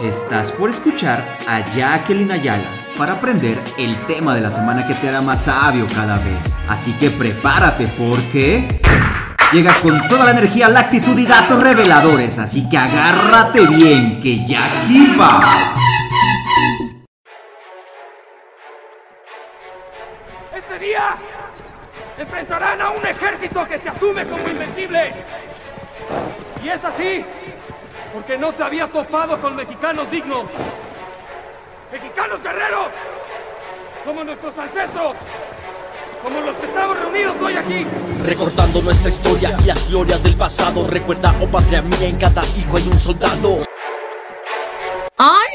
Estás 0.00 0.52
por 0.52 0.70
escuchar 0.70 1.38
a 1.48 1.68
Jacqueline 1.70 2.30
Ayala 2.30 2.62
para 2.96 3.14
aprender 3.14 3.58
el 3.78 4.06
tema 4.06 4.34
de 4.34 4.40
la 4.40 4.50
semana 4.50 4.86
que 4.86 4.94
te 4.94 5.08
hará 5.08 5.20
más 5.20 5.44
sabio 5.44 5.86
cada 5.94 6.16
vez. 6.16 6.54
Así 6.68 6.92
que 6.92 7.10
prepárate 7.10 7.86
porque 7.88 8.80
llega 9.52 9.74
con 9.82 10.06
toda 10.08 10.26
la 10.26 10.32
energía, 10.32 10.68
la 10.68 10.80
actitud 10.80 11.18
y 11.18 11.26
datos 11.26 11.62
reveladores. 11.62 12.38
Así 12.38 12.68
que 12.68 12.76
agárrate 12.76 13.66
bien 13.66 14.20
que 14.20 14.44
ya 14.46 14.66
aquí 14.66 15.14
va. 15.18 15.74
Este 20.54 20.78
día 20.78 21.16
enfrentarán 22.18 22.80
a 22.82 22.90
un 22.90 23.06
ejército 23.06 23.66
que 23.66 23.78
se 23.78 23.88
asume 23.88 24.26
como 24.26 24.46
invencible. 24.48 25.12
Y 26.62 26.68
es 26.68 26.84
así 26.84 27.24
porque 28.16 28.38
no 28.38 28.50
se 28.50 28.62
había 28.62 28.88
topado 28.88 29.38
con 29.42 29.54
mexicanos 29.54 30.10
dignos. 30.10 30.44
Mexicanos 31.92 32.42
guerreros, 32.42 32.88
como 34.06 34.24
nuestros 34.24 34.56
ancestros, 34.56 35.16
como 36.22 36.40
los 36.40 36.56
que 36.56 36.64
estamos 36.64 36.98
reunidos 36.98 37.36
hoy 37.42 37.56
aquí. 37.56 37.86
Recordando 38.24 38.80
nuestra 38.80 39.10
historia 39.10 39.54
y 39.62 39.66
las 39.66 39.90
glorias 39.90 40.22
del 40.22 40.34
pasado. 40.34 40.86
Recuerda, 40.88 41.34
oh 41.42 41.46
patria 41.46 41.82
mía, 41.82 42.08
en 42.08 42.18
cada 42.18 42.42
hijo 42.56 42.78
hay 42.78 42.88
un 42.88 42.98
soldado. 42.98 43.58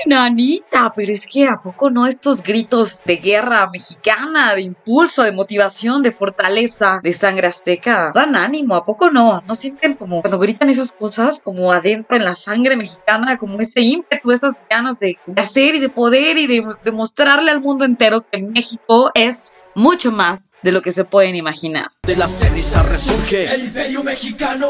Nanita, 0.06 0.94
pero 0.96 1.12
es 1.12 1.28
que 1.28 1.48
a 1.48 1.58
poco 1.58 1.90
no 1.90 2.08
estos 2.08 2.44
gritos 2.44 3.04
de 3.06 3.18
guerra 3.18 3.70
mexicana, 3.72 4.56
de 4.56 4.62
impulso, 4.62 5.24
de 5.24 5.32
motivación, 5.32 6.02
de 6.02 6.12
fortaleza, 6.12 7.00
de 7.04 7.14
sangre 7.14 7.48
azteca, 7.48 8.12
dan 8.14 8.36
ánimo, 8.36 8.76
a 8.76 8.84
poco 8.84 9.10
no, 9.10 9.42
no 9.48 9.56
sienten 9.56 9.96
como 9.96 10.22
cuando 10.22 10.40
gritan 10.40 10.70
esas 10.70 10.94
cosas 10.94 11.42
como 11.44 11.72
adentro 11.72 12.18
en 12.18 12.26
la 12.26 12.36
sangre 12.36 12.76
mexicana, 12.76 13.38
como 13.38 13.60
ese 13.60 13.82
ímpetu, 13.82 14.32
esas 14.32 14.66
ganas 14.70 15.00
de, 15.00 15.18
hacer 15.36 15.76
y 15.76 15.80
de 15.80 15.90
poder 15.90 16.38
y 16.38 16.48
de, 16.48 16.64
de 16.84 16.92
mostrarle 16.92 17.52
al 17.52 17.62
mundo 17.62 17.86
entero 17.86 18.26
que 18.30 18.42
México 18.42 19.12
es 19.16 19.62
mucho 19.76 20.12
más 20.12 20.54
de 20.62 20.72
lo 20.72 20.82
que 20.82 20.92
se 20.92 21.06
pueden 21.06 21.36
imaginar. 21.36 21.88
De 22.04 22.16
la 22.16 22.28
ceniza 22.28 22.84
resurge 22.84 23.54
el 23.54 23.66
imperio 23.66 24.04
mexicano. 24.04 24.68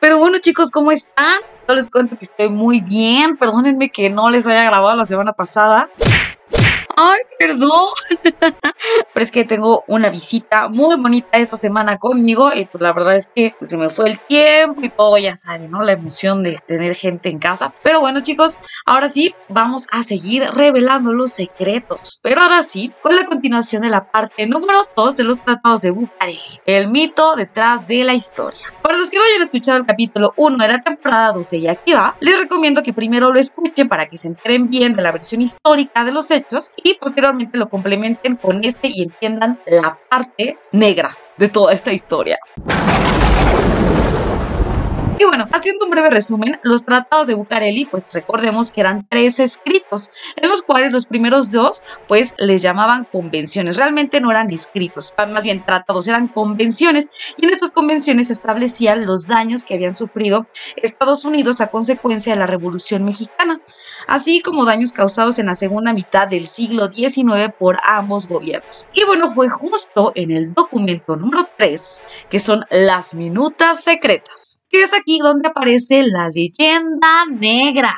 Pero 0.00 0.16
bueno 0.18 0.38
chicos, 0.38 0.70
¿cómo 0.70 0.90
están? 0.92 1.40
Yo 1.68 1.74
les 1.74 1.90
cuento 1.90 2.16
que 2.16 2.24
estoy 2.24 2.48
muy 2.48 2.80
bien. 2.80 3.36
Perdónenme 3.36 3.90
que 3.90 4.08
no 4.08 4.30
les 4.30 4.46
haya 4.46 4.64
grabado 4.64 4.96
la 4.96 5.04
semana 5.04 5.34
pasada. 5.34 5.90
Ay, 7.02 7.22
perdón. 7.38 7.88
Pero 9.14 9.24
es 9.24 9.30
que 9.30 9.46
tengo 9.46 9.84
una 9.86 10.10
visita 10.10 10.68
muy 10.68 10.96
bonita 10.96 11.38
esta 11.38 11.56
semana 11.56 11.96
conmigo 11.96 12.50
y 12.54 12.66
pues 12.66 12.82
la 12.82 12.92
verdad 12.92 13.16
es 13.16 13.28
que 13.34 13.54
se 13.66 13.78
me 13.78 13.88
fue 13.88 14.10
el 14.10 14.18
tiempo 14.18 14.82
y 14.82 14.90
todo, 14.90 15.16
ya 15.16 15.34
saben, 15.34 15.70
¿no? 15.70 15.82
La 15.82 15.92
emoción 15.92 16.42
de 16.42 16.58
tener 16.66 16.94
gente 16.94 17.30
en 17.30 17.38
casa. 17.38 17.72
Pero 17.82 18.00
bueno, 18.00 18.20
chicos, 18.20 18.58
ahora 18.84 19.08
sí, 19.08 19.34
vamos 19.48 19.86
a 19.90 20.02
seguir 20.02 20.42
revelando 20.52 21.14
los 21.14 21.32
secretos. 21.32 22.20
Pero 22.22 22.42
ahora 22.42 22.62
sí, 22.62 22.92
con 23.02 23.16
la 23.16 23.24
continuación 23.24 23.80
de 23.80 23.88
la 23.88 24.10
parte 24.10 24.46
número 24.46 24.86
2 24.94 25.16
de 25.16 25.24
los 25.24 25.42
tratados 25.42 25.80
de 25.80 25.92
Bucareli, 25.92 26.60
el 26.66 26.88
mito 26.88 27.34
detrás 27.34 27.86
de 27.86 28.04
la 28.04 28.12
historia. 28.12 28.60
Para 28.82 28.98
los 28.98 29.08
que 29.08 29.16
no 29.16 29.24
hayan 29.24 29.40
escuchado 29.40 29.78
el 29.78 29.86
capítulo 29.86 30.34
1 30.36 30.58
de 30.62 30.68
la 30.68 30.80
temporada 30.82 31.32
12 31.32 31.56
y 31.56 31.68
aquí 31.68 31.94
va, 31.94 32.18
les 32.20 32.38
recomiendo 32.38 32.82
que 32.82 32.92
primero 32.92 33.32
lo 33.32 33.38
escuchen 33.38 33.88
para 33.88 34.06
que 34.06 34.18
se 34.18 34.28
enteren 34.28 34.68
bien 34.68 34.92
de 34.92 35.00
la 35.00 35.12
versión 35.12 35.40
histórica 35.40 36.04
de 36.04 36.12
los 36.12 36.30
hechos 36.30 36.72
y 36.76 36.89
posteriormente 36.94 37.58
lo 37.58 37.68
complementen 37.68 38.36
con 38.36 38.64
este 38.64 38.88
y 38.88 39.02
entiendan 39.02 39.60
la 39.66 39.98
parte 40.08 40.58
negra 40.72 41.16
de 41.36 41.48
toda 41.48 41.72
esta 41.72 41.92
historia. 41.92 42.38
Y 45.20 45.26
bueno, 45.26 45.46
haciendo 45.52 45.84
un 45.84 45.90
breve 45.90 46.08
resumen, 46.08 46.58
los 46.62 46.86
tratados 46.86 47.26
de 47.26 47.34
Bucareli, 47.34 47.84
pues 47.84 48.14
recordemos 48.14 48.70
que 48.72 48.80
eran 48.80 49.06
tres 49.06 49.38
escritos, 49.38 50.10
en 50.34 50.48
los 50.48 50.62
cuales 50.62 50.94
los 50.94 51.04
primeros 51.04 51.52
dos, 51.52 51.84
pues 52.08 52.34
les 52.38 52.62
llamaban 52.62 53.04
convenciones. 53.04 53.76
Realmente 53.76 54.22
no 54.22 54.30
eran 54.30 54.50
escritos, 54.50 55.12
más 55.30 55.44
bien 55.44 55.62
tratados, 55.62 56.08
eran 56.08 56.26
convenciones. 56.26 57.10
Y 57.36 57.44
en 57.44 57.52
estas 57.52 57.70
convenciones 57.70 58.28
se 58.28 58.32
establecían 58.32 59.04
los 59.04 59.26
daños 59.26 59.66
que 59.66 59.74
habían 59.74 59.92
sufrido 59.92 60.46
Estados 60.76 61.26
Unidos 61.26 61.60
a 61.60 61.66
consecuencia 61.66 62.32
de 62.32 62.38
la 62.38 62.46
Revolución 62.46 63.04
Mexicana, 63.04 63.60
así 64.06 64.40
como 64.40 64.64
daños 64.64 64.94
causados 64.94 65.38
en 65.38 65.44
la 65.48 65.54
segunda 65.54 65.92
mitad 65.92 66.28
del 66.28 66.46
siglo 66.46 66.90
XIX 66.90 67.52
por 67.58 67.76
ambos 67.84 68.26
gobiernos. 68.26 68.88
Y 68.94 69.04
bueno, 69.04 69.30
fue 69.30 69.50
justo 69.50 70.12
en 70.14 70.30
el 70.30 70.54
documento 70.54 71.14
número 71.16 71.46
3, 71.58 72.04
que 72.30 72.40
son 72.40 72.64
las 72.70 73.12
minutas 73.12 73.84
secretas 73.84 74.59
que 74.70 74.82
es 74.82 74.94
aquí 74.94 75.18
donde 75.18 75.48
aparece 75.48 76.02
la 76.04 76.28
leyenda 76.28 77.24
negra. 77.28 77.92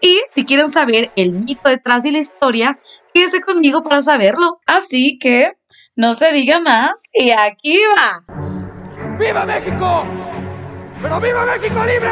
Y 0.00 0.20
si 0.28 0.44
quieren 0.44 0.70
saber 0.70 1.10
el 1.16 1.32
mito 1.32 1.70
detrás 1.70 2.02
de 2.02 2.12
la 2.12 2.18
historia, 2.18 2.78
quédense 3.14 3.40
conmigo 3.40 3.82
para 3.82 4.02
saberlo. 4.02 4.60
Así 4.66 5.18
que 5.18 5.52
no 5.96 6.12
se 6.12 6.30
diga 6.32 6.60
más 6.60 7.10
y 7.14 7.30
aquí 7.30 7.78
va. 7.96 8.22
¡Viva 9.18 9.46
México! 9.46 10.04
¡Pero 11.00 11.20
viva 11.20 11.46
México 11.46 11.84
libre! 11.84 12.10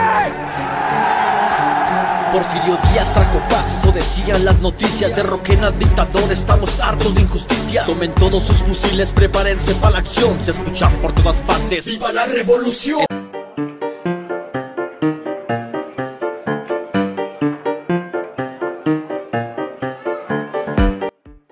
Porfirio 2.33 2.79
Díaz 2.91 3.13
trajo 3.13 3.39
paz, 3.51 3.79
eso 3.79 3.93
decían 3.93 4.43
las 4.47 4.59
noticias. 4.63 5.15
Derroquen 5.15 5.63
al 5.65 5.79
dictador, 5.79 6.33
estamos 6.33 6.81
hartos 6.81 7.15
de 7.15 7.21
injusticia. 7.21 7.85
Tomen 7.85 8.15
todos 8.15 8.45
sus 8.45 8.63
fusiles, 8.63 9.13
prepárense 9.13 9.75
para 9.75 9.93
la 9.93 9.99
acción. 9.99 10.35
Se 10.43 10.53
escuchan 10.53 10.91
por 11.03 11.13
todas 11.13 11.43
partes. 11.43 11.85
¡Viva 11.85 12.11
la 12.11 12.25
revolución! 12.25 13.05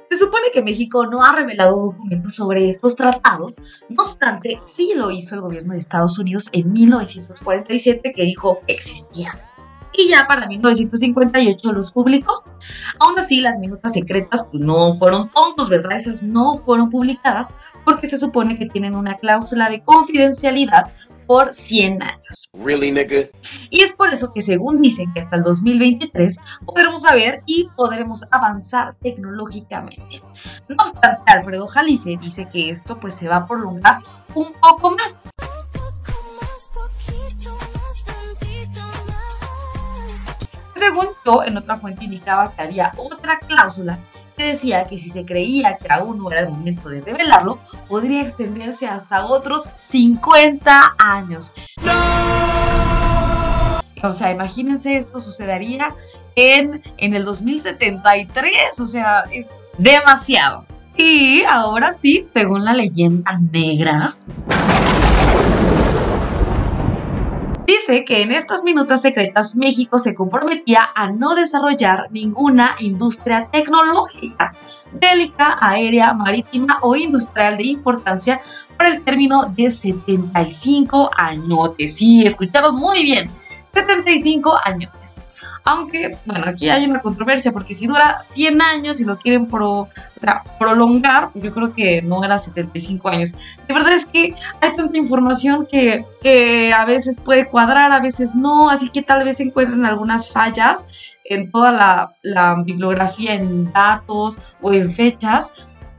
Se 0.08 0.16
supone 0.16 0.47
que 0.50 0.62
México 0.62 1.04
no 1.04 1.22
ha 1.22 1.36
revelado 1.36 1.76
documentos 1.76 2.34
sobre 2.34 2.70
estos 2.70 2.97
tratados, 2.97 3.84
no 3.91 4.04
obstante, 4.04 4.62
sí 4.64 4.94
lo 4.97 5.10
hizo 5.10 5.34
el 5.34 5.42
gobierno 5.42 5.74
de 5.74 5.78
Estados 5.78 6.18
Unidos 6.18 6.48
en 6.52 6.72
1947 6.72 8.12
que 8.14 8.22
dijo 8.22 8.60
que 8.66 8.72
existían 8.72 9.50
y 9.93 10.09
ya 10.09 10.27
para 10.27 10.47
1958 10.47 11.73
los 11.73 11.93
publicó. 11.93 12.45
Aún 12.99 13.19
así, 13.19 13.41
las 13.41 13.59
minutas 13.59 13.93
secretas 13.93 14.49
pues, 14.51 14.62
no 14.62 14.95
fueron 14.95 15.31
tontos, 15.31 15.69
¿verdad? 15.69 15.93
Esas 15.93 16.23
no 16.23 16.56
fueron 16.56 16.91
publicadas 16.91 17.55
porque 17.84 18.09
se 18.09 18.19
supone 18.19 18.56
que 18.56 18.67
tienen 18.67 18.95
una 18.95 19.17
cláusula 19.17 19.69
de 19.69 19.83
confidencialidad 19.83 20.91
por 21.27 21.55
100 21.55 22.03
años. 22.03 22.51
Really, 22.53 22.91
nigga? 22.91 23.19
Y 23.71 23.83
es 23.83 23.93
por 23.93 24.12
eso 24.12 24.33
que 24.33 24.43
según 24.43 24.83
dicen 24.83 25.12
que 25.12 25.21
hasta 25.21 25.37
el 25.37 25.45
2023 25.45 26.39
podremos 26.67 27.05
saber 27.05 27.43
y 27.47 27.69
podremos 27.77 28.27
avanzar 28.33 28.97
tecnológicamente. 29.01 30.22
No 30.69 30.83
obstante, 30.83 31.22
Alfredo 31.27 31.69
Jalife 31.69 32.19
dice 32.21 32.49
que 32.49 32.71
esto 32.71 32.99
pues 32.99 33.15
se 33.15 33.28
va 33.28 33.37
a 33.37 33.47
prolongar 33.47 34.03
un 34.34 34.53
poco 34.61 34.91
más. 34.91 35.21
Según 40.80 41.08
yo, 41.26 41.44
en 41.44 41.58
otra 41.58 41.76
fuente 41.76 42.06
indicaba 42.06 42.54
que 42.54 42.62
había 42.62 42.91
otra 42.96 43.38
cláusula 43.38 43.98
que 44.34 44.44
decía 44.44 44.84
que 44.84 44.98
si 44.98 45.10
se 45.10 45.26
creía 45.26 45.76
que 45.76 45.92
aún 45.92 46.16
no 46.16 46.30
era 46.30 46.41
el 46.41 46.48
momento 46.48 46.88
de 46.88 47.02
revelarlo, 47.02 47.58
podría 47.86 48.22
extenderse 48.22 48.86
hasta 48.86 49.26
otros 49.26 49.68
50 49.74 50.94
años. 50.98 51.52
O 54.02 54.14
sea, 54.14 54.30
imagínense, 54.30 54.96
esto 54.96 55.20
sucedería 55.20 55.94
en, 56.34 56.82
en 56.97 57.12
el 57.12 57.26
2073, 57.26 58.80
o 58.80 58.86
sea, 58.86 59.24
es 59.30 59.50
demasiado. 59.76 60.64
Y 60.97 61.42
ahora 61.42 61.92
sí, 61.92 62.22
según 62.24 62.64
la 62.64 62.72
leyenda 62.72 63.38
negra, 63.52 64.16
Que 67.91 68.22
en 68.22 68.31
estas 68.31 68.63
minutas 68.63 69.03
secretas 69.03 69.57
México 69.57 69.98
se 69.98 70.15
comprometía 70.15 70.91
a 70.95 71.10
no 71.10 71.34
desarrollar 71.34 72.07
ninguna 72.13 72.77
industria 72.78 73.48
tecnológica, 73.51 74.54
bélica, 74.92 75.59
aérea, 75.60 76.15
marítima 76.15 76.78
o 76.83 76.95
industrial 76.95 77.57
de 77.57 77.65
importancia 77.65 78.41
por 78.77 78.87
el 78.87 79.03
término 79.03 79.47
de 79.57 79.72
75 79.72 81.10
añotes. 81.16 81.97
Sí, 81.97 82.25
escucharon 82.25 82.77
muy 82.77 83.03
bien. 83.03 83.28
75 83.66 84.57
años. 84.65 85.21
Aunque, 85.71 86.19
bueno, 86.27 86.47
aquí 86.49 86.69
hay 86.69 86.84
una 86.84 86.99
controversia 86.99 87.53
porque 87.53 87.75
si 87.75 87.87
dura 87.87 88.21
100 88.25 88.61
años 88.61 89.01
y 89.01 89.05
lo 89.05 89.17
quieren 89.17 89.47
pro, 89.47 89.89
prolongar, 90.59 91.31
yo 91.34 91.55
creo 91.55 91.72
que 91.72 92.03
no 92.03 92.25
eran 92.25 92.43
75 92.43 93.09
años. 93.09 93.37
De 93.69 93.75
verdad 93.75 93.93
es 93.93 94.05
que 94.05 94.34
hay 94.61 94.72
tanta 94.72 94.99
información 94.99 95.69
que, 95.71 96.05
que 96.22 96.72
a 96.72 96.84
veces 96.84 97.21
puede 97.21 97.47
cuadrar, 97.47 97.93
a 97.93 98.01
veces 98.01 98.34
no, 98.34 98.69
así 98.69 98.89
que 98.89 99.03
tal 99.03 99.22
vez 99.22 99.39
encuentren 99.39 99.84
algunas 99.84 100.28
fallas 100.28 100.89
en 101.25 101.53
toda 101.53 101.71
la, 101.71 102.17
la 102.22 102.57
bibliografía, 102.65 103.34
en 103.34 103.72
datos 103.72 104.57
o 104.61 104.72
en 104.72 104.91
fechas. 104.91 105.53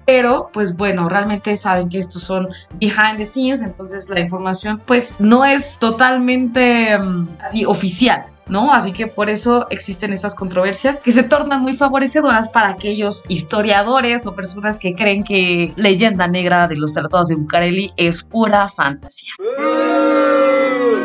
pero 0.06 0.50
pues 0.52 0.76
bueno, 0.76 1.08
realmente 1.08 1.56
saben 1.56 1.88
que 1.88 2.00
estos 2.00 2.24
son 2.24 2.46
behind 2.74 3.16
the 3.20 3.26
scenes, 3.26 3.62
entonces 3.62 4.10
la 4.10 4.20
información 4.20 4.82
pues 4.86 5.16
no 5.20 5.46
es 5.46 5.80
totalmente 5.80 6.98
um, 7.00 7.26
oficial. 7.68 8.26
¿No? 8.52 8.74
Así 8.74 8.92
que 8.92 9.08
por 9.08 9.30
eso 9.30 9.66
existen 9.70 10.14
estas 10.14 10.36
controversias 10.36 11.00
que 11.00 11.12
se 11.12 11.24
tornan 11.24 11.62
muy 11.62 11.74
favorecedoras 11.74 12.50
para 12.50 12.70
aquellos 12.70 13.24
historiadores 13.30 14.28
o 14.28 14.36
personas 14.36 14.78
que 14.78 14.94
creen 14.94 15.24
que 15.24 15.74
Leyenda 15.78 16.28
Negra 16.28 16.68
de 16.68 16.76
los 16.78 16.94
Tratados 16.94 17.30
de 17.30 17.36
Bucareli 17.36 17.94
es 17.96 18.22
pura 18.24 18.68
fantasía. 18.68 19.32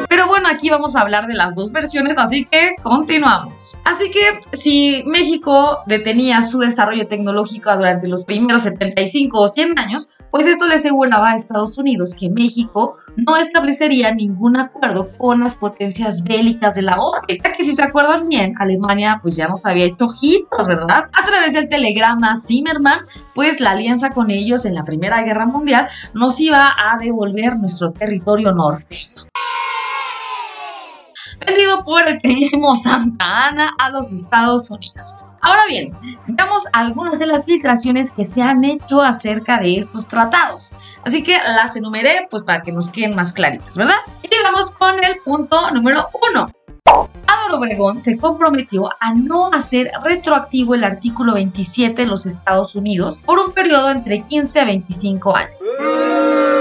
Pero 0.08 0.26
bueno, 0.26 0.48
aquí 0.48 0.70
vamos 0.70 0.96
a 0.96 1.00
hablar 1.00 1.26
de 1.26 1.34
las 1.34 1.54
dos 1.54 1.72
versiones, 1.72 2.18
así 2.18 2.44
que 2.44 2.76
continuamos. 2.82 3.76
Así 3.84 4.10
que 4.10 4.56
si 4.56 5.02
México 5.06 5.80
detenía 5.86 6.42
su 6.42 6.58
desarrollo 6.58 7.08
tecnológico 7.08 7.74
durante 7.74 8.08
los 8.08 8.24
primeros 8.24 8.62
75 8.62 9.40
o 9.40 9.48
100 9.48 9.78
años, 9.78 10.08
pues 10.30 10.46
esto 10.46 10.66
le 10.66 10.76
aseguraba 10.76 11.30
a 11.30 11.36
Estados 11.36 11.78
Unidos 11.78 12.14
que 12.18 12.30
México 12.30 12.96
no 13.16 13.36
establecería 13.36 14.14
ningún 14.14 14.58
acuerdo 14.58 15.10
con 15.16 15.40
las 15.40 15.54
potencias 15.54 16.22
bélicas 16.22 16.74
de 16.74 16.82
la 16.82 17.00
órbita, 17.00 17.52
que 17.52 17.64
si 17.64 17.72
se 17.72 17.82
acuerdan 17.82 18.28
bien, 18.28 18.54
Alemania 18.58 19.20
pues 19.22 19.36
ya 19.36 19.48
nos 19.48 19.66
había 19.66 19.86
hecho 19.86 20.06
ojitos, 20.06 20.66
¿verdad? 20.66 21.04
A 21.12 21.24
través 21.24 21.52
del 21.52 21.68
telegrama 21.68 22.36
Zimmerman, 22.36 23.00
pues 23.34 23.60
la 23.60 23.70
alianza 23.72 24.10
con 24.10 24.30
ellos 24.30 24.64
en 24.64 24.74
la 24.74 24.84
Primera 24.84 25.22
Guerra 25.22 25.46
Mundial 25.46 25.88
nos 26.14 26.40
iba 26.40 26.74
a 26.76 26.98
devolver 26.98 27.56
nuestro 27.56 27.92
territorio 27.92 28.52
norteño 28.52 29.26
vendido 31.44 31.84
por 31.84 32.08
el 32.08 32.20
queridísimo 32.20 32.76
Santa 32.76 33.48
Ana 33.48 33.70
a 33.78 33.90
los 33.90 34.12
Estados 34.12 34.70
Unidos. 34.70 35.26
Ahora 35.40 35.66
bien, 35.66 35.96
veamos 36.26 36.64
algunas 36.72 37.18
de 37.18 37.26
las 37.26 37.46
filtraciones 37.46 38.10
que 38.10 38.24
se 38.24 38.42
han 38.42 38.64
hecho 38.64 39.02
acerca 39.02 39.58
de 39.58 39.78
estos 39.78 40.08
tratados. 40.08 40.74
Así 41.04 41.22
que 41.22 41.36
las 41.36 41.76
enumeré 41.76 42.26
pues 42.30 42.42
para 42.42 42.62
que 42.62 42.72
nos 42.72 42.88
queden 42.88 43.14
más 43.14 43.32
claritas, 43.32 43.76
¿verdad? 43.76 43.98
Y 44.22 44.28
vamos 44.42 44.70
con 44.70 45.02
el 45.02 45.18
punto 45.24 45.70
número 45.70 46.08
uno. 46.30 46.50
Álvaro 47.26 47.58
Obregón 47.58 48.00
se 48.00 48.16
comprometió 48.16 48.88
a 49.00 49.14
no 49.14 49.50
hacer 49.52 49.90
retroactivo 50.04 50.74
el 50.74 50.84
artículo 50.84 51.34
27 51.34 52.02
de 52.02 52.08
los 52.08 52.26
Estados 52.26 52.74
Unidos 52.74 53.20
por 53.24 53.38
un 53.38 53.52
periodo 53.52 53.90
entre 53.90 54.20
15 54.22 54.60
a 54.60 54.64
25 54.64 55.36
años 55.36 56.55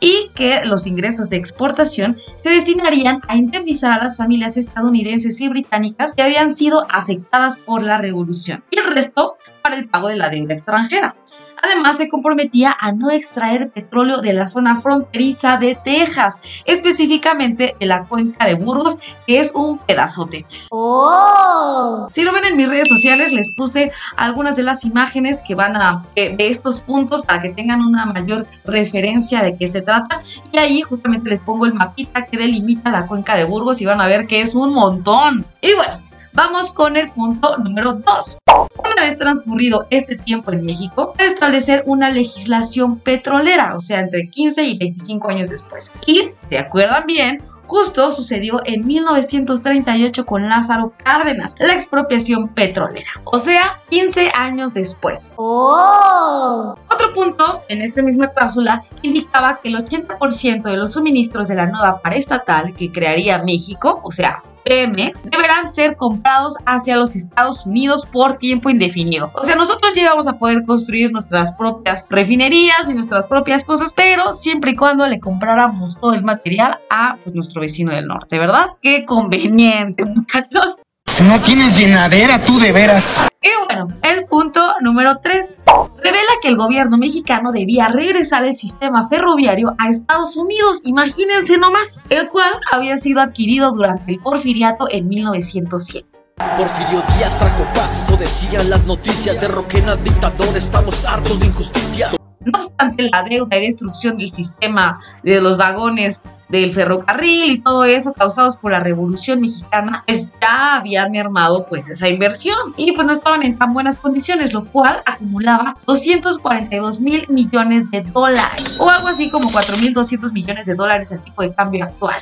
y 0.00 0.30
que 0.34 0.64
los 0.64 0.86
ingresos 0.86 1.30
de 1.30 1.36
exportación 1.36 2.16
se 2.42 2.50
destinarían 2.50 3.20
a 3.28 3.36
indemnizar 3.36 3.92
a 3.92 4.02
las 4.02 4.16
familias 4.16 4.56
estadounidenses 4.56 5.40
y 5.40 5.48
británicas 5.48 6.14
que 6.14 6.22
habían 6.22 6.54
sido 6.54 6.86
afectadas 6.90 7.58
por 7.58 7.82
la 7.82 7.98
revolución 7.98 8.64
y 8.70 8.78
el 8.78 8.94
resto 8.94 9.36
para 9.62 9.76
el 9.76 9.88
pago 9.88 10.08
de 10.08 10.16
la 10.16 10.30
deuda 10.30 10.54
extranjera. 10.54 11.14
Además, 11.62 11.96
se 11.96 12.08
comprometía 12.08 12.76
a 12.78 12.92
no 12.92 13.10
extraer 13.10 13.70
petróleo 13.70 14.20
de 14.20 14.32
la 14.32 14.48
zona 14.48 14.76
fronteriza 14.76 15.56
de 15.56 15.76
Texas, 15.76 16.40
específicamente 16.64 17.76
de 17.78 17.86
la 17.86 18.04
cuenca 18.04 18.46
de 18.46 18.54
Burgos, 18.54 18.98
que 19.26 19.38
es 19.38 19.52
un 19.54 19.78
pedazote. 19.78 20.44
Oh. 20.70 22.08
Si 22.10 22.24
lo 22.24 22.32
ven 22.32 22.44
en 22.44 22.56
mis 22.56 22.68
redes 22.68 22.88
sociales, 22.88 23.32
les 23.32 23.52
puse 23.52 23.92
algunas 24.16 24.56
de 24.56 24.64
las 24.64 24.84
imágenes 24.84 25.42
que 25.46 25.54
van 25.54 25.76
a 25.76 26.04
de 26.16 26.36
estos 26.48 26.80
puntos 26.80 27.22
para 27.22 27.40
que 27.40 27.50
tengan 27.50 27.80
una 27.80 28.06
mayor 28.06 28.46
referencia 28.64 29.42
de 29.42 29.56
qué 29.56 29.68
se 29.68 29.82
trata. 29.82 30.20
Y 30.50 30.58
ahí 30.58 30.82
justamente 30.82 31.30
les 31.30 31.42
pongo 31.42 31.66
el 31.66 31.74
mapita 31.74 32.26
que 32.26 32.36
delimita 32.36 32.90
la 32.90 33.06
cuenca 33.06 33.36
de 33.36 33.44
Burgos 33.44 33.80
y 33.80 33.86
van 33.86 34.00
a 34.00 34.06
ver 34.06 34.26
que 34.26 34.40
es 34.40 34.54
un 34.54 34.72
montón. 34.72 35.44
Y 35.60 35.72
bueno, 35.74 36.00
Vamos 36.34 36.72
con 36.72 36.96
el 36.96 37.10
punto 37.10 37.58
número 37.58 37.92
2. 37.92 38.38
Una 38.46 39.02
vez 39.02 39.18
transcurrido 39.18 39.86
este 39.90 40.16
tiempo 40.16 40.50
en 40.50 40.64
México, 40.64 41.12
establecer 41.18 41.84
una 41.86 42.08
legislación 42.08 42.98
petrolera, 42.98 43.76
o 43.76 43.80
sea, 43.80 44.00
entre 44.00 44.30
15 44.30 44.62
y 44.62 44.78
25 44.78 45.28
años 45.28 45.50
después. 45.50 45.92
Y, 46.06 46.30
¿se 46.40 46.58
acuerdan 46.58 47.04
bien? 47.06 47.42
Justo 47.66 48.10
sucedió 48.12 48.60
en 48.64 48.86
1938 48.86 50.24
con 50.24 50.48
Lázaro 50.48 50.94
Cárdenas, 51.04 51.54
la 51.58 51.74
expropiación 51.74 52.48
petrolera. 52.48 53.10
O 53.24 53.38
sea, 53.38 53.82
15 53.90 54.30
años 54.34 54.72
después. 54.72 55.34
Oh. 55.36 56.74
Otro 56.90 57.12
punto 57.12 57.60
en 57.68 57.82
esta 57.82 58.02
misma 58.02 58.28
cláusula 58.28 58.84
indicaba 59.02 59.58
que 59.62 59.68
el 59.68 59.76
80% 59.76 60.62
de 60.62 60.76
los 60.78 60.94
suministros 60.94 61.48
de 61.48 61.56
la 61.56 61.66
nueva 61.66 62.00
paraestatal 62.00 62.74
que 62.74 62.90
crearía 62.90 63.42
México, 63.42 64.00
o 64.02 64.10
sea, 64.10 64.42
Pemex 64.64 65.24
deberán 65.24 65.68
ser 65.68 65.96
comprados 65.96 66.54
hacia 66.66 66.96
los 66.96 67.16
Estados 67.16 67.66
Unidos 67.66 68.06
por 68.06 68.38
tiempo 68.38 68.70
indefinido. 68.70 69.30
O 69.34 69.44
sea, 69.44 69.56
nosotros 69.56 69.94
llegamos 69.94 70.28
a 70.28 70.38
poder 70.38 70.64
construir 70.64 71.12
nuestras 71.12 71.52
propias 71.52 72.06
refinerías 72.10 72.88
y 72.88 72.94
nuestras 72.94 73.26
propias 73.26 73.64
cosas, 73.64 73.94
pero 73.94 74.32
siempre 74.32 74.72
y 74.72 74.76
cuando 74.76 75.06
le 75.06 75.20
compráramos 75.20 75.98
todo 76.00 76.14
el 76.14 76.24
material 76.24 76.80
a 76.90 77.16
pues, 77.22 77.34
nuestro 77.34 77.60
vecino 77.60 77.92
del 77.92 78.06
norte, 78.06 78.38
¿verdad? 78.38 78.70
Qué 78.80 79.04
conveniente, 79.04 80.04
muchachos. 80.16 80.82
No 81.28 81.40
tienes 81.40 81.78
llenadera, 81.78 82.40
tú 82.40 82.58
de 82.58 82.72
veras. 82.72 83.24
Y 83.40 83.48
bueno, 83.66 83.94
el 84.02 84.24
punto 84.24 84.60
número 84.80 85.18
3 85.22 85.58
revela 86.02 86.32
que 86.42 86.48
el 86.48 86.56
gobierno 86.56 86.98
mexicano 86.98 87.52
debía 87.52 87.88
regresar 87.88 88.44
el 88.44 88.56
sistema 88.56 89.08
ferroviario 89.08 89.74
a 89.78 89.88
Estados 89.88 90.36
Unidos, 90.36 90.80
imagínense 90.84 91.58
nomás, 91.58 92.02
el 92.08 92.28
cual 92.28 92.52
había 92.72 92.96
sido 92.96 93.20
adquirido 93.20 93.70
durante 93.72 94.12
el 94.12 94.18
porfiriato 94.18 94.88
en 94.90 95.08
1907. 95.08 96.08
Porfirio 96.56 97.02
Díaz 97.16 97.38
trajo 97.38 97.64
paz, 97.74 98.04
eso 98.04 98.16
decían 98.16 98.68
las 98.68 98.84
noticias 98.86 99.40
de 99.40 99.46
Roquena 99.46 99.94
dictador, 99.96 100.56
estamos 100.56 101.04
hartos 101.04 101.38
de 101.38 101.46
injusticia. 101.46 102.10
No 102.44 102.58
obstante 102.58 103.08
la 103.10 103.22
deuda 103.22 103.56
y 103.58 103.66
destrucción 103.66 104.16
del 104.16 104.32
sistema 104.32 104.98
de 105.22 105.40
los 105.40 105.56
vagones 105.56 106.24
del 106.52 106.72
ferrocarril 106.72 107.50
y 107.50 107.58
todo 107.58 107.84
eso 107.84 108.12
causados 108.12 108.56
por 108.56 108.72
la 108.72 108.80
Revolución 108.80 109.40
Mexicana, 109.40 110.04
pues 110.06 110.30
ya 110.40 110.76
habían 110.76 111.10
mermado 111.10 111.64
pues 111.66 111.88
esa 111.88 112.08
inversión 112.10 112.74
y 112.76 112.92
pues 112.92 113.06
no 113.06 113.14
estaban 113.14 113.42
en 113.42 113.56
tan 113.56 113.72
buenas 113.72 113.96
condiciones, 113.96 114.52
lo 114.52 114.66
cual 114.66 115.02
acumulaba 115.06 115.78
242 115.86 117.00
mil 117.00 117.26
millones 117.30 117.90
de 117.90 118.02
dólares 118.02 118.76
o 118.78 118.90
algo 118.90 119.08
así 119.08 119.30
como 119.30 119.50
4.200 119.50 120.32
millones 120.32 120.66
de 120.66 120.74
dólares 120.74 121.10
al 121.12 121.22
tipo 121.22 121.40
de 121.40 121.54
cambio 121.54 121.84
actual. 121.84 122.20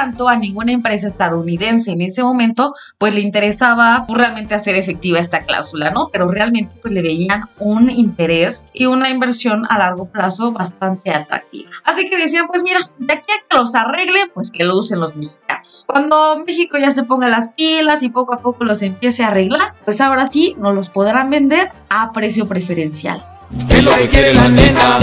Tanto, 0.00 0.30
a 0.30 0.36
ninguna 0.36 0.72
empresa 0.72 1.06
estadounidense 1.06 1.90
en 1.90 2.00
ese 2.00 2.22
momento 2.22 2.72
pues 2.96 3.14
le 3.14 3.20
interesaba 3.20 4.04
pues, 4.06 4.18
realmente 4.18 4.54
hacer 4.54 4.74
efectiva 4.76 5.18
esta 5.18 5.42
cláusula, 5.42 5.90
¿no? 5.90 6.08
Pero 6.10 6.26
realmente 6.26 6.74
pues 6.80 6.94
le 6.94 7.02
veían 7.02 7.50
un 7.58 7.90
interés 7.90 8.68
y 8.72 8.86
una 8.86 9.10
inversión 9.10 9.66
a 9.68 9.76
largo 9.76 10.06
plazo 10.06 10.52
bastante 10.52 11.10
atractiva. 11.10 11.70
Así 11.84 12.08
que 12.08 12.16
decían, 12.16 12.46
pues 12.46 12.62
mira, 12.62 12.78
de 12.98 13.12
aquí 13.12 13.30
a 13.30 13.46
que 13.46 13.56
los 13.58 13.74
arreglen, 13.74 14.30
pues 14.32 14.50
que 14.50 14.64
lo 14.64 14.78
usen 14.78 15.00
los 15.00 15.14
mexicanos. 15.14 15.84
Cuando 15.86 16.42
México 16.46 16.78
ya 16.78 16.92
se 16.92 17.02
ponga 17.02 17.28
las 17.28 17.48
pilas 17.48 18.02
y 18.02 18.08
poco 18.08 18.32
a 18.32 18.40
poco 18.40 18.64
los 18.64 18.80
empiece 18.80 19.22
a 19.22 19.28
arreglar, 19.28 19.74
pues 19.84 20.00
ahora 20.00 20.26
sí 20.26 20.56
nos 20.58 20.74
los 20.74 20.88
podrán 20.88 21.28
vender 21.28 21.70
a 21.90 22.10
precio 22.12 22.48
preferencial. 22.48 23.22
¿Qué 23.68 23.78
es 23.78 23.84
lo 23.84 23.94
que 23.94 24.08
quiere 24.08 24.32
la 24.32 24.48
nena? 24.48 25.00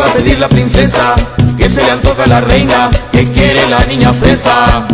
¿Qué 0.00 0.06
va 0.06 0.12
a 0.12 0.14
pedir 0.14 0.38
la 0.38 0.48
princesa? 0.48 1.14
¿Qué 1.58 1.68
se 1.68 1.84
le 1.84 1.90
antoja 1.90 2.26
la 2.26 2.40
reina? 2.40 2.90
¿Qué 3.12 3.22
quiere 3.22 3.68
la 3.68 3.84
niña 3.84 4.14
fresa? 4.14 4.88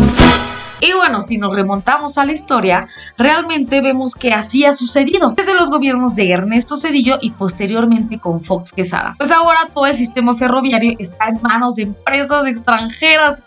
Y 0.81 0.91
bueno, 0.91 1.21
si 1.21 1.37
nos 1.37 1.55
remontamos 1.55 2.17
a 2.17 2.25
la 2.25 2.33
historia, 2.33 2.89
realmente 3.17 3.79
vemos 3.79 4.15
que 4.15 4.33
así 4.33 4.65
ha 4.65 4.73
sucedido 4.73 5.29
desde 5.29 5.53
los 5.53 5.69
gobiernos 5.69 6.17
de 6.17 6.29
Ernesto 6.29 6.75
Cedillo 6.75 7.19
y 7.21 7.31
posteriormente 7.31 8.19
con 8.19 8.41
Fox 8.41 8.73
Quesada. 8.73 9.15
Pues 9.17 9.31
ahora 9.31 9.69
todo 9.73 9.85
el 9.85 9.95
sistema 9.95 10.33
ferroviario 10.33 10.97
está 10.99 11.29
en 11.29 11.41
manos 11.41 11.75
de 11.75 11.83
empresas 11.83 12.45
extranjeras. 12.45 13.43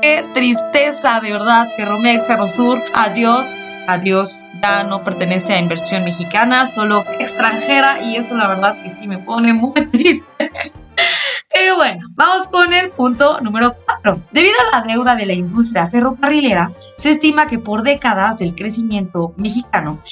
¡Qué 0.00 0.24
tristeza, 0.34 1.18
de 1.20 1.32
verdad! 1.32 1.66
Ferromex, 1.76 2.28
Ferrosur, 2.28 2.80
adiós 2.94 3.48
adiós, 3.86 4.44
ya 4.62 4.84
no 4.84 5.02
pertenece 5.02 5.54
a 5.54 5.58
inversión 5.58 6.04
mexicana, 6.04 6.66
solo 6.66 7.04
extranjera 7.18 8.02
y 8.02 8.16
eso 8.16 8.36
la 8.36 8.48
verdad 8.48 8.82
que 8.82 8.90
sí 8.90 9.06
me 9.06 9.18
pone 9.18 9.52
muy 9.52 9.72
triste. 9.92 10.50
Y 11.58 11.74
bueno, 11.74 12.00
vamos 12.16 12.48
con 12.48 12.72
el 12.72 12.90
punto 12.90 13.40
número 13.40 13.74
4. 13.86 14.20
Debido 14.30 14.54
a 14.72 14.78
la 14.78 14.86
deuda 14.86 15.16
de 15.16 15.24
la 15.24 15.32
industria 15.32 15.86
ferrocarrilera, 15.86 16.70
se 16.98 17.12
estima 17.12 17.46
que 17.46 17.58
por 17.58 17.82
décadas 17.82 18.36
del 18.36 18.54
crecimiento 18.54 19.32
mexicano 19.36 20.02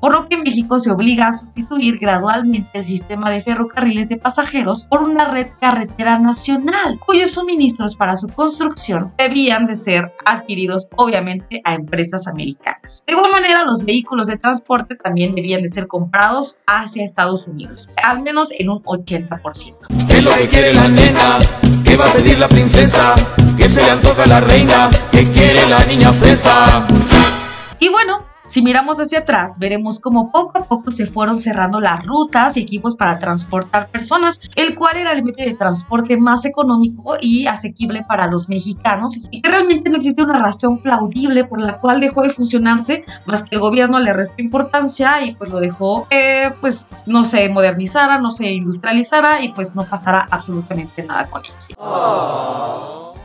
por 0.00 0.12
lo 0.12 0.28
que 0.28 0.36
México 0.36 0.80
se 0.80 0.90
obliga 0.90 1.28
a 1.28 1.32
sustituir 1.32 1.98
gradualmente 1.98 2.78
el 2.78 2.84
sistema 2.84 3.30
de 3.30 3.40
ferrocarriles 3.40 4.08
de 4.08 4.16
pasajeros 4.16 4.84
por 4.84 5.02
una 5.02 5.26
red 5.26 5.48
carretera 5.60 6.18
nacional, 6.18 6.98
cuyos 7.04 7.32
suministros 7.32 7.96
para 7.96 8.16
su 8.16 8.28
construcción 8.28 9.12
debían 9.16 9.66
de 9.66 9.76
ser 9.76 10.12
adquiridos 10.24 10.88
obviamente 10.96 11.60
a 11.64 11.74
empresas 11.74 12.26
americanas. 12.26 13.04
De 13.06 13.12
igual 13.12 13.32
manera, 13.32 13.64
los 13.64 13.84
vehículos 13.84 14.26
de 14.26 14.36
transporte 14.36 14.96
también 14.96 15.34
debían 15.34 15.62
de 15.62 15.68
ser 15.68 15.86
comprados 15.86 16.58
hacia 16.66 17.04
Estados 17.04 17.46
Unidos, 17.46 17.88
al 18.02 18.22
menos 18.22 18.50
en 18.58 18.70
un 18.70 18.82
80%. 18.82 20.08
¿Qué 20.08 20.18
es 20.18 20.22
lo 20.24 20.34
que 20.34 20.48
quiere 20.48 20.74
la 20.74 20.88
nena? 20.88 21.38
¿Qué 21.84 21.96
va 21.96 22.06
a 22.06 22.12
pedir 22.12 22.38
la 22.38 22.48
princesa? 22.48 23.14
¿Qué 23.56 23.68
se 23.68 23.82
le 23.82 23.90
antoja 23.90 24.24
a 24.24 24.26
la 24.26 24.40
reina? 24.40 24.90
¿Qué 25.10 25.24
quiere 25.24 25.66
la 25.68 25.84
niña 25.86 26.12
fresa? 26.12 26.86
Y 27.78 27.88
bueno, 27.88 28.22
Si 28.44 28.60
miramos 28.60 28.98
hacia 28.98 29.20
atrás, 29.20 29.58
veremos 29.60 30.00
cómo 30.00 30.32
poco 30.32 30.58
a 30.58 30.64
poco 30.64 30.90
se 30.90 31.06
fueron 31.06 31.40
cerrando 31.40 31.78
las 31.78 32.04
rutas 32.04 32.56
y 32.56 32.60
equipos 32.60 32.96
para 32.96 33.20
transportar 33.20 33.88
personas, 33.88 34.40
el 34.56 34.74
cual 34.74 34.96
era 34.96 35.12
el 35.12 35.22
método 35.22 35.46
de 35.46 35.54
transporte 35.54 36.16
más 36.16 36.44
económico 36.44 37.16
y 37.20 37.46
asequible 37.46 38.02
para 38.02 38.26
los 38.26 38.48
mexicanos, 38.48 39.16
y 39.30 39.42
que 39.42 39.48
realmente 39.48 39.90
no 39.90 39.96
existe 39.96 40.22
una 40.24 40.40
razón 40.40 40.78
plaudible 40.78 41.44
por 41.44 41.60
la 41.60 41.78
cual 41.78 42.00
dejó 42.00 42.22
de 42.22 42.30
funcionarse, 42.30 43.04
más 43.26 43.44
que 43.44 43.54
el 43.54 43.60
gobierno 43.60 44.00
le 44.00 44.12
restó 44.12 44.42
importancia 44.42 45.24
y 45.24 45.36
pues 45.36 45.50
lo 45.50 45.60
dejó, 45.60 46.08
eh, 46.10 46.50
pues 46.60 46.88
no 47.06 47.24
se 47.24 47.48
modernizara, 47.48 48.18
no 48.18 48.32
se 48.32 48.50
industrializara 48.50 49.42
y 49.42 49.52
pues 49.52 49.76
no 49.76 49.84
pasara 49.84 50.26
absolutamente 50.30 51.04
nada 51.04 51.26
con 51.30 51.42
ellos. 51.44 51.68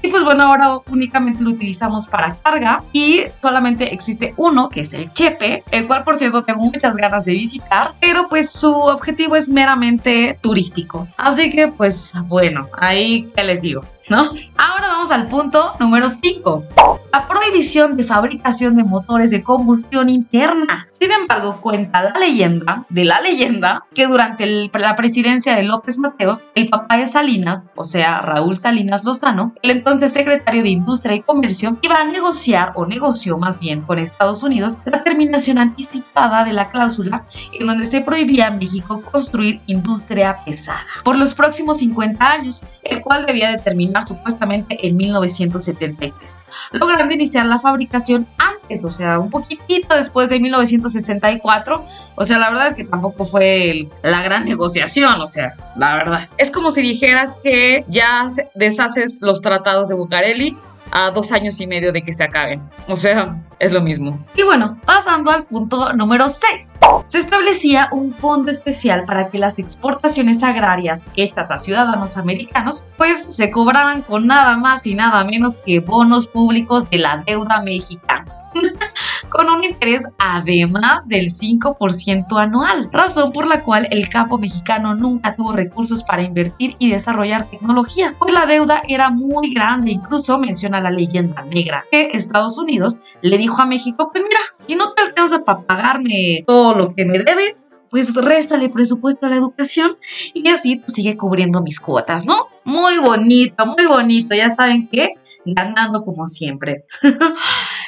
Y 0.02 0.10
pues 0.10 0.24
bueno, 0.24 0.44
ahora 0.44 0.80
únicamente 0.90 1.44
lo 1.44 1.52
utilizamos 1.52 2.08
para 2.08 2.36
carga 2.36 2.84
y 2.94 3.24
solamente 3.42 3.94
existe 3.94 4.34
uno, 4.38 4.70
que 4.70 4.82
es 4.82 4.94
el 4.94 5.12
Chepe, 5.14 5.64
el 5.72 5.88
cual 5.88 6.04
por 6.04 6.18
cierto 6.18 6.44
tengo 6.44 6.62
muchas 6.62 6.96
ganas 6.96 7.26
de 7.26 7.34
visitar, 7.34 7.94
pero 8.00 8.28
pues 8.30 8.52
su 8.52 8.72
objetivo 8.72 9.36
es 9.36 9.50
meramente 9.50 10.38
turístico. 10.42 11.06
Así 11.18 11.50
que 11.50 11.68
pues 11.68 12.14
bueno, 12.28 12.68
ahí 12.78 13.32
que 13.36 13.44
les 13.44 13.62
digo. 13.62 13.84
¿No? 14.10 14.32
Ahora 14.58 14.88
vamos 14.88 15.12
al 15.12 15.28
punto 15.28 15.74
número 15.82 16.10
5. 16.10 16.64
La 17.12 17.28
prohibición 17.28 17.98
de 17.98 18.06
fabricación 18.06 18.78
de 18.78 18.86
motores 18.86 19.32
de 19.32 19.44
combustión 19.44 20.08
interna. 20.08 20.88
Sin 20.92 21.12
embargo, 21.12 21.60
cuenta 21.62 22.02
la 22.02 22.18
leyenda 22.18 22.86
de 22.90 23.04
la 23.04 23.20
leyenda 23.20 23.84
que 23.94 24.08
durante 24.08 24.70
la 24.74 24.96
presidencia 24.96 25.56
de 25.56 25.64
López 25.64 25.98
Mateos, 25.98 26.48
el 26.56 26.70
papá 26.70 26.98
de 26.98 27.08
Salinas, 27.08 27.70
o 27.76 27.86
sea, 27.86 28.22
Raúl 28.22 28.58
Salinas 28.58 29.04
Lozano, 29.04 29.54
el 29.62 29.84
entonces 29.88 30.14
secretario 30.14 30.64
de 30.64 30.70
Industria 30.70 31.16
y 31.16 31.22
Comercio, 31.22 31.78
iba 31.82 31.96
a 31.96 32.04
negociar, 32.04 32.74
o 32.76 32.86
negoció 32.86 33.38
más 33.38 33.60
bien, 33.60 33.82
con 33.82 34.00
Estados 34.00 34.44
Unidos 34.44 34.80
la 34.86 35.04
terminación 35.04 35.58
anticipada 35.58 36.44
de 36.44 36.54
la 36.54 36.70
cláusula 36.70 37.24
en 37.58 37.68
donde 37.68 37.86
se 37.86 38.02
prohibía 38.02 38.48
a 38.48 38.52
México 38.52 39.02
construir 39.02 39.62
industria 39.66 40.40
pesada 40.46 40.80
por 41.04 41.18
los 41.18 41.34
próximos 41.34 41.80
50 41.80 42.32
años, 42.32 42.64
el 42.84 43.02
cual 43.02 43.26
debía 43.26 43.52
determinar 43.52 44.08
supuestamente 44.08 44.88
en 44.88 44.98
1973, 44.98 46.42
logrando 46.72 47.14
iniciar 47.14 47.46
la 47.46 47.60
fabricación 47.60 48.28
antes, 48.38 48.84
o 48.86 48.92
sea, 48.92 49.20
un 49.20 49.30
poquitito 49.30 49.96
después 49.96 50.30
de 50.30 50.40
1964. 50.40 51.86
O 52.16 52.24
sea, 52.24 52.38
la 52.38 52.50
verdad 52.50 52.68
es 52.68 52.74
que 52.74 52.84
tampoco 52.84 53.26
fue 53.26 53.88
la 54.04 54.22
gran 54.24 54.46
negociación, 54.46 55.22
o 55.22 55.28
sea, 55.28 55.56
la 55.76 55.96
verdad. 55.96 56.30
Es 56.38 56.52
como 56.52 56.72
si 56.72 56.82
dijeras 56.82 57.38
que 57.44 57.86
ya 57.88 58.28
deshaces 58.56 59.20
los 59.22 59.42
tratados 59.42 59.77
de 59.86 59.96
Bucareli 59.96 60.58
a 60.92 61.12
dos 61.12 61.32
años 61.32 61.60
y 61.60 61.68
medio 61.68 61.92
de 61.92 62.02
que 62.02 62.14
se 62.14 62.24
acaben. 62.24 62.62
O 62.88 62.98
sea, 62.98 63.42
es 63.60 63.72
lo 63.72 63.82
mismo. 63.82 64.20
Y 64.36 64.44
bueno, 64.44 64.80
pasando 64.86 65.32
al 65.32 65.46
punto 65.46 65.94
número 65.94 66.30
6. 66.30 66.76
Se 67.08 67.18
establecía 67.18 67.90
un 67.92 68.14
fondo 68.14 68.52
especial 68.52 69.06
para 69.06 69.30
que 69.30 69.38
las 69.38 69.60
exportaciones 69.60 70.44
agrarias 70.44 71.08
hechas 71.16 71.52
a 71.52 71.58
ciudadanos 71.58 72.18
americanos 72.18 72.86
pues 72.98 73.36
se 73.36 73.52
cobraran 73.52 74.02
con 74.02 74.28
nada 74.28 74.58
más 74.58 74.86
y 74.88 74.96
nada 74.96 75.24
menos 75.24 75.58
que 75.58 75.80
bonos 75.80 76.28
públicos 76.28 76.90
de 76.90 77.00
la 77.00 77.24
deuda 77.26 77.62
mexicana. 77.62 78.26
con 79.30 79.50
un 79.50 79.64
interés 79.64 80.08
además 80.18 81.08
del 81.08 81.32
5% 81.32 82.42
anual, 82.42 82.90
razón 82.92 83.32
por 83.32 83.48
la 83.48 83.64
cual 83.64 83.88
el 83.92 84.10
campo 84.10 84.38
mexicano 84.38 84.96
nunca 84.96 85.36
tuvo 85.36 85.54
recursos 85.54 86.04
para 86.04 86.24
invertir 86.24 86.76
y 86.80 86.92
desarrollar 86.92 87.50
tecnología, 87.50 88.16
pues 88.18 88.34
la 88.34 88.46
deuda 88.46 88.82
era 88.88 89.10
muy 89.10 89.54
grande, 89.54 89.92
incluso 89.92 90.38
menciona 90.38 90.82
la 90.82 90.92
leyenda 90.92 91.44
negra, 91.44 91.86
que 91.92 92.10
Estados 92.14 92.58
Unidos 92.58 93.02
le 93.22 93.38
dijo 93.38 93.62
a 93.62 93.66
México, 93.66 94.10
pues 94.12 94.24
mira, 94.24 94.40
si 94.56 94.76
no 94.76 94.94
te 94.94 95.02
alcanza 95.04 95.44
para 95.44 95.62
pagarme 95.62 96.44
todo 96.46 96.76
lo 96.76 96.96
que 96.96 97.06
me 97.06 97.20
debes, 97.20 97.70
pues 97.90 98.16
réstale 98.16 98.70
presupuesto 98.70 99.26
a 99.26 99.30
la 99.30 99.38
educación 99.38 99.98
y 100.34 100.48
así 100.50 100.84
sigue 100.88 101.18
cubriendo 101.18 101.62
mis 101.62 101.80
cuotas, 101.80 102.26
¿no? 102.26 102.48
Muy 102.64 102.98
bonito, 102.98 103.66
muy 103.66 103.86
bonito, 103.86 104.36
ya 104.36 104.50
saben 104.50 104.88
que 104.88 105.14
ganando 105.46 106.02
como 106.02 106.28
siempre. 106.28 106.86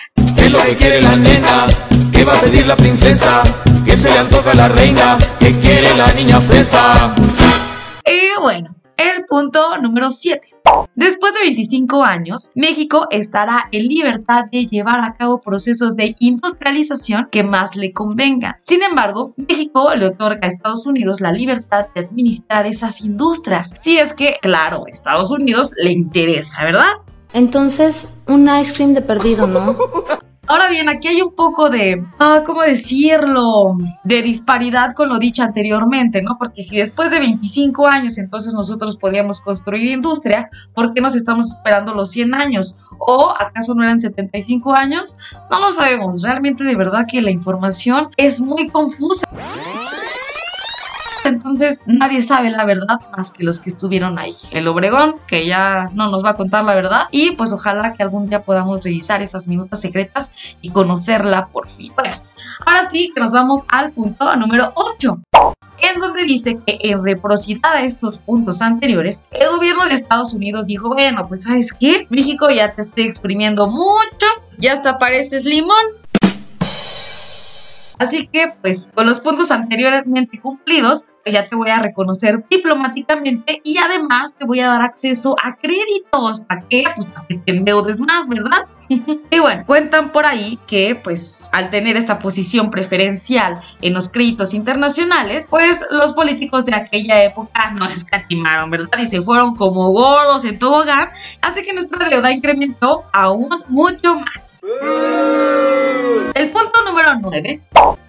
¿Qué 0.49 0.55
es 0.55 0.61
lo 0.63 0.67
que 0.67 0.77
quiere 0.77 1.01
la 1.03 1.15
nena? 1.15 1.67
¿Qué 2.11 2.25
va 2.25 2.33
a 2.33 2.41
pedir 2.41 2.65
la 2.65 2.75
princesa? 2.75 3.43
¿Qué 3.85 3.95
se 3.95 4.09
le 4.09 4.17
antoja 4.17 4.49
a 4.49 4.55
la 4.55 4.67
reina? 4.67 5.19
¿Qué 5.39 5.51
quiere 5.51 5.95
la 5.95 6.11
niña 6.13 6.41
fresa? 6.41 7.13
Y 8.03 8.41
bueno, 8.41 8.75
el 8.97 9.25
punto 9.25 9.77
número 9.77 10.09
7. 10.09 10.41
Después 10.95 11.35
de 11.35 11.41
25 11.41 12.03
años, 12.03 12.49
México 12.55 13.05
estará 13.11 13.69
en 13.71 13.87
libertad 13.87 14.45
de 14.51 14.65
llevar 14.65 15.01
a 15.01 15.13
cabo 15.13 15.39
procesos 15.39 15.95
de 15.95 16.15
industrialización 16.17 17.27
que 17.31 17.43
más 17.43 17.75
le 17.75 17.93
convengan. 17.93 18.55
Sin 18.59 18.81
embargo, 18.81 19.35
México 19.37 19.93
le 19.93 20.07
otorga 20.07 20.47
a 20.47 20.47
Estados 20.47 20.87
Unidos 20.87 21.21
la 21.21 21.31
libertad 21.31 21.89
de 21.93 22.01
administrar 22.01 22.65
esas 22.65 23.01
industrias. 23.01 23.75
Si 23.77 23.99
es 23.99 24.13
que, 24.13 24.37
claro, 24.41 24.85
a 24.87 24.89
Estados 24.89 25.29
Unidos 25.29 25.73
le 25.77 25.91
interesa, 25.91 26.65
¿verdad? 26.65 27.03
Entonces, 27.33 28.17
un 28.27 28.49
ice 28.49 28.73
cream 28.73 28.95
de 28.95 29.03
perdido, 29.03 29.45
¿no? 29.45 29.77
Ahora 30.49 30.67
bien, 30.67 30.89
aquí 30.89 31.07
hay 31.07 31.21
un 31.21 31.35
poco 31.35 31.69
de, 31.69 32.03
ah, 32.17 32.41
¿cómo 32.43 32.63
decirlo? 32.63 33.75
De 34.03 34.23
disparidad 34.23 34.95
con 34.95 35.07
lo 35.07 35.19
dicho 35.19 35.43
anteriormente, 35.43 36.23
¿no? 36.23 36.39
Porque 36.39 36.63
si 36.63 36.77
después 36.77 37.11
de 37.11 37.19
25 37.19 37.85
años 37.85 38.17
entonces 38.17 38.55
nosotros 38.55 38.97
podíamos 38.97 39.41
construir 39.41 39.91
industria, 39.91 40.49
¿por 40.73 40.95
qué 40.95 41.01
nos 41.01 41.15
estamos 41.15 41.51
esperando 41.51 41.93
los 41.93 42.09
100 42.09 42.33
años? 42.33 42.75
¿O 42.97 43.29
acaso 43.29 43.75
no 43.75 43.83
eran 43.83 43.99
75 43.99 44.73
años? 44.73 45.19
No 45.51 45.59
lo 45.59 45.71
sabemos. 45.71 46.23
Realmente 46.23 46.63
de 46.63 46.75
verdad 46.75 47.05
que 47.07 47.21
la 47.21 47.29
información 47.29 48.09
es 48.17 48.39
muy 48.39 48.69
confusa. 48.69 49.27
Entonces 51.25 51.83
nadie 51.85 52.21
sabe 52.21 52.49
la 52.49 52.65
verdad 52.65 52.99
más 53.15 53.31
que 53.31 53.43
los 53.43 53.59
que 53.59 53.69
estuvieron 53.69 54.17
ahí. 54.19 54.35
El 54.51 54.67
Obregón, 54.67 55.15
que 55.27 55.45
ya 55.45 55.89
no 55.93 56.09
nos 56.09 56.23
va 56.23 56.31
a 56.31 56.35
contar 56.35 56.63
la 56.63 56.75
verdad. 56.75 57.07
Y 57.11 57.31
pues 57.31 57.51
ojalá 57.51 57.93
que 57.93 58.03
algún 58.03 58.29
día 58.29 58.43
podamos 58.43 58.83
revisar 58.83 59.21
esas 59.21 59.47
minutas 59.47 59.81
secretas 59.81 60.31
y 60.61 60.69
conocerla 60.69 61.47
por 61.47 61.69
fin. 61.69 61.91
Bueno, 61.95 62.15
ahora 62.65 62.89
sí 62.89 63.11
que 63.13 63.21
nos 63.21 63.31
vamos 63.31 63.63
al 63.67 63.91
punto 63.91 64.35
número 64.35 64.71
8 64.75 65.21
en 65.81 65.99
donde 65.99 66.23
dice 66.23 66.59
que 66.65 66.77
en 66.81 67.03
reciprocidad 67.03 67.73
a 67.73 67.83
estos 67.83 68.17
puntos 68.17 68.61
anteriores, 68.61 69.23
el 69.31 69.49
gobierno 69.49 69.85
de 69.85 69.95
Estados 69.95 70.33
Unidos 70.33 70.67
dijo, 70.67 70.89
bueno, 70.89 71.27
pues 71.27 71.43
sabes 71.43 71.73
qué, 71.73 72.05
México 72.09 72.49
ya 72.49 72.73
te 72.73 72.81
estoy 72.81 73.03
exprimiendo 73.05 73.67
mucho, 73.67 74.27
ya 74.57 74.73
hasta 74.73 74.97
pareces 74.97 75.45
limón, 75.45 75.85
Así 77.99 78.27
que, 78.27 78.53
pues, 78.61 78.89
con 78.95 79.05
los 79.05 79.19
puntos 79.19 79.51
anteriormente 79.51 80.39
cumplidos, 80.39 81.05
pues 81.23 81.33
ya 81.33 81.45
te 81.45 81.55
voy 81.55 81.69
a 81.69 81.79
reconocer 81.79 82.43
diplomáticamente 82.49 83.61
y 83.63 83.77
además 83.77 84.35
te 84.35 84.45
voy 84.45 84.59
a 84.59 84.67
dar 84.67 84.81
acceso 84.81 85.35
a 85.43 85.55
créditos. 85.55 86.41
¿Para 86.41 86.63
qué? 86.69 86.83
Pues 86.95 87.07
para 87.07 87.27
que 87.27 87.37
te 87.37 87.51
endeudes 87.51 87.99
más, 87.99 88.27
¿verdad? 88.29 88.65
y 89.31 89.39
bueno, 89.39 89.63
cuentan 89.65 90.11
por 90.11 90.25
ahí 90.25 90.59
que, 90.67 90.95
pues, 90.95 91.49
al 91.53 91.69
tener 91.69 91.97
esta 91.97 92.19
posición 92.19 92.71
preferencial 92.71 93.59
en 93.81 93.93
los 93.93 94.09
créditos 94.09 94.53
internacionales, 94.53 95.47
pues 95.49 95.85
los 95.89 96.13
políticos 96.13 96.65
de 96.65 96.75
aquella 96.75 97.23
época 97.23 97.71
no 97.71 97.85
escatimaron, 97.85 98.69
¿verdad? 98.69 98.99
Y 98.99 99.07
se 99.07 99.21
fueron 99.21 99.55
como 99.55 99.91
gordos 99.91 100.45
en 100.45 100.59
tobogán, 100.59 101.09
así 101.41 101.63
que 101.63 101.73
nuestra 101.73 102.09
deuda 102.09 102.31
incrementó 102.31 103.03
aún 103.13 103.49
mucho 103.67 104.15
más. 104.15 104.59
El 106.33 106.51
punto 106.51 106.83
número 106.85 107.15
9 107.21 107.61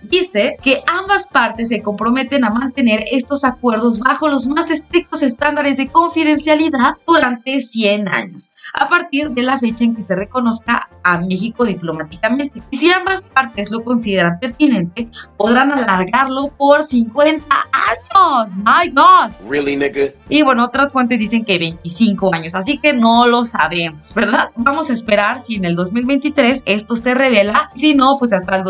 dice 0.02 0.56
que 0.62 0.82
ambas 0.86 1.26
partes 1.26 1.68
se 1.68 1.82
comprometen 1.82 2.44
a 2.44 2.50
mantener 2.50 2.99
estos 3.10 3.44
acuerdos 3.44 3.98
bajo 3.98 4.28
los 4.28 4.46
más 4.46 4.70
estrictos 4.70 5.22
estándares 5.22 5.76
de 5.76 5.88
confidencialidad 5.88 6.94
durante 7.06 7.60
100 7.60 8.08
años, 8.08 8.52
a 8.74 8.86
partir 8.88 9.30
de 9.30 9.42
la 9.42 9.58
fecha 9.58 9.84
en 9.84 9.94
que 9.94 10.02
se 10.02 10.16
reconozca 10.16 10.88
a 11.02 11.18
México 11.18 11.64
diplomáticamente. 11.64 12.62
Y 12.70 12.76
si 12.76 12.90
ambas 12.90 13.22
partes 13.22 13.70
lo 13.70 13.82
consideran 13.84 14.38
pertinente, 14.40 15.08
podrán 15.36 15.72
alargarlo 15.72 16.48
por 16.56 16.82
50 16.82 17.44
años. 17.72 18.52
¡My 18.56 18.90
gosh! 18.90 19.36
Really, 19.48 19.76
nigga? 19.76 20.12
Y 20.28 20.42
bueno, 20.42 20.64
otras 20.64 20.92
fuentes 20.92 21.18
dicen 21.18 21.44
que 21.44 21.58
25 21.58 22.34
años, 22.34 22.54
así 22.54 22.78
que 22.78 22.92
no 22.92 23.26
lo 23.26 23.44
sabemos, 23.44 24.14
¿verdad? 24.14 24.50
Vamos 24.56 24.90
a 24.90 24.92
esperar 24.92 25.40
si 25.40 25.56
en 25.56 25.64
el 25.64 25.76
2023 25.76 26.62
esto 26.66 26.96
se 26.96 27.14
revela, 27.14 27.70
si 27.74 27.94
no, 27.94 28.16
pues 28.18 28.32
hasta 28.32 28.56
el 28.56 28.64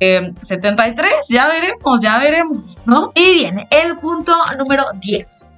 2000 0.00 0.34
73, 0.42 1.12
ya 1.28 1.46
veremos, 1.46 2.02
ya 2.02 2.18
veremos, 2.18 2.78
¿no? 2.86 3.12
Y 3.14 3.34
viene 3.34 3.68
el 3.70 3.96
punto 3.98 4.34
número 4.58 4.84
10. 5.00 5.48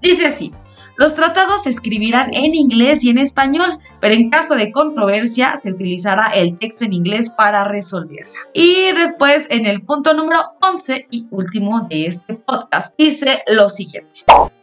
Dice 0.00 0.26
así. 0.26 0.52
Los 0.96 1.14
tratados 1.14 1.62
se 1.62 1.70
escribirán 1.70 2.34
en 2.34 2.54
inglés 2.54 3.02
y 3.02 3.10
en 3.10 3.18
español, 3.18 3.78
pero 4.00 4.14
en 4.14 4.28
caso 4.28 4.54
de 4.54 4.70
controversia 4.70 5.56
se 5.56 5.72
utilizará 5.72 6.28
el 6.28 6.58
texto 6.58 6.84
en 6.84 6.92
inglés 6.92 7.30
para 7.30 7.64
resolverla. 7.64 8.38
Y 8.52 8.92
después, 8.92 9.46
en 9.50 9.66
el 9.66 9.82
punto 9.82 10.12
número 10.12 10.52
11 10.60 11.08
y 11.10 11.26
último 11.30 11.86
de 11.88 12.06
este 12.06 12.34
podcast, 12.34 12.96
dice 12.98 13.42
lo 13.48 13.70
siguiente. 13.70 14.20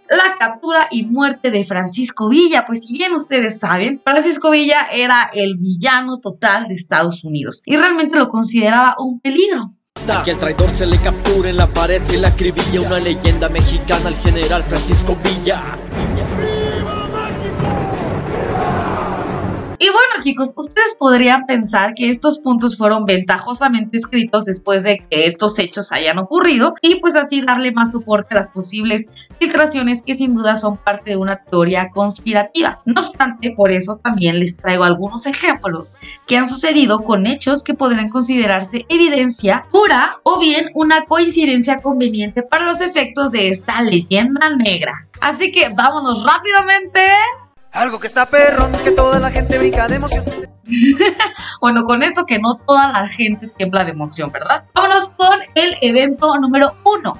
La 0.10 0.38
captura 0.38 0.88
y 0.92 1.06
muerte 1.06 1.51
de 1.51 1.63
Francisco 1.63 2.30
Villa. 2.30 2.66
Pues 2.66 2.86
si 2.86 2.94
bien 2.94 3.13
ustedes 3.13 3.60
saben, 3.60 4.01
Francisco 4.04 4.51
Villa 4.51 4.88
era 4.92 5.30
el 5.34 5.58
villano 5.58 6.20
total 6.20 6.68
de 6.68 6.74
Estados 6.74 7.24
Unidos 7.24 7.62
y 7.66 7.78
realmente 7.78 8.18
lo 8.18 8.28
consideraba 8.28 8.96
un 9.00 9.20
peligro. 9.20 9.74
Que 10.24 10.32
el 10.32 10.39
traidor 10.39 10.74
se 10.74 10.86
le 10.86 11.00
capture 11.01 11.50
en 11.50 11.58
la 11.58 11.68
pared, 11.68 12.01
se 12.04 12.18
le 12.18 12.28
acribilla 12.28 12.82
una 12.82 13.00
leyenda 13.00 13.50
mexicana 13.50 14.08
al 14.08 14.16
general 14.16 14.63
Francisco 14.63 15.18
Villa. 15.24 15.62
Y 19.81 19.86
bueno 19.86 20.21
chicos, 20.21 20.53
ustedes 20.57 20.98
podrían 21.00 21.45
pensar 21.45 21.93
que 21.95 22.09
estos 22.09 22.39
puntos 22.39 22.77
fueron 22.77 23.05
ventajosamente 23.05 23.95
escritos 23.95 24.43
después 24.43 24.83
de 24.83 24.98
que 25.09 25.25
estos 25.25 25.57
hechos 25.57 25.93
hayan 25.93 26.19
ocurrido 26.19 26.75
y 26.81 26.95
pues 26.95 27.15
así 27.15 27.41
darle 27.41 27.71
más 27.71 27.93
soporte 27.93 28.36
a 28.36 28.39
las 28.39 28.50
posibles 28.50 29.07
filtraciones 29.39 30.03
que 30.03 30.15
sin 30.15 30.36
duda 30.36 30.57
son 30.57 30.75
parte 30.75 31.12
de 31.12 31.17
una 31.17 31.38
teoría 31.38 31.91
conspirativa. 31.91 32.81
No 32.86 33.00
obstante, 33.00 33.53
por 33.55 33.71
eso 33.71 34.01
también 34.03 34.39
les 34.39 34.57
traigo 34.57 34.83
algunos 34.83 35.25
ejemplos 35.25 35.95
que 36.27 36.38
han 36.38 36.50
sucedido 36.50 37.00
con 37.00 37.25
hechos 37.25 37.63
que 37.63 37.74
podrían 37.74 38.09
considerarse 38.09 38.86
evidencia 38.89 39.65
pura 39.71 40.17
o 40.24 40.39
bien 40.39 40.67
una 40.74 41.05
coincidencia 41.05 41.79
conveniente 41.79 42.43
para 42.43 42.65
los 42.65 42.81
efectos 42.81 43.31
de 43.31 43.48
esta 43.48 43.81
leyenda 43.81 44.50
negra. 44.50 44.91
Así 45.21 45.53
que 45.53 45.69
vámonos 45.69 46.25
rápidamente 46.25 47.00
algo 47.71 47.99
que 47.99 48.07
está 48.07 48.25
perrón, 48.25 48.71
que 48.83 48.91
toda 48.91 49.19
la 49.19 49.31
gente 49.31 49.57
brinca 49.57 49.88
de 49.88 49.95
emoción. 49.95 50.25
bueno, 51.61 51.83
con 51.83 52.03
esto 52.03 52.25
que 52.25 52.39
no 52.39 52.57
toda 52.57 52.91
la 52.91 53.07
gente 53.07 53.47
tiembla 53.47 53.85
de 53.85 53.91
emoción, 53.91 54.31
¿verdad? 54.31 54.65
Vámonos 54.73 55.09
con 55.09 55.39
el 55.55 55.75
evento 55.81 56.38
número 56.38 56.75
uno 56.83 57.17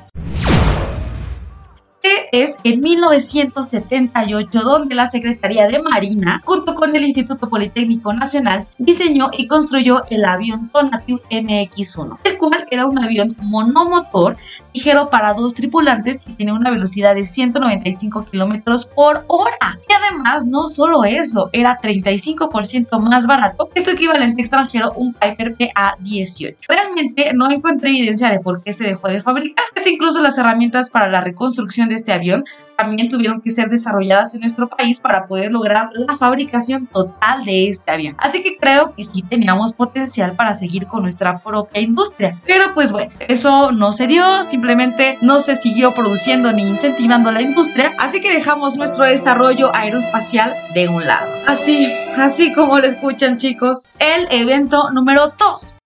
es 2.32 2.58
en 2.64 2.82
1978 2.82 4.60
donde 4.62 4.96
la 4.96 5.10
Secretaría 5.10 5.68
de 5.68 5.82
Marina, 5.82 6.42
junto 6.46 6.76
con 6.76 6.96
el 6.96 7.04
Instituto 7.04 7.50
Politécnico 7.50 8.14
Nacional, 8.14 8.68
diseñó 8.78 9.30
y 9.38 9.48
construyó 9.48 10.04
el 10.10 10.26
avión 10.26 10.70
Tonatiuh 10.70 11.20
MX-1, 11.30 12.20
el 12.24 12.38
cual 12.38 12.66
era 12.70 12.86
un 12.86 13.00
avión 13.00 13.36
monomotor 13.42 14.38
ligero 14.74 15.10
para 15.10 15.34
dos 15.34 15.54
tripulantes 15.54 16.22
y 16.28 16.34
tenía 16.34 16.54
una 16.54 16.72
velocidad 16.72 17.16
de 17.16 17.26
195 17.26 18.26
kilómetros 18.26 18.86
por 18.86 19.26
hora. 19.28 19.80
Y 19.88 19.94
además, 19.94 20.46
no 20.46 20.70
solo 20.70 21.04
eso, 21.04 21.50
era 21.54 21.80
35% 21.82 23.00
más 23.00 23.28
barato 23.28 23.70
que 23.74 23.84
su 23.84 23.92
equivalente 23.92 24.42
extranjero, 24.42 24.94
un 24.94 25.14
Piper 25.14 25.56
PA-18. 25.56 26.56
Realmente 26.68 27.32
no 27.34 27.50
encontré 27.50 27.90
evidencia 27.90 28.30
de 28.30 28.40
por 28.40 28.62
qué 28.62 28.74
se 28.74 28.86
dejó 28.86 29.08
de 29.08 29.22
fabricar. 29.22 29.66
Incluso 29.88 30.22
las 30.22 30.38
herramientas 30.38 30.90
para 30.90 31.08
la 31.08 31.22
reconstrucción 31.22 31.90
de 31.90 31.96
este 31.96 32.14
avión 32.14 32.44
también 32.78 33.10
tuvieron 33.10 33.42
que 33.42 33.52
ser 33.52 33.70
desarrolladas 33.70 34.34
en 34.34 34.42
nuestro 34.42 34.70
país 34.70 35.00
para 35.02 35.28
poder 35.28 35.52
lograr 35.52 35.90
la 35.92 36.16
fabricación 36.16 36.88
total 36.88 37.44
de 37.44 37.68
este 37.68 37.92
avión. 37.92 38.16
Así 38.18 38.42
que 38.42 38.58
creo 38.58 38.94
que 38.96 39.04
sí 39.04 39.22
teníamos 39.22 39.74
potencial 39.74 40.36
para 40.36 40.54
seguir 40.54 40.88
con 40.88 41.04
nuestra 41.04 41.40
propia 41.40 41.82
industria. 41.82 42.40
Pero 42.46 42.74
pues 42.74 42.92
bueno, 42.92 43.12
eso 43.28 43.72
no 43.72 43.92
se 43.92 44.08
dio, 44.08 44.44
simplemente 44.44 45.18
no 45.22 45.40
se 45.40 45.56
siguió 45.56 45.94
produciendo 45.94 46.54
ni 46.54 46.68
incentivando 46.68 47.32
la 47.32 47.42
industria, 47.42 47.94
así 48.00 48.22
que 48.22 48.32
dejamos 48.32 48.78
nuestro 48.78 49.06
desarrollo 49.06 49.76
aeroespacial 49.76 50.54
de 50.74 50.88
un 50.88 51.06
lado. 51.06 51.30
Así, 51.48 51.92
así 52.18 52.54
como 52.54 52.80
lo 52.80 52.86
escuchan 52.86 53.38
chicos, 53.38 53.90
el 54.00 54.28
evento 54.32 54.90
número 54.92 55.34
2 55.38 55.79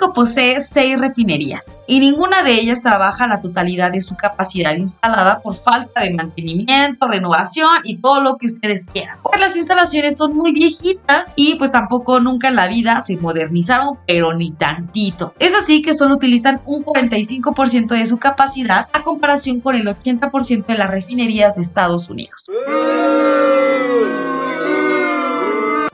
México 0.00 0.14
posee 0.14 0.62
seis 0.62 0.98
refinerías 0.98 1.76
y 1.86 2.00
ninguna 2.00 2.42
de 2.42 2.54
ellas 2.54 2.80
trabaja 2.80 3.26
la 3.26 3.42
totalidad 3.42 3.92
de 3.92 4.00
su 4.00 4.16
capacidad 4.16 4.74
instalada 4.74 5.40
por 5.40 5.54
falta 5.54 6.00
de 6.00 6.14
mantenimiento, 6.14 7.06
renovación 7.06 7.68
y 7.84 7.98
todo 7.98 8.22
lo 8.22 8.36
que 8.36 8.46
ustedes 8.46 8.86
quieran. 8.86 9.18
Pues 9.22 9.38
las 9.38 9.56
instalaciones 9.56 10.16
son 10.16 10.34
muy 10.34 10.52
viejitas 10.52 11.30
y 11.36 11.56
pues 11.56 11.70
tampoco 11.70 12.18
nunca 12.18 12.48
en 12.48 12.56
la 12.56 12.66
vida 12.66 13.02
se 13.02 13.18
modernizaron, 13.18 13.98
pero 14.06 14.32
ni 14.32 14.52
tantito. 14.52 15.34
Es 15.38 15.54
así 15.54 15.82
que 15.82 15.92
solo 15.92 16.14
utilizan 16.14 16.62
un 16.64 16.82
45% 16.82 17.88
de 17.88 18.06
su 18.06 18.16
capacidad 18.16 18.88
a 18.94 19.02
comparación 19.02 19.60
con 19.60 19.74
el 19.74 19.86
80% 19.86 20.64
de 20.64 20.78
las 20.78 20.90
refinerías 20.90 21.56
de 21.56 21.62
Estados 21.62 22.08
Unidos. 22.08 22.46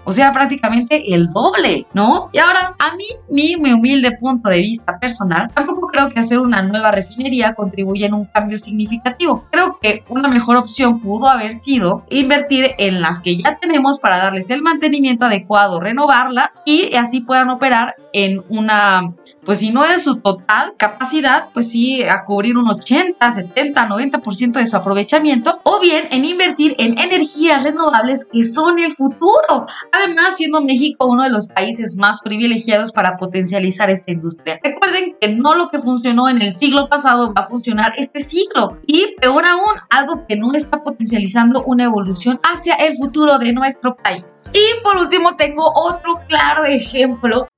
O 0.07 0.13
sea, 0.13 0.33
prácticamente 0.33 1.13
el 1.15 1.29
doble, 1.31 1.85
¿no? 1.93 2.31
Y 2.33 2.39
ahora, 2.39 2.77
a 2.79 2.95
mí, 2.97 3.05
mi, 3.29 3.57
mi 3.57 3.73
humilde 3.73 4.13
punto 4.13 4.49
de 4.49 4.61
vista 4.61 4.99
personal, 4.99 5.51
tampoco 5.53 5.89
creo 5.89 6.09
que 6.09 6.21
hacer 6.21 6.39
una 6.39 6.63
nueva 6.63 6.93
refinería 6.93 7.55
contribuya 7.55 8.07
en 8.07 8.15
un 8.15 8.25
cambio 8.27 8.59
significativo. 8.59 9.45
Creo 9.51 9.79
que 9.83 10.05
una 10.09 10.29
mejor 10.29 10.57
opción 10.57 11.01
pudo 11.01 11.29
haber 11.29 11.57
sido 11.57 12.05
invertir 12.09 12.75
en 12.79 13.01
las 13.01 13.21
que 13.21 13.37
ya 13.37 13.59
tenemos 13.59 13.99
para 13.99 14.19
darles 14.19 14.51
el 14.51 14.63
mantenimiento 14.63 15.25
adecuado, 15.25 15.81
renovarlas 15.81 16.61
y 16.65 16.95
así 16.95 17.21
puedan 17.21 17.51
operar 17.51 17.97
en 18.13 18.43
una, 18.49 19.13
pues 19.45 19.59
si 19.59 19.71
no 19.73 19.85
en 19.91 19.99
su 19.99 20.21
total 20.21 20.75
capacidad, 20.77 21.49
pues 21.53 21.71
sí 21.71 22.05
a 22.05 22.25
cubrir 22.25 22.57
un 22.57 22.69
80, 22.69 23.33
70, 23.33 23.89
90% 23.89 24.53
de 24.53 24.67
su 24.67 24.77
aprovechamiento 24.77 25.59
o 25.65 25.81
bien 25.81 26.07
en 26.11 26.25
invertir 26.25 26.75
en 26.79 26.99
energías 26.99 27.65
renovables 27.65 28.29
que 28.33 28.47
son 28.47 28.79
el 28.79 28.93
futuro. 28.93 29.67
Además, 29.97 30.37
siendo 30.37 30.61
México 30.61 31.07
uno 31.07 31.23
de 31.23 31.31
los 31.31 31.49
países 31.49 31.97
más 31.97 32.21
privilegiados 32.21 32.93
para 32.93 33.17
potencializar 33.17 33.89
esta 33.89 34.11
industria. 34.11 34.61
Recuerden 34.63 35.17
que 35.19 35.29
no 35.29 35.55
lo 35.55 35.69
que 35.69 35.79
funcionó 35.79 36.29
en 36.29 36.43
el 36.43 36.53
siglo 36.53 36.89
pasado 36.89 37.33
va 37.33 37.43
a 37.43 37.47
funcionar 37.47 37.93
este 37.97 38.21
siglo. 38.21 38.79
Y 38.87 39.15
peor 39.21 39.47
aún, 39.47 39.75
algo 39.89 40.27
que 40.27 40.37
no 40.37 40.53
está 40.53 40.83
potencializando 40.83 41.63
una 41.65 41.85
evolución 41.85 42.39
hacia 42.43 42.75
el 42.75 42.95
futuro 42.97 43.39
de 43.39 43.53
nuestro 43.53 43.97
país. 43.97 44.51
Y 44.53 44.83
por 44.83 44.99
último, 44.99 45.37
tengo 45.37 45.73
otro 45.75 46.21
claro 46.29 46.65
ejemplo 46.65 47.49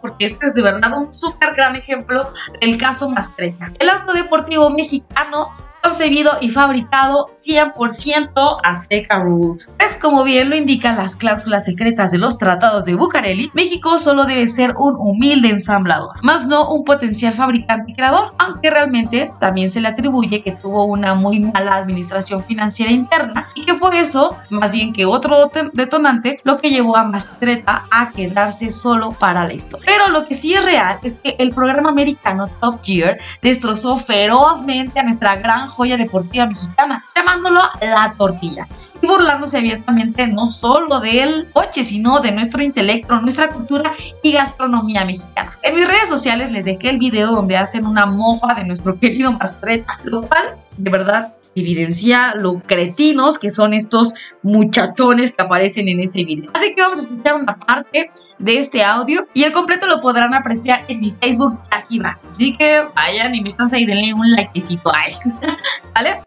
porque 0.00 0.26
este 0.26 0.46
es 0.46 0.54
de 0.54 0.62
verdad 0.62 0.96
un 0.96 1.12
súper 1.12 1.54
gran 1.54 1.76
ejemplo 1.76 2.32
del 2.60 2.78
caso 2.78 3.08
Mastreta. 3.10 3.72
El 3.78 3.88
auto 3.90 4.12
deportivo 4.12 4.70
mexicano 4.70 5.50
concebido 5.82 6.32
y 6.40 6.50
fabricado 6.50 7.26
100% 7.28 8.60
Azteca 8.62 9.18
Rules. 9.18 9.74
Es 9.78 9.96
como 9.96 10.24
bien 10.24 10.50
lo 10.50 10.56
indican 10.56 10.96
las 10.96 11.16
cláusulas 11.16 11.64
secretas 11.64 12.10
de 12.10 12.18
los 12.18 12.38
tratados 12.38 12.84
de 12.84 12.94
Bucareli, 12.94 13.50
México 13.54 13.98
solo 13.98 14.24
debe 14.24 14.46
ser 14.46 14.74
un 14.78 14.96
humilde 14.98 15.48
ensamblador, 15.48 16.22
más 16.22 16.46
no 16.46 16.68
un 16.70 16.84
potencial 16.84 17.32
fabricante 17.32 17.92
y 17.92 17.94
creador, 17.94 18.34
aunque 18.38 18.70
realmente 18.70 19.32
también 19.40 19.70
se 19.70 19.80
le 19.80 19.88
atribuye 19.88 20.42
que 20.42 20.52
tuvo 20.52 20.84
una 20.84 21.14
muy 21.14 21.40
mala 21.40 21.76
administración 21.76 22.42
financiera 22.42 22.92
interna 22.92 23.48
y 23.54 23.64
que 23.64 23.74
fue 23.74 23.98
eso, 23.98 24.36
más 24.50 24.72
bien 24.72 24.92
que 24.92 25.06
otro 25.06 25.50
detonante, 25.72 26.40
lo 26.44 26.58
que 26.58 26.70
llevó 26.70 26.96
a 26.96 27.04
Mastreta 27.04 27.84
a 27.90 28.10
quedarse 28.10 28.70
solo 28.70 29.12
para 29.12 29.46
la 29.46 29.54
historia. 29.54 29.86
Pero 29.86 30.08
lo 30.08 30.24
que 30.24 30.34
sí 30.34 30.54
es 30.54 30.64
real 30.64 30.98
es 31.02 31.16
que 31.16 31.36
el 31.38 31.52
programa 31.52 31.90
americano 31.90 32.48
Top 32.60 32.80
Gear 32.82 33.18
destrozó 33.42 33.96
ferozmente 33.96 35.00
a 35.00 35.04
nuestra 35.04 35.36
gran 35.36 35.68
joya 35.78 35.96
deportiva 35.96 36.46
mexicana, 36.46 37.04
llamándolo 37.14 37.60
la 37.80 38.14
tortilla. 38.18 38.66
Y 39.00 39.06
burlándose 39.06 39.58
abiertamente 39.58 40.26
no 40.26 40.50
solo 40.50 40.98
del 40.98 41.48
coche, 41.52 41.84
sino 41.84 42.18
de 42.18 42.32
nuestro 42.32 42.62
intelecto, 42.62 43.20
nuestra 43.20 43.48
cultura 43.48 43.92
y 44.22 44.32
gastronomía 44.32 45.04
mexicana. 45.04 45.50
En 45.62 45.76
mis 45.76 45.86
redes 45.86 46.08
sociales 46.08 46.50
les 46.50 46.64
dejé 46.64 46.90
el 46.90 46.98
video 46.98 47.30
donde 47.30 47.56
hacen 47.56 47.86
una 47.86 48.06
mofa 48.06 48.54
de 48.54 48.64
nuestro 48.64 48.98
querido 48.98 49.30
Mastreta, 49.32 50.00
lo 50.02 50.22
cual 50.22 50.56
de 50.76 50.90
verdad 50.90 51.34
evidencia 51.54 52.34
lo 52.34 52.60
cretinos 52.60 53.38
que 53.38 53.50
son 53.50 53.74
estos 53.74 54.14
muchachones 54.42 55.32
que 55.32 55.42
aparecen 55.42 55.88
en 55.88 56.00
ese 56.00 56.24
video. 56.24 56.50
Así 56.54 56.74
que 56.74 56.82
vamos 56.82 57.00
a 57.00 57.02
escuchar 57.02 57.34
una 57.34 57.58
parte 57.58 58.10
de 58.38 58.58
este 58.58 58.82
audio 58.84 59.26
y 59.34 59.44
el 59.44 59.52
completo 59.52 59.86
lo 59.86 60.00
podrán 60.00 60.34
apreciar 60.34 60.84
en 60.88 61.00
mi 61.00 61.10
Facebook 61.10 61.58
aquí 61.70 61.98
va. 61.98 62.20
Así 62.28 62.56
que 62.56 62.82
vayan 62.94 63.34
y 63.34 63.40
métanse 63.40 63.78
y 63.78 63.86
denle 63.86 64.14
un 64.14 64.30
likecito 64.32 64.94
ahí. 64.94 65.12
¿Sale? 65.84 66.22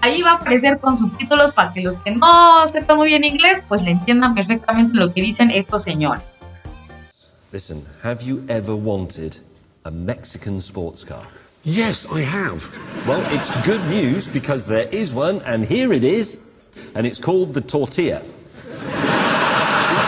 Ahí 0.00 0.22
va 0.22 0.32
a 0.32 0.34
aparecer 0.34 0.78
con 0.78 0.96
subtítulos 0.96 1.52
para 1.52 1.72
que 1.72 1.82
los 1.82 1.98
que 1.98 2.12
no 2.12 2.66
sepan 2.68 2.98
muy 2.98 3.08
bien 3.08 3.24
inglés, 3.24 3.64
pues 3.66 3.82
le 3.82 3.90
entiendan 3.90 4.34
perfectamente 4.34 4.94
lo 4.94 5.12
que 5.12 5.20
dicen 5.22 5.50
estos 5.50 5.82
señores. 5.82 6.40
Listen, 7.50 7.82
have 8.04 8.22
you 8.24 8.44
ever 8.48 8.74
wanted 8.74 9.36
a 9.84 9.90
Mexican 9.90 10.58
sports 10.58 11.04
car? 11.04 11.22
Yes, 11.64 12.06
I 12.10 12.20
have. 12.20 12.72
Well, 13.06 13.22
it's 13.34 13.50
good 13.66 13.84
news 13.90 14.28
because 14.28 14.66
there 14.66 14.88
is 14.92 15.12
one, 15.12 15.42
and 15.42 15.64
here 15.64 15.92
it 15.92 16.04
is, 16.04 16.52
and 16.94 17.06
it's 17.06 17.18
called 17.18 17.52
the 17.52 17.60
tortilla. 17.60 18.22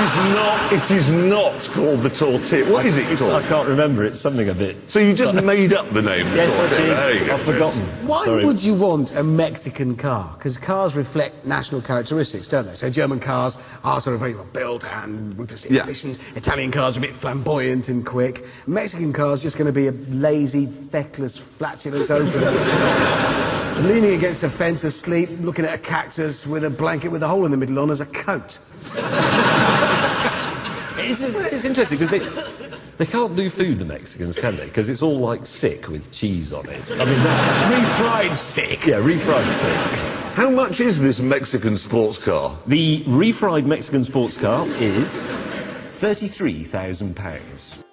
It's 0.03 0.17
is 0.17 0.25
not. 0.35 0.73
It 0.73 0.91
is 0.91 1.11
not 1.11 1.69
called 1.75 2.01
the 2.01 2.09
Tall 2.09 2.39
tortilla. 2.39 2.73
What 2.73 2.87
is 2.87 2.97
it 2.97 3.19
called? 3.19 3.33
I 3.33 3.47
can't 3.47 3.69
remember. 3.69 4.03
It's 4.05 4.19
something 4.19 4.49
a 4.49 4.55
bit. 4.55 4.77
So 4.91 4.99
you 4.99 5.13
just 5.13 5.35
made 5.45 5.75
up 5.75 5.91
the 5.91 6.01
name. 6.01 6.27
Yes, 6.29 6.59
I 6.59 6.69
tortilla. 6.69 6.87
did. 6.89 6.97
There 6.97 7.15
you 7.21 7.27
go. 7.27 7.35
I've 7.35 7.41
forgotten. 7.43 7.81
Why 8.07 8.25
Sorry. 8.25 8.45
would 8.47 8.63
you 8.63 8.75
want 8.75 9.15
a 9.15 9.23
Mexican 9.23 9.97
car? 9.97 10.33
Because 10.39 10.57
cars 10.57 10.97
reflect 10.97 11.45
national 11.45 11.83
characteristics, 11.83 12.49
don't 12.49 12.67
they? 12.67 12.75
So 12.75 12.89
German 12.89 13.21
cars 13.21 13.59
are 13.85 14.01
sort 14.01 14.15
of 14.15 14.21
very 14.21 14.35
well 14.35 14.47
built 14.55 14.87
and 14.87 15.39
ruthlessly 15.39 15.77
Yeah. 15.77 15.83
efficient. 15.83 16.19
Italian 16.35 16.71
cars 16.71 16.97
are 16.97 17.01
a 17.01 17.03
bit 17.03 17.13
flamboyant 17.15 17.89
and 17.91 18.05
quick. 18.07 18.45
Mexican 18.67 19.13
cars 19.13 19.43
just 19.43 19.59
going 19.59 19.67
to 19.67 19.73
be 19.73 19.89
a 19.89 19.93
lazy, 20.11 20.67
feckless, 20.67 21.37
flatulent 21.39 22.11
opening 22.11 22.57
stops, 22.57 23.85
leaning 23.85 24.15
against 24.15 24.43
a 24.45 24.49
fence 24.49 24.83
asleep, 24.85 25.29
looking 25.41 25.67
at 25.67 25.75
a 25.75 25.79
cactus 25.79 26.47
with 26.47 26.65
a 26.65 26.71
blanket 26.71 27.09
with 27.09 27.23
a 27.23 27.29
hole 27.29 27.45
in 27.45 27.51
the 27.51 27.57
middle 27.59 27.79
on 27.79 27.91
as 27.91 28.01
a 28.01 28.07
coat. 28.07 28.59
It's, 31.11 31.23
it's 31.23 31.65
interesting 31.65 31.99
because 31.99 32.11
they, 32.11 32.21
they 32.99 33.07
can't 33.07 33.35
do 33.35 33.51
food, 33.51 33.81
the 33.81 33.85
Mexicans, 33.85 34.37
can 34.37 34.55
they? 34.57 34.67
Because 34.67 34.89
it's 34.89 35.03
all 35.03 35.19
like 35.19 35.45
sick 35.45 35.89
with 35.89 36.13
cheese 36.13 36.53
on 36.53 36.69
it. 36.69 36.89
I 36.93 37.05
mean, 37.05 37.19
Refried 37.85 38.35
sick. 38.37 38.87
yeah, 38.87 39.01
refried 39.01 39.51
sick. 39.51 39.99
How 40.35 40.49
much 40.49 40.81
is 40.81 41.01
this 41.01 41.19
Mexican 41.21 41.75
sports 41.77 42.17
car? 42.17 42.57
The 42.69 43.01
refried 43.07 43.67
Mexican 43.67 44.05
sports 44.05 44.37
car 44.37 44.65
is 44.79 45.25
£33,000. 45.89 47.85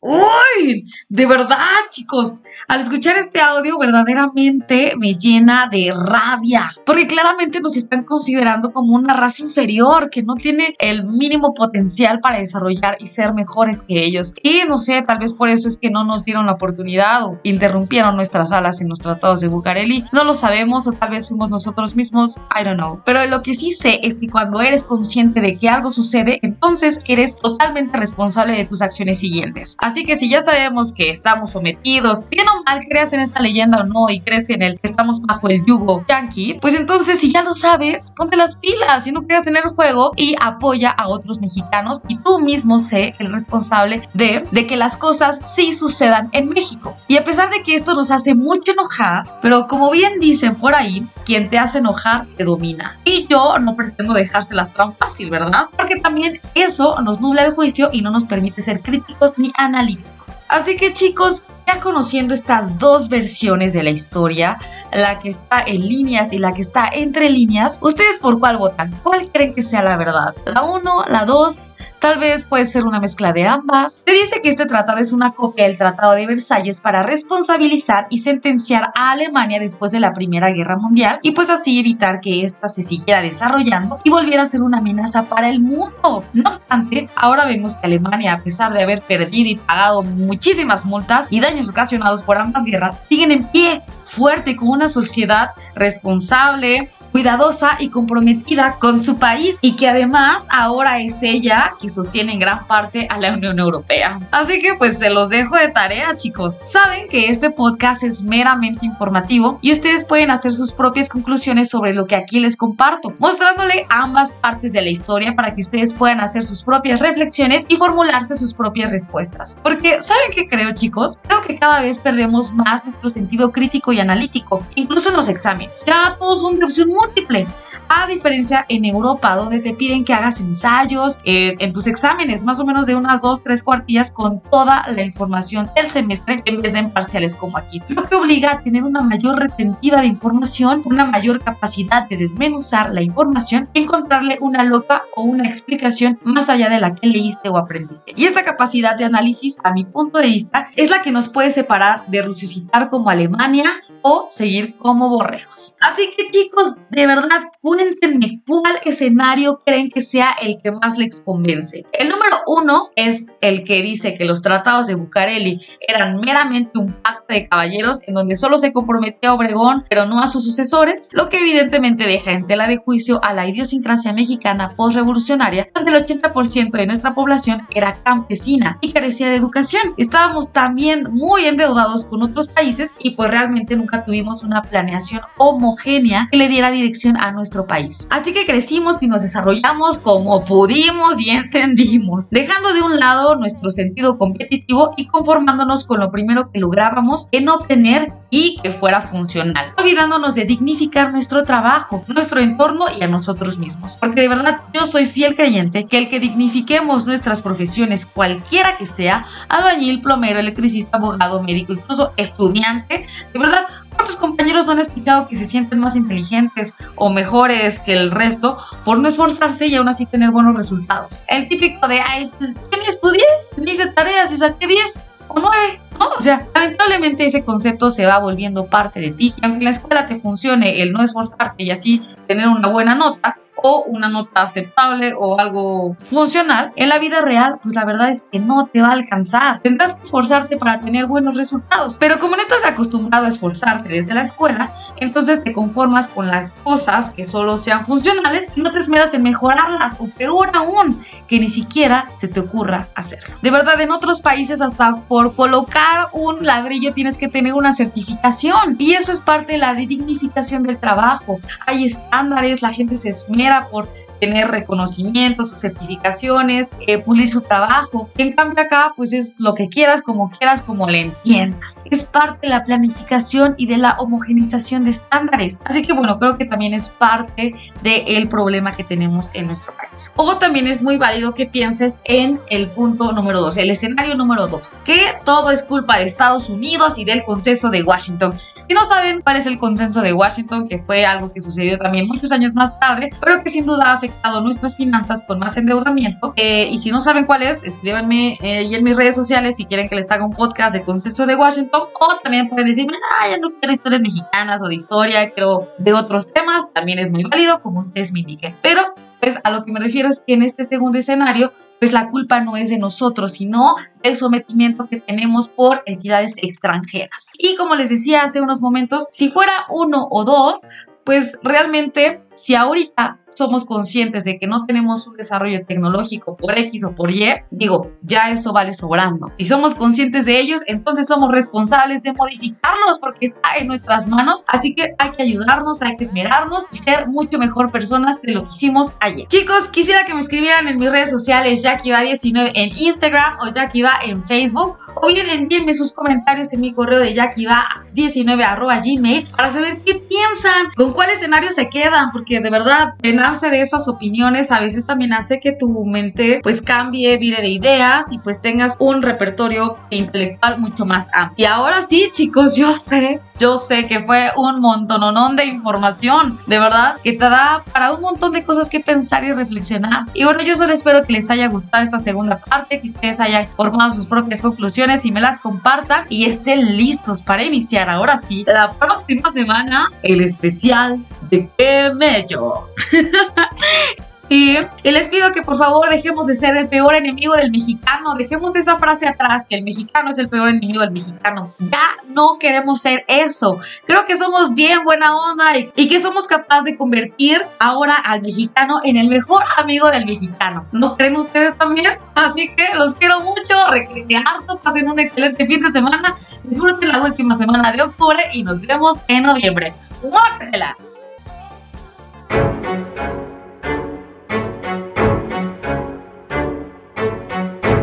¡Uy! 0.00 0.84
De 1.08 1.26
verdad, 1.26 1.58
chicos, 1.90 2.42
al 2.68 2.80
escuchar 2.80 3.16
este 3.18 3.40
audio 3.40 3.78
verdaderamente 3.78 4.92
me 4.96 5.14
llena 5.14 5.68
de 5.70 5.92
rabia, 5.92 6.70
porque 6.86 7.06
claramente 7.06 7.60
nos 7.60 7.76
están 7.76 8.04
considerando 8.04 8.72
como 8.72 8.94
una 8.94 9.14
raza 9.14 9.42
inferior 9.42 10.10
que 10.10 10.22
no 10.22 10.34
tiene 10.34 10.76
el 10.78 11.04
mínimo 11.04 11.52
potencial 11.52 12.20
para 12.20 12.38
desarrollar 12.38 12.96
y 13.00 13.08
ser 13.08 13.34
mejores 13.34 13.82
que 13.82 14.04
ellos. 14.04 14.34
Y 14.42 14.62
no 14.68 14.78
sé, 14.78 15.02
tal 15.02 15.18
vez 15.18 15.34
por 15.34 15.48
eso 15.48 15.68
es 15.68 15.78
que 15.78 15.90
no 15.90 16.04
nos 16.04 16.22
dieron 16.22 16.46
la 16.46 16.52
oportunidad 16.52 17.24
o 17.24 17.40
interrumpieron 17.42 18.16
nuestras 18.16 18.52
alas 18.52 18.80
en 18.80 18.88
los 18.88 19.00
tratados 19.00 19.40
de 19.40 19.48
Bucareli. 19.48 20.04
No 20.12 20.24
lo 20.24 20.34
sabemos 20.34 20.86
o 20.86 20.92
tal 20.92 21.10
vez 21.10 21.28
fuimos 21.28 21.50
nosotros 21.50 21.96
mismos, 21.96 22.36
I 22.54 22.64
don't 22.64 22.78
know. 22.78 23.02
Pero 23.04 23.26
lo 23.26 23.42
que 23.42 23.54
sí 23.54 23.72
sé 23.72 24.00
es 24.02 24.16
que 24.16 24.28
cuando 24.28 24.60
eres 24.60 24.84
consciente 24.84 25.40
de 25.40 25.58
que 25.58 25.68
algo 25.68 25.92
sucede, 25.92 26.38
entonces 26.42 27.00
eres 27.06 27.36
totalmente 27.36 27.96
responsable 27.96 28.56
de 28.56 28.64
tus 28.64 28.82
acciones 28.82 29.18
siguientes. 29.18 29.76
Así 29.88 30.04
que 30.04 30.18
si 30.18 30.28
ya 30.28 30.42
sabemos 30.42 30.92
que 30.92 31.08
estamos 31.08 31.52
sometidos, 31.52 32.28
bien 32.28 32.46
o 32.46 32.62
mal 32.62 32.84
creas 32.86 33.14
en 33.14 33.20
esta 33.20 33.40
leyenda 33.40 33.78
o 33.78 33.84
no 33.84 34.10
y 34.10 34.20
crees 34.20 34.50
en 34.50 34.60
el 34.60 34.78
que 34.78 34.86
estamos 34.86 35.22
bajo 35.22 35.48
el 35.48 35.64
yugo 35.64 36.04
yankee, 36.06 36.58
pues 36.60 36.74
entonces 36.74 37.18
si 37.18 37.32
ya 37.32 37.42
lo 37.42 37.56
sabes, 37.56 38.12
ponte 38.14 38.36
las 38.36 38.56
pilas 38.56 39.06
y 39.06 39.12
no 39.12 39.26
quedas 39.26 39.46
en 39.46 39.56
el 39.56 39.62
juego 39.62 40.12
y 40.14 40.34
apoya 40.42 40.90
a 40.90 41.08
otros 41.08 41.40
mexicanos 41.40 42.02
y 42.06 42.18
tú 42.18 42.38
mismo 42.38 42.82
sé 42.82 43.14
el 43.18 43.32
responsable 43.32 44.06
de, 44.12 44.46
de 44.50 44.66
que 44.66 44.76
las 44.76 44.98
cosas 44.98 45.40
sí 45.42 45.72
sucedan 45.72 46.28
en 46.32 46.50
México. 46.50 46.94
Y 47.08 47.16
a 47.16 47.24
pesar 47.24 47.48
de 47.48 47.62
que 47.62 47.74
esto 47.74 47.94
nos 47.94 48.10
hace 48.10 48.34
mucho 48.34 48.72
enojar, 48.72 49.38
pero 49.40 49.66
como 49.68 49.90
bien 49.90 50.20
dicen 50.20 50.54
por 50.54 50.74
ahí, 50.74 51.08
quien 51.24 51.48
te 51.48 51.58
hace 51.58 51.78
enojar 51.78 52.26
te 52.36 52.44
domina. 52.44 52.98
Y 53.06 53.26
yo 53.26 53.58
no 53.58 53.74
pretendo 53.74 54.12
dejárselas 54.12 54.74
tan 54.74 54.92
fácil, 54.92 55.30
¿verdad? 55.30 55.68
Porque 55.78 55.96
también 55.96 56.42
eso 56.54 57.00
nos 57.00 57.22
nubla 57.22 57.46
el 57.46 57.52
juicio 57.52 57.88
y 57.90 58.02
no 58.02 58.10
nos 58.10 58.26
permite 58.26 58.60
ser 58.60 58.82
críticos 58.82 59.38
ni 59.38 59.50
analíticos. 59.78 60.17
Así 60.48 60.76
que 60.76 60.92
chicos, 60.92 61.44
ya 61.66 61.80
conociendo 61.80 62.34
estas 62.34 62.78
dos 62.78 63.08
versiones 63.08 63.74
de 63.74 63.82
la 63.82 63.90
historia, 63.90 64.58
la 64.92 65.18
que 65.18 65.28
está 65.28 65.62
en 65.66 65.86
líneas 65.86 66.32
y 66.32 66.38
la 66.38 66.52
que 66.52 66.62
está 66.62 66.88
entre 66.88 67.28
líneas, 67.28 67.78
¿ustedes 67.82 68.18
por 68.18 68.38
cuál 68.38 68.56
votan? 68.56 68.90
¿Cuál 69.02 69.30
creen 69.30 69.54
que 69.54 69.62
sea 69.62 69.82
la 69.82 69.96
verdad? 69.96 70.34
¿La 70.46 70.62
1, 70.62 71.04
la 71.08 71.24
2? 71.24 71.76
Tal 71.98 72.18
vez 72.18 72.44
puede 72.44 72.64
ser 72.64 72.84
una 72.84 73.00
mezcla 73.00 73.32
de 73.32 73.46
ambas. 73.46 74.02
Se 74.06 74.12
dice 74.12 74.40
que 74.42 74.48
este 74.48 74.66
tratado 74.66 74.98
es 74.98 75.12
una 75.12 75.32
copia 75.32 75.64
del 75.64 75.76
Tratado 75.76 76.12
de 76.12 76.26
Versalles 76.26 76.80
para 76.80 77.02
responsabilizar 77.02 78.06
y 78.08 78.18
sentenciar 78.18 78.90
a 78.96 79.10
Alemania 79.10 79.58
después 79.58 79.92
de 79.92 80.00
la 80.00 80.12
Primera 80.12 80.50
Guerra 80.50 80.76
Mundial 80.76 81.18
y 81.22 81.32
pues 81.32 81.50
así 81.50 81.78
evitar 81.78 82.20
que 82.20 82.44
ésta 82.44 82.68
se 82.68 82.82
siguiera 82.82 83.20
desarrollando 83.20 83.98
y 84.04 84.10
volviera 84.10 84.44
a 84.44 84.46
ser 84.46 84.62
una 84.62 84.78
amenaza 84.78 85.24
para 85.24 85.48
el 85.50 85.60
mundo. 85.60 86.24
No 86.32 86.50
obstante, 86.50 87.10
ahora 87.14 87.46
vemos 87.46 87.76
que 87.76 87.86
Alemania, 87.86 88.34
a 88.34 88.42
pesar 88.42 88.72
de 88.72 88.82
haber 88.82 89.02
perdido 89.02 89.50
y 89.50 89.56
pagado 89.56 90.02
muchísimas 90.18 90.84
multas 90.84 91.28
y 91.30 91.40
daños 91.40 91.68
ocasionados 91.68 92.22
por 92.22 92.38
ambas 92.38 92.64
guerras, 92.64 93.06
siguen 93.06 93.32
en 93.32 93.44
pie, 93.50 93.82
fuerte, 94.04 94.56
con 94.56 94.68
una 94.68 94.88
sociedad 94.88 95.50
responsable, 95.74 96.92
cuidadosa 97.12 97.76
y 97.78 97.90
comprometida 97.90 98.76
con 98.78 99.02
su 99.02 99.18
país 99.18 99.56
y 99.60 99.76
que 99.76 99.88
además 99.88 100.46
ahora 100.50 101.00
es 101.00 101.22
ella 101.22 101.74
que 101.80 101.88
sostiene 101.88 102.32
en 102.32 102.40
gran 102.40 102.66
parte 102.66 103.06
a 103.10 103.18
la 103.18 103.32
Unión 103.32 103.58
Europea. 103.58 104.18
Así 104.30 104.60
que 104.60 104.74
pues 104.74 104.98
se 104.98 105.10
los 105.10 105.28
dejo 105.28 105.56
de 105.56 105.68
tarea 105.68 106.16
chicos. 106.16 106.62
Saben 106.66 107.08
que 107.08 107.30
este 107.30 107.50
podcast 107.50 108.02
es 108.02 108.22
meramente 108.22 108.86
informativo 108.86 109.58
y 109.62 109.72
ustedes 109.72 110.04
pueden 110.04 110.30
hacer 110.30 110.52
sus 110.52 110.72
propias 110.72 111.08
conclusiones 111.08 111.70
sobre 111.70 111.92
lo 111.92 112.06
que 112.06 112.16
aquí 112.16 112.40
les 112.40 112.56
comparto, 112.56 113.12
mostrándole 113.18 113.86
ambas 113.90 114.32
partes 114.32 114.72
de 114.72 114.82
la 114.82 114.90
historia 114.90 115.34
para 115.34 115.52
que 115.54 115.62
ustedes 115.62 115.94
puedan 115.94 116.20
hacer 116.20 116.42
sus 116.42 116.64
propias 116.64 117.00
reflexiones 117.00 117.66
y 117.68 117.76
formularse 117.76 118.36
sus 118.36 118.54
propias 118.54 118.92
respuestas. 118.92 119.58
Porque 119.62 120.02
¿saben 120.02 120.30
qué 120.34 120.48
creo 120.48 120.72
chicos? 120.72 121.20
Creo 121.26 121.42
que 121.42 121.58
cada 121.58 121.80
vez 121.80 121.98
perdemos 121.98 122.52
más 122.52 122.84
nuestro 122.84 123.10
sentido 123.10 123.52
crítico 123.52 123.92
y 123.92 124.00
analítico, 124.00 124.62
incluso 124.74 125.10
en 125.10 125.16
los 125.16 125.28
exámenes. 125.28 125.84
Ya 125.86 126.16
todos 126.18 126.40
son 126.40 126.58
de 126.58 126.64
opción 126.64 126.88
múltiple. 126.98 127.46
A 127.88 128.06
diferencia 128.06 128.66
en 128.68 128.84
Europa, 128.84 129.34
donde 129.34 129.60
te 129.60 129.72
piden 129.72 130.04
que 130.04 130.12
hagas 130.12 130.40
ensayos 130.40 131.18
eh, 131.24 131.54
en 131.58 131.72
tus 131.72 131.86
exámenes, 131.86 132.44
más 132.44 132.60
o 132.60 132.66
menos 132.66 132.86
de 132.86 132.94
unas 132.94 133.22
dos, 133.22 133.42
tres 133.42 133.62
cuartillas 133.62 134.10
con 134.10 134.40
toda 134.40 134.86
la 134.88 135.02
información 135.02 135.70
del 135.74 135.90
semestre, 135.90 136.42
en 136.44 136.60
vez 136.60 136.72
de 136.74 136.78
en 136.78 136.90
parciales 136.90 137.34
como 137.34 137.58
aquí. 137.58 137.80
Lo 137.88 138.04
que 138.04 138.14
obliga 138.14 138.52
a 138.52 138.60
tener 138.60 138.84
una 138.84 139.02
mayor 139.02 139.38
retentiva 139.38 140.00
de 140.00 140.06
información, 140.06 140.82
una 140.84 141.04
mayor 141.04 141.42
capacidad 141.42 142.08
de 142.08 142.16
desmenuzar 142.16 142.92
la 142.92 143.02
información 143.02 143.68
y 143.72 143.80
encontrarle 143.80 144.38
una 144.40 144.64
loca 144.64 145.04
o 145.16 145.22
una 145.22 145.48
explicación 145.48 146.18
más 146.24 146.48
allá 146.48 146.68
de 146.68 146.80
la 146.80 146.94
que 146.94 147.08
leíste 147.08 147.48
o 147.48 147.56
aprendiste. 147.56 148.12
Y 148.14 148.26
esta 148.26 148.44
capacidad 148.44 148.96
de 148.96 149.04
análisis, 149.04 149.58
a 149.64 149.72
mi 149.72 149.84
punto 149.84 150.18
de 150.18 150.28
vista, 150.28 150.68
es 150.76 150.90
la 150.90 151.02
que 151.02 151.10
nos 151.10 151.28
puede 151.28 151.50
separar 151.50 152.06
de 152.06 152.22
resucitar 152.22 152.90
como 152.90 153.10
Alemania 153.10 153.70
o 154.02 154.28
seguir 154.30 154.74
como 154.74 155.08
borregos. 155.08 155.76
Así 155.80 156.10
que 156.16 156.30
chicos, 156.30 156.74
de 156.90 157.06
verdad, 157.06 157.42
cuéntenme 157.60 158.42
cuál 158.46 158.78
escenario 158.84 159.60
creen 159.64 159.90
que 159.90 160.00
sea 160.00 160.34
el 160.40 160.60
que 160.62 160.72
más 160.72 160.98
les 160.98 161.20
convence. 161.20 161.84
El 161.92 162.08
número 162.08 162.38
uno 162.46 162.90
es 162.96 163.34
el 163.40 163.64
que 163.64 163.82
dice 163.82 164.14
que 164.14 164.24
los 164.24 164.42
tratados 164.42 164.86
de 164.86 164.94
Bucareli 164.94 165.60
eran 165.86 166.18
meramente 166.20 166.78
un 166.78 166.94
pacto 167.02 167.34
de 167.34 167.48
caballeros 167.48 168.00
en 168.06 168.14
donde 168.14 168.36
solo 168.36 168.58
se 168.58 168.72
comprometía 168.72 169.30
a 169.30 169.34
Obregón, 169.34 169.84
pero 169.88 170.06
no 170.06 170.22
a 170.22 170.28
sus 170.28 170.44
sucesores, 170.44 171.10
lo 171.12 171.28
que 171.28 171.40
evidentemente 171.40 172.06
deja 172.06 172.32
en 172.32 172.46
tela 172.46 172.66
de 172.66 172.78
juicio 172.78 173.20
a 173.22 173.34
la 173.34 173.46
idiosincrasia 173.46 174.12
mexicana 174.12 174.72
postrevolucionaria, 174.74 175.68
donde 175.74 175.94
el 175.94 176.04
80% 176.04 176.70
de 176.70 176.86
nuestra 176.86 177.14
población 177.14 177.62
era 177.74 177.96
campesina 178.02 178.78
y 178.80 178.92
carecía 178.92 179.28
de 179.28 179.36
educación. 179.36 179.82
Estábamos 179.96 180.52
también 180.52 181.08
muy 181.12 181.44
endeudados 181.44 182.06
con 182.06 182.22
otros 182.22 182.48
países 182.48 182.94
y 182.98 183.10
pues 183.10 183.30
realmente 183.30 183.76
nunca 183.76 184.04
tuvimos 184.04 184.42
una 184.42 184.62
planeación 184.62 185.22
homogénea 185.36 186.28
que 186.30 186.38
le 186.38 186.48
diera 186.48 186.70
dirección 186.78 187.16
a 187.20 187.32
nuestro 187.32 187.66
país. 187.66 188.06
Así 188.10 188.32
que 188.32 188.46
crecimos 188.46 189.02
y 189.02 189.08
nos 189.08 189.22
desarrollamos 189.22 189.98
como 189.98 190.44
pudimos 190.44 191.20
y 191.20 191.30
entendimos, 191.30 192.30
dejando 192.30 192.72
de 192.72 192.82
un 192.82 192.98
lado 192.98 193.34
nuestro 193.34 193.70
sentido 193.70 194.18
competitivo 194.18 194.94
y 194.96 195.06
conformándonos 195.06 195.84
con 195.84 196.00
lo 196.00 196.10
primero 196.10 196.50
que 196.50 196.60
lográbamos 196.60 197.28
en 197.32 197.48
obtener 197.48 198.12
y 198.30 198.58
que 198.62 198.70
fuera 198.70 199.00
funcional, 199.00 199.72
olvidándonos 199.78 200.34
de 200.34 200.44
dignificar 200.44 201.12
nuestro 201.12 201.44
trabajo, 201.44 202.04
nuestro 202.08 202.40
entorno 202.40 202.86
y 202.98 203.02
a 203.02 203.08
nosotros 203.08 203.58
mismos. 203.58 203.96
Porque 203.96 204.20
de 204.20 204.28
verdad 204.28 204.60
yo 204.72 204.86
soy 204.86 205.06
fiel 205.06 205.34
creyente 205.34 205.84
que 205.84 205.98
el 205.98 206.08
que 206.08 206.20
dignifiquemos 206.20 207.06
nuestras 207.06 207.42
profesiones, 207.42 208.06
cualquiera 208.06 208.76
que 208.76 208.86
sea, 208.86 209.24
albañil, 209.48 210.00
plomero, 210.00 210.38
electricista, 210.38 210.98
abogado, 210.98 211.42
médico, 211.42 211.72
incluso 211.72 212.12
estudiante, 212.16 213.06
de 213.32 213.38
verdad 213.38 213.66
¿Cuántos 213.98 214.14
compañeros 214.14 214.64
no 214.64 214.72
han 214.72 214.78
escuchado 214.78 215.26
que 215.26 215.34
se 215.34 215.44
sienten 215.44 215.80
más 215.80 215.96
inteligentes 215.96 216.76
o 216.94 217.10
mejores 217.10 217.80
que 217.80 217.94
el 217.94 218.12
resto 218.12 218.56
por 218.84 219.00
no 219.00 219.08
esforzarse 219.08 219.66
y 219.66 219.74
aún 219.74 219.88
así 219.88 220.06
tener 220.06 220.30
buenos 220.30 220.56
resultados? 220.56 221.24
El 221.26 221.48
típico 221.48 221.88
de, 221.88 221.98
ay, 222.00 222.30
pues 222.38 222.54
ni 222.54 222.86
estudié, 222.86 223.24
ni 223.56 223.72
hice 223.72 223.90
tareas 223.90 224.30
y 224.32 224.36
saqué 224.36 224.68
10 224.68 225.06
o 225.26 225.40
9, 225.40 225.80
¿no? 225.98 226.10
O 226.10 226.20
sea, 226.20 226.46
lamentablemente 226.54 227.24
ese 227.24 227.44
concepto 227.44 227.90
se 227.90 228.06
va 228.06 228.20
volviendo 228.20 228.66
parte 228.66 229.00
de 229.00 229.10
ti 229.10 229.34
y 229.36 229.44
aunque 229.44 229.58
en 229.58 229.64
la 229.64 229.70
escuela 229.70 230.06
te 230.06 230.14
funcione 230.14 230.80
el 230.80 230.92
no 230.92 231.02
esforzarte 231.02 231.64
y 231.64 231.72
así 231.72 232.06
tener 232.28 232.46
una 232.46 232.68
buena 232.68 232.94
nota, 232.94 233.36
o 233.62 233.84
una 233.86 234.08
nota 234.08 234.42
aceptable 234.42 235.14
o 235.18 235.38
algo 235.38 235.96
funcional, 236.02 236.72
en 236.76 236.88
la 236.88 236.98
vida 236.98 237.20
real, 237.20 237.58
pues 237.62 237.74
la 237.74 237.84
verdad 237.84 238.10
es 238.10 238.28
que 238.30 238.38
no 238.38 238.66
te 238.66 238.82
va 238.82 238.88
a 238.88 238.92
alcanzar. 238.92 239.60
Tendrás 239.62 239.94
que 239.94 240.02
esforzarte 240.02 240.56
para 240.56 240.80
tener 240.80 241.06
buenos 241.06 241.36
resultados. 241.36 241.96
Pero 241.98 242.18
como 242.18 242.36
no 242.36 242.42
estás 242.42 242.64
acostumbrado 242.64 243.26
a 243.26 243.28
esforzarte 243.28 243.88
desde 243.88 244.14
la 244.14 244.22
escuela, 244.22 244.72
entonces 244.96 245.42
te 245.42 245.52
conformas 245.52 246.08
con 246.08 246.28
las 246.28 246.54
cosas 246.54 247.10
que 247.10 247.26
solo 247.26 247.58
sean 247.58 247.84
funcionales 247.86 248.48
y 248.54 248.62
no 248.62 248.70
te 248.70 248.78
esmeras 248.78 249.14
en 249.14 249.22
mejorarlas 249.22 249.98
o 250.00 250.08
peor 250.08 250.50
aún, 250.54 251.04
que 251.26 251.38
ni 251.38 251.48
siquiera 251.48 252.08
se 252.12 252.28
te 252.28 252.40
ocurra 252.40 252.88
hacerlo. 252.94 253.36
De 253.42 253.50
verdad, 253.50 253.80
en 253.80 253.90
otros 253.90 254.20
países 254.20 254.60
hasta 254.60 254.96
por 255.08 255.34
colocar 255.34 256.08
un 256.12 256.44
ladrillo 256.44 256.92
tienes 256.94 257.18
que 257.18 257.28
tener 257.28 257.54
una 257.54 257.72
certificación 257.72 258.76
y 258.78 258.92
eso 258.92 259.12
es 259.12 259.20
parte 259.20 259.52
de 259.52 259.58
la 259.58 259.74
dignificación 259.74 260.62
del 260.62 260.78
trabajo. 260.78 261.40
Hay 261.66 261.84
estándares, 261.84 262.62
la 262.62 262.72
gente 262.72 262.96
se 262.96 263.10
esmera 263.10 263.47
por 263.70 263.88
tener 264.20 264.48
reconocimientos 264.48 265.52
o 265.52 265.56
certificaciones, 265.56 266.72
eh, 266.86 266.98
pulir 266.98 267.28
su 267.28 267.40
trabajo. 267.40 268.08
En 268.16 268.32
cambio 268.32 268.62
acá, 268.64 268.92
pues 268.96 269.12
es 269.12 269.34
lo 269.38 269.54
que 269.54 269.68
quieras, 269.68 270.02
como 270.02 270.30
quieras, 270.30 270.62
como 270.62 270.88
le 270.88 271.00
entiendas. 271.02 271.78
Es 271.84 272.04
parte 272.04 272.46
de 272.46 272.48
la 272.48 272.64
planificación 272.64 273.54
y 273.56 273.66
de 273.66 273.78
la 273.78 273.92
homogenización 273.98 274.84
de 274.84 274.90
estándares. 274.90 275.60
Así 275.64 275.82
que 275.82 275.92
bueno, 275.92 276.18
creo 276.18 276.36
que 276.36 276.44
también 276.44 276.74
es 276.74 276.88
parte 276.88 277.54
del 277.82 278.28
problema 278.28 278.72
que 278.72 278.84
tenemos 278.84 279.30
en 279.34 279.46
nuestro 279.46 279.72
país. 279.76 280.12
O 280.16 280.36
también 280.38 280.66
es 280.66 280.82
muy 280.82 280.96
válido 280.96 281.34
que 281.34 281.46
pienses 281.46 282.00
en 282.04 282.40
el 282.50 282.68
punto 282.68 283.12
número 283.12 283.40
dos, 283.40 283.56
el 283.56 283.70
escenario 283.70 284.14
número 284.14 284.46
dos, 284.46 284.78
que 284.84 284.98
todo 285.24 285.50
es 285.50 285.62
culpa 285.62 285.98
de 285.98 286.04
Estados 286.04 286.48
Unidos 286.48 286.98
y 286.98 287.04
del 287.04 287.24
consenso 287.24 287.70
de 287.70 287.82
Washington. 287.82 288.34
Si 288.66 288.74
no 288.74 288.84
saben 288.84 289.22
cuál 289.22 289.36
es 289.36 289.46
el 289.46 289.58
consenso 289.58 290.02
de 290.02 290.12
Washington, 290.12 290.68
que 290.68 290.78
fue 290.78 291.06
algo 291.06 291.30
que 291.30 291.40
sucedió 291.40 291.78
también 291.78 292.06
muchos 292.06 292.32
años 292.32 292.54
más 292.54 292.78
tarde, 292.78 293.10
pero 293.20 293.42
que 293.42 293.50
sin 293.50 293.64
duda 293.64 293.92
ha 293.92 294.00
afectado 294.08 294.40
nuestras 294.40 294.76
finanzas 294.76 295.24
con 295.26 295.38
más 295.38 295.56
endeudamiento. 295.56 296.32
Eh, 296.36 296.68
y 296.70 296.78
si 296.78 296.90
no 296.90 297.00
saben 297.00 297.26
cuál 297.26 297.42
es, 297.42 297.62
escríbanme 297.64 298.38
eh, 298.40 298.74
en 298.74 298.84
mis 298.84 298.96
redes 298.96 299.14
sociales 299.14 299.56
si 299.56 299.66
quieren 299.66 299.88
que 299.88 299.96
les 299.96 300.10
haga 300.10 300.24
un 300.24 300.32
podcast 300.32 300.74
de 300.74 300.82
concepto 300.82 301.26
de 301.26 301.36
Washington. 301.36 301.82
O 302.00 302.16
también 302.22 302.48
pueden 302.48 302.66
decirme, 302.66 302.94
ah, 303.20 303.28
ya 303.30 303.38
no 303.38 303.50
quiero 303.58 303.72
historias 303.72 304.00
mexicanas 304.00 304.60
o 304.62 304.68
de 304.68 304.74
historia, 304.74 305.30
quiero 305.30 305.68
de 305.78 305.92
otros 305.92 306.32
temas. 306.32 306.72
También 306.72 306.98
es 306.98 307.10
muy 307.10 307.24
válido, 307.24 307.62
como 307.62 307.80
ustedes 307.80 308.12
me 308.12 308.20
indiquen. 308.20 308.54
Pero 308.62 308.82
pues 309.20 309.38
a 309.42 309.50
lo 309.50 309.64
que 309.64 309.72
me 309.72 309.80
refiero 309.80 310.08
es 310.08 310.22
que 310.24 310.34
en 310.34 310.42
este 310.42 310.64
segundo 310.64 310.98
escenario, 310.98 311.52
pues 311.80 311.92
la 311.92 312.08
culpa 312.08 312.40
no 312.40 312.56
es 312.56 312.70
de 312.70 312.78
nosotros, 312.78 313.32
sino 313.32 313.74
del 314.02 314.14
sometimiento 314.14 314.88
que 314.88 315.00
tenemos 315.00 315.48
por 315.48 315.82
entidades 315.86 316.34
extranjeras. 316.40 317.28
Y 317.36 317.56
como 317.56 317.74
les 317.74 317.88
decía 317.88 318.22
hace 318.22 318.40
unos 318.40 318.60
momentos, 318.60 319.08
si 319.10 319.28
fuera 319.28 319.66
uno 319.68 320.06
o 320.10 320.24
dos, 320.24 320.66
pues 321.04 321.38
realmente 321.42 322.20
si 322.36 322.54
ahorita 322.54 323.18
somos 323.38 323.64
conscientes 323.64 324.24
de 324.24 324.38
que 324.38 324.46
no 324.46 324.60
tenemos 324.66 325.06
un 325.06 325.16
desarrollo 325.16 325.64
tecnológico 325.64 326.36
por 326.36 326.58
X 326.58 326.84
o 326.84 326.94
por 326.94 327.10
Y, 327.10 327.32
digo, 327.50 327.92
ya 328.02 328.30
eso 328.30 328.52
vale 328.52 328.74
sobrando. 328.74 329.32
Si 329.38 329.46
somos 329.46 329.74
conscientes 329.74 330.26
de 330.26 330.40
ellos, 330.40 330.62
entonces 330.66 331.06
somos 331.06 331.30
responsables 331.30 332.02
de 332.02 332.12
modificarlos 332.12 332.98
porque 333.00 333.26
está 333.26 333.56
en 333.58 333.68
nuestras 333.68 334.08
manos. 334.08 334.44
Así 334.48 334.74
que 334.74 334.94
hay 334.98 335.12
que 335.12 335.22
ayudarnos, 335.22 335.82
hay 335.82 335.96
que 335.96 336.04
esmerarnos 336.04 336.66
y 336.72 336.78
ser 336.78 337.08
mucho 337.08 337.38
mejor 337.38 337.70
personas 337.70 338.20
de 338.20 338.34
lo 338.34 338.42
que 338.42 338.48
hicimos 338.52 338.92
ayer. 339.00 339.28
Chicos, 339.28 339.68
quisiera 339.68 340.04
que 340.04 340.14
me 340.14 340.20
escribieran 340.20 340.66
en 340.66 340.78
mis 340.78 340.90
redes 340.90 341.10
sociales 341.10 341.64
JackieVa19 341.64 342.50
en 342.54 342.76
Instagram 342.76 343.38
o 343.40 343.52
JackieVa 343.52 343.92
en 344.04 344.22
Facebook 344.22 344.76
o 344.96 345.06
bien 345.06 345.28
envíenme 345.28 345.74
sus 345.74 345.92
comentarios 345.92 346.52
en 346.52 346.60
mi 346.60 346.72
correo 346.72 346.98
de 346.98 347.14
JackieVa19 347.14 348.48
gmail 348.84 349.26
para 349.36 349.50
saber 349.50 349.78
qué 349.84 349.94
piensan, 349.94 350.70
con 350.76 350.92
cuál 350.92 351.10
escenario 351.10 351.50
se 351.52 351.68
quedan, 351.68 352.10
porque 352.12 352.40
de 352.40 352.50
verdad, 352.50 352.94
en 353.02 353.20
de 353.28 353.60
esas 353.60 353.88
opiniones 353.88 354.50
a 354.50 354.60
veces 354.60 354.86
también 354.86 355.12
hace 355.12 355.38
que 355.38 355.52
tu 355.52 355.84
mente 355.84 356.40
pues 356.42 356.62
cambie, 356.62 357.16
vire 357.18 357.42
de 357.42 357.48
ideas 357.48 358.10
y 358.10 358.18
pues 358.18 358.40
tengas 358.40 358.76
un 358.78 359.02
repertorio 359.02 359.76
intelectual 359.90 360.58
mucho 360.58 360.86
más 360.86 361.08
amplio. 361.12 361.34
Y 361.36 361.44
ahora 361.44 361.82
sí, 361.86 362.08
chicos, 362.10 362.56
yo 362.56 362.74
sé, 362.74 363.20
yo 363.38 363.58
sé 363.58 363.86
que 363.86 364.00
fue 364.00 364.30
un 364.36 364.60
montononón 364.60 365.36
de 365.36 365.44
información, 365.44 366.38
de 366.46 366.58
verdad, 366.58 366.96
que 367.04 367.12
te 367.12 367.28
da 367.28 367.62
para 367.70 367.92
un 367.92 368.00
montón 368.00 368.32
de 368.32 368.42
cosas 368.42 368.70
que 368.70 368.80
pensar 368.80 369.24
y 369.24 369.32
reflexionar. 369.32 370.06
Y 370.14 370.24
bueno, 370.24 370.42
yo 370.42 370.56
solo 370.56 370.72
espero 370.72 371.04
que 371.04 371.12
les 371.12 371.30
haya 371.30 371.48
gustado 371.48 371.84
esta 371.84 371.98
segunda 371.98 372.38
parte, 372.38 372.80
que 372.80 372.88
ustedes 372.88 373.20
hayan 373.20 373.46
formado 373.46 373.92
sus 373.92 374.06
propias 374.06 374.40
conclusiones 374.40 375.04
y 375.04 375.12
me 375.12 375.20
las 375.20 375.38
compartan 375.38 376.06
y 376.08 376.24
estén 376.24 376.76
listos 376.76 377.22
para 377.22 377.44
iniciar 377.44 377.90
ahora 377.90 378.16
sí 378.16 378.44
la 378.46 378.72
próxima 378.72 379.30
semana 379.30 379.84
el 380.02 380.22
especial 380.22 381.04
de 381.30 381.50
qué 381.58 381.92
mello. 381.94 382.68
Y, 384.28 384.58
les 384.84 385.08
pido 385.08 385.32
que 385.32 385.42
por 385.42 385.56
favor 385.56 385.88
dejemos 385.88 386.26
de 386.26 386.34
ser 386.34 386.56
el 386.56 386.68
peor 386.68 386.94
enemigo 386.94 387.34
del 387.34 387.50
mexicano, 387.50 388.14
dejemos 388.14 388.56
esa 388.56 388.76
frase 388.76 389.06
atrás, 389.06 389.46
que 389.48 389.56
el 389.56 389.64
mexicano 389.64 390.10
es 390.10 390.18
el 390.18 390.28
peor 390.28 390.48
enemigo 390.50 390.80
del 390.80 390.90
mexicano. 390.90 391.54
Ya 391.58 391.96
no 392.08 392.38
queremos 392.38 392.80
ser 392.80 393.04
eso. 393.08 393.58
Creo 393.86 394.04
que 394.04 394.18
somos 394.18 394.52
bien 394.52 394.84
buena 394.84 395.16
onda 395.16 395.56
y, 395.56 395.88
que 395.88 396.00
somos 396.00 396.26
capaces 396.26 396.64
de 396.64 396.76
convertir 396.76 397.40
ahora 397.58 397.94
al 397.94 398.20
mexicano 398.20 398.80
en 398.84 398.96
el 398.96 399.08
mejor 399.08 399.42
amigo 399.56 399.90
del 399.90 400.04
mexicano. 400.04 400.66
¿No 400.72 400.96
creen 400.96 401.16
ustedes 401.16 401.56
también? 401.56 401.86
Así 402.14 402.54
que 402.54 402.74
los 402.74 402.94
quiero 402.96 403.20
mucho, 403.20 403.54
requete 403.70 404.16
harto, 404.16 404.58
pasen 404.58 404.90
un 404.90 404.98
excelente 404.98 405.46
fin 405.46 405.60
de 405.60 405.70
semana, 405.70 406.16
disfruten 406.44 406.90
la 406.90 407.02
última 407.02 407.34
semana 407.34 407.72
de 407.72 407.82
octubre 407.82 408.22
y 408.34 408.42
nos 408.42 408.60
vemos 408.60 408.98
en 409.08 409.22
noviembre. 409.22 409.72
¡Guácatelas! 410.02 411.08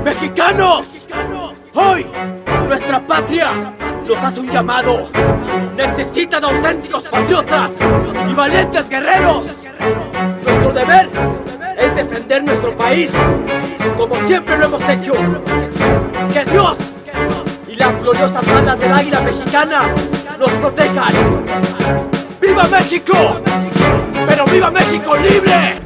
¡Mexicanos! 0.03 1.08
Hoy, 1.73 2.05
nuestra 2.67 3.05
patria 3.05 3.51
nos 4.08 4.17
hace 4.17 4.39
un 4.39 4.51
llamado. 4.51 5.10
Necesitan 5.75 6.43
auténticos 6.43 7.03
patriotas 7.08 7.71
y 8.29 8.34
valientes 8.34 8.89
guerreros. 8.89 9.65
Nuestro 10.43 10.71
deber 10.71 11.10
es 11.77 11.95
defender 11.95 12.43
nuestro 12.43 12.75
país, 12.75 13.10
como 13.97 14.15
siempre 14.27 14.58
lo 14.58 14.65
hemos 14.65 14.89
hecho. 14.89 15.13
Que 16.31 16.45
Dios 16.45 16.77
y 17.67 17.75
las 17.75 17.99
gloriosas 18.01 18.47
alas 18.47 18.79
del 18.79 18.91
águila 18.91 19.21
mexicana 19.21 19.93
nos 20.39 20.49
protejan. 20.51 21.13
¡Viva 22.41 22.63
México! 22.65 23.41
¡Pero 24.86 24.91
viva 24.91 25.15
México 25.15 25.17
libre! 25.17 25.85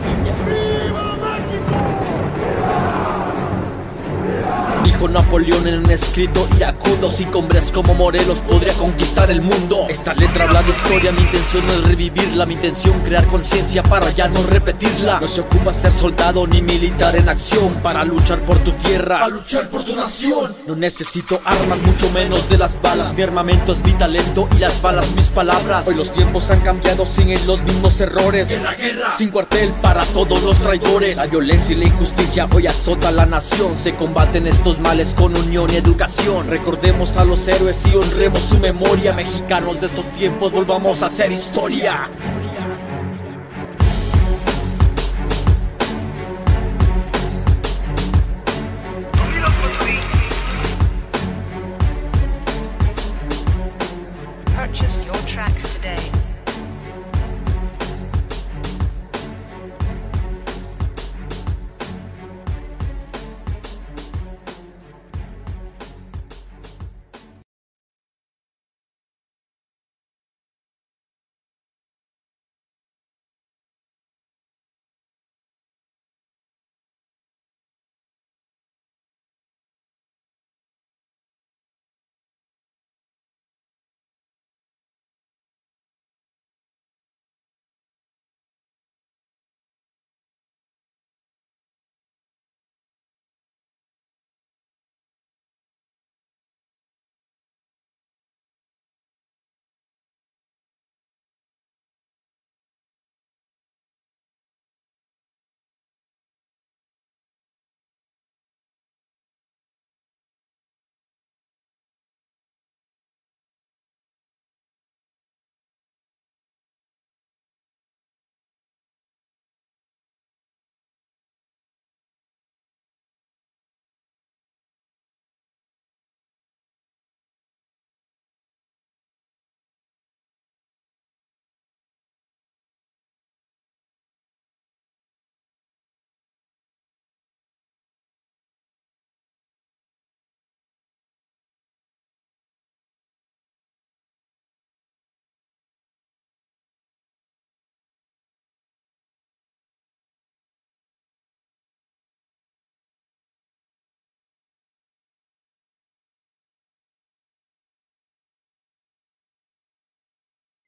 Dijo 5.00 5.14
Napoleón 5.14 5.66
en 5.66 5.86
un 5.86 5.92
escrito 5.92 6.46
iracundo 6.58 7.10
Sin 7.10 7.34
hombres 7.34 7.72
como 7.72 7.94
Morelos 7.94 8.40
podría 8.40 8.74
conquistar 8.74 9.32
el 9.32 9.40
mundo. 9.40 9.86
Esta 9.88 10.14
letra 10.14 10.44
habla 10.44 10.62
de 10.62 10.72
historia, 10.72 11.14
mi 11.14 11.22
intención 11.22 11.66
no 11.66 11.72
es 11.72 11.84
revivirla 11.84 12.46
Mi 12.46 12.56
intención 12.56 13.00
crear 13.06 13.26
conciencia 13.28 13.82
para 13.82 14.10
ya 14.12 14.28
no 14.28 14.44
repetirla. 14.44 15.22
No 15.22 15.28
se 15.30 15.40
ocupa 15.40 15.74
ser 15.74 15.94
soldado 15.94 16.46
ni 16.48 16.62
militar 16.62 17.16
en 17.16 17.30
acción 17.30 17.74
Para 17.76 18.04
luchar 18.04 18.40
por 18.40 18.60
tu 18.60 18.74
tierra, 18.74 19.20
para 19.20 19.30
luchar 19.30 19.70
por 19.70 19.86
tu 19.86 19.96
nación. 19.96 20.54
No 20.68 20.76
necesito 20.76 21.40
armas, 21.46 21.80
mucho 21.80 22.12
menos 22.12 22.50
de 22.50 22.58
las 22.58 22.82
balas. 22.82 23.16
Mi 23.16 23.22
armamento 23.22 23.72
es 23.72 23.82
mi 23.86 23.94
talento 23.94 24.50
y 24.58 24.60
las 24.60 24.82
balas 24.82 25.14
mis 25.14 25.30
palabras. 25.30 25.88
Hoy 25.88 25.96
los 25.96 26.12
tiempos 26.12 26.52
han 26.52 26.60
cambiado 26.60 27.06
sin 27.06 27.30
los 27.48 27.62
mismos 27.62 28.02
errores. 28.02 28.50
Guerra, 28.50 28.74
guerra, 28.74 29.12
sin 29.18 29.30
cuartel 29.30 29.72
para 29.82 30.04
todos 30.08 30.44
los 30.44 30.58
traidores. 30.58 31.16
La 31.16 31.28
violencia 31.28 31.74
y 31.74 31.80
la 31.80 31.86
injusticia 31.86 32.50
hoy 32.54 32.68
azota 32.68 33.12
la 33.12 33.26
nación. 33.26 33.78
Se 33.78 33.96
combaten 33.96 34.46
estos 34.46 34.78
con 35.16 35.38
unión 35.38 35.70
y 35.72 35.76
educación. 35.76 36.48
Recordemos 36.48 37.16
a 37.16 37.24
los 37.24 37.48
héroes 37.48 37.86
y 37.86 37.96
honremos 37.96 38.40
su 38.40 38.58
memoria. 38.58 39.14
Mexicanos 39.14 39.80
de 39.80 39.86
estos 39.86 40.12
tiempos, 40.14 40.52
volvamos 40.52 41.04
a 41.04 41.06
hacer 41.06 41.32
historia. 41.32 42.08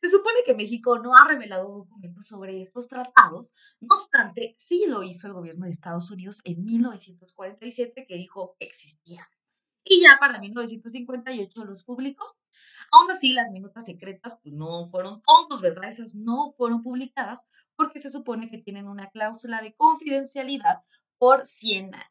Se 0.02 0.10
supone 0.10 0.40
que 0.44 0.56
México 0.56 0.98
no 0.98 1.16
ha 1.16 1.28
revelado 1.28 1.70
documentos 1.70 2.28
sobre 2.28 2.60
estos 2.64 2.88
tratados, 2.88 3.54
no 3.80 3.96
obstante, 3.96 4.56
sí 4.58 4.86
lo 4.88 5.04
hizo 5.04 5.28
el 5.28 5.34
gobierno 5.34 5.66
de 5.66 5.72
Estados 5.72 6.10
Unidos 6.10 6.42
en 6.44 6.66
1947 6.66 8.08
que 8.08 8.16
dijo 8.16 8.56
que 8.58 8.66
existían. 8.66 9.28
Y 9.84 10.02
ya 10.02 10.18
para 10.20 10.40
1958 10.40 11.66
los 11.66 11.84
publicó. 11.84 12.36
Aún 12.92 13.12
así, 13.12 13.34
las 13.34 13.52
minutas 13.52 13.86
secretas 13.86 14.40
pues, 14.42 14.56
no 14.56 14.88
fueron 14.88 15.22
tontos, 15.22 15.62
¿verdad? 15.62 15.90
Esas 15.90 16.16
no 16.16 16.50
fueron 16.50 16.82
publicadas 16.82 17.48
porque 17.76 18.00
se 18.00 18.10
supone 18.10 18.50
que 18.50 18.58
tienen 18.58 18.88
una 18.88 19.12
cláusula 19.12 19.62
de 19.62 19.76
confidencialidad 19.76 20.82
por 21.20 21.46
100 21.46 21.94
años. 21.94 22.11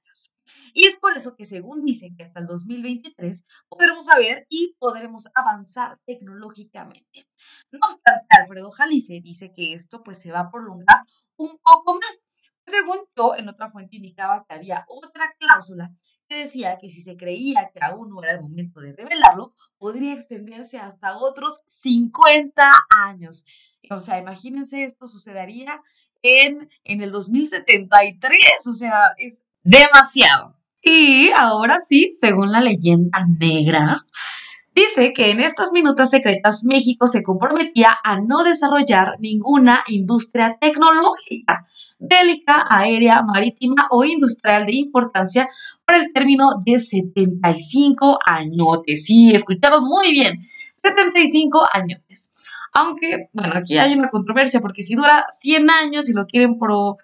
Y 0.74 0.86
es 0.86 0.96
por 0.96 1.16
eso 1.16 1.34
que 1.36 1.44
según 1.44 1.84
dicen 1.84 2.16
que 2.16 2.24
hasta 2.24 2.40
el 2.40 2.46
2023 2.46 3.46
podremos 3.68 4.06
saber 4.06 4.46
y 4.48 4.76
podremos 4.78 5.28
avanzar 5.34 5.98
tecnológicamente. 6.06 7.28
No 7.72 7.80
obstante, 7.82 8.26
Alfredo 8.30 8.70
Jalife 8.70 9.20
dice 9.22 9.52
que 9.52 9.74
esto 9.74 10.02
pues 10.02 10.20
se 10.20 10.32
va 10.32 10.40
a 10.40 10.50
prolongar 10.50 11.04
un 11.36 11.58
poco 11.58 11.94
más. 11.94 12.24
Según 12.66 12.98
yo, 13.16 13.34
en 13.34 13.48
otra 13.48 13.70
fuente 13.70 13.96
indicaba 13.96 14.44
que 14.48 14.54
había 14.54 14.84
otra 14.88 15.34
cláusula 15.38 15.90
que 16.28 16.36
decía 16.36 16.78
que 16.80 16.90
si 16.90 17.02
se 17.02 17.16
creía 17.16 17.70
que 17.74 17.80
aún 17.82 18.10
no 18.10 18.22
era 18.22 18.32
el 18.32 18.40
momento 18.40 18.80
de 18.80 18.94
revelarlo, 18.94 19.52
podría 19.78 20.14
extenderse 20.14 20.78
hasta 20.78 21.18
otros 21.18 21.60
50 21.66 22.70
años. 23.04 23.44
O 23.90 24.00
sea, 24.00 24.18
imagínense, 24.18 24.84
esto 24.84 25.08
sucedería 25.08 25.82
en, 26.22 26.70
en 26.84 27.02
el 27.02 27.10
2073, 27.10 28.40
o 28.70 28.74
sea, 28.74 29.14
es 29.16 29.42
demasiado. 29.64 30.52
Y 30.82 31.30
ahora 31.36 31.78
sí, 31.80 32.10
según 32.18 32.52
la 32.52 32.60
leyenda 32.60 33.20
negra, 33.38 34.06
dice 34.74 35.12
que 35.12 35.30
en 35.30 35.40
estas 35.40 35.72
minutas 35.72 36.08
secretas 36.10 36.64
México 36.64 37.06
se 37.06 37.22
comprometía 37.22 37.98
a 38.02 38.18
no 38.20 38.44
desarrollar 38.44 39.12
ninguna 39.18 39.84
industria 39.88 40.56
tecnológica, 40.58 41.66
bélica, 41.98 42.64
aérea, 42.68 43.22
marítima 43.22 43.88
o 43.90 44.04
industrial 44.04 44.64
de 44.64 44.76
importancia 44.76 45.48
por 45.84 45.96
el 45.96 46.10
término 46.12 46.52
de 46.64 46.78
75 46.78 48.18
añotes. 48.24 49.04
Sí, 49.04 49.32
escucharon 49.34 49.84
muy 49.84 50.12
bien, 50.12 50.46
75 50.76 51.66
añotes. 51.72 52.30
Aunque, 52.72 53.28
bueno, 53.32 53.54
aquí 53.56 53.78
hay 53.78 53.94
una 53.94 54.08
controversia 54.08 54.60
porque 54.60 54.82
si 54.82 54.94
dura 54.94 55.26
100 55.30 55.70
años 55.70 56.08
y 56.08 56.12
lo 56.12 56.26
quieren 56.26 56.58
pro, 56.58 56.96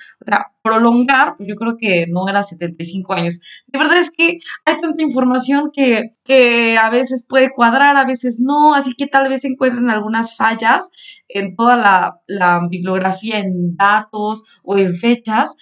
prolongar, 0.62 1.36
pues 1.36 1.48
yo 1.48 1.56
creo 1.56 1.76
que 1.76 2.06
no 2.08 2.28
era 2.28 2.42
75 2.42 3.12
años. 3.12 3.40
De 3.66 3.78
verdad 3.78 3.98
es 3.98 4.10
que 4.10 4.38
hay 4.64 4.76
tanta 4.76 5.02
información 5.02 5.70
que, 5.72 6.10
que 6.24 6.78
a 6.78 6.88
veces 6.90 7.26
puede 7.28 7.50
cuadrar, 7.50 7.96
a 7.96 8.04
veces 8.04 8.40
no, 8.40 8.74
así 8.74 8.94
que 8.94 9.06
tal 9.06 9.28
vez 9.28 9.44
encuentren 9.44 9.90
algunas 9.90 10.36
fallas 10.36 10.90
en 11.28 11.56
toda 11.56 11.76
la, 11.76 12.20
la 12.26 12.60
bibliografía, 12.68 13.38
en 13.40 13.76
datos 13.76 14.60
o 14.62 14.78
en 14.78 14.94
fechas 14.94 15.56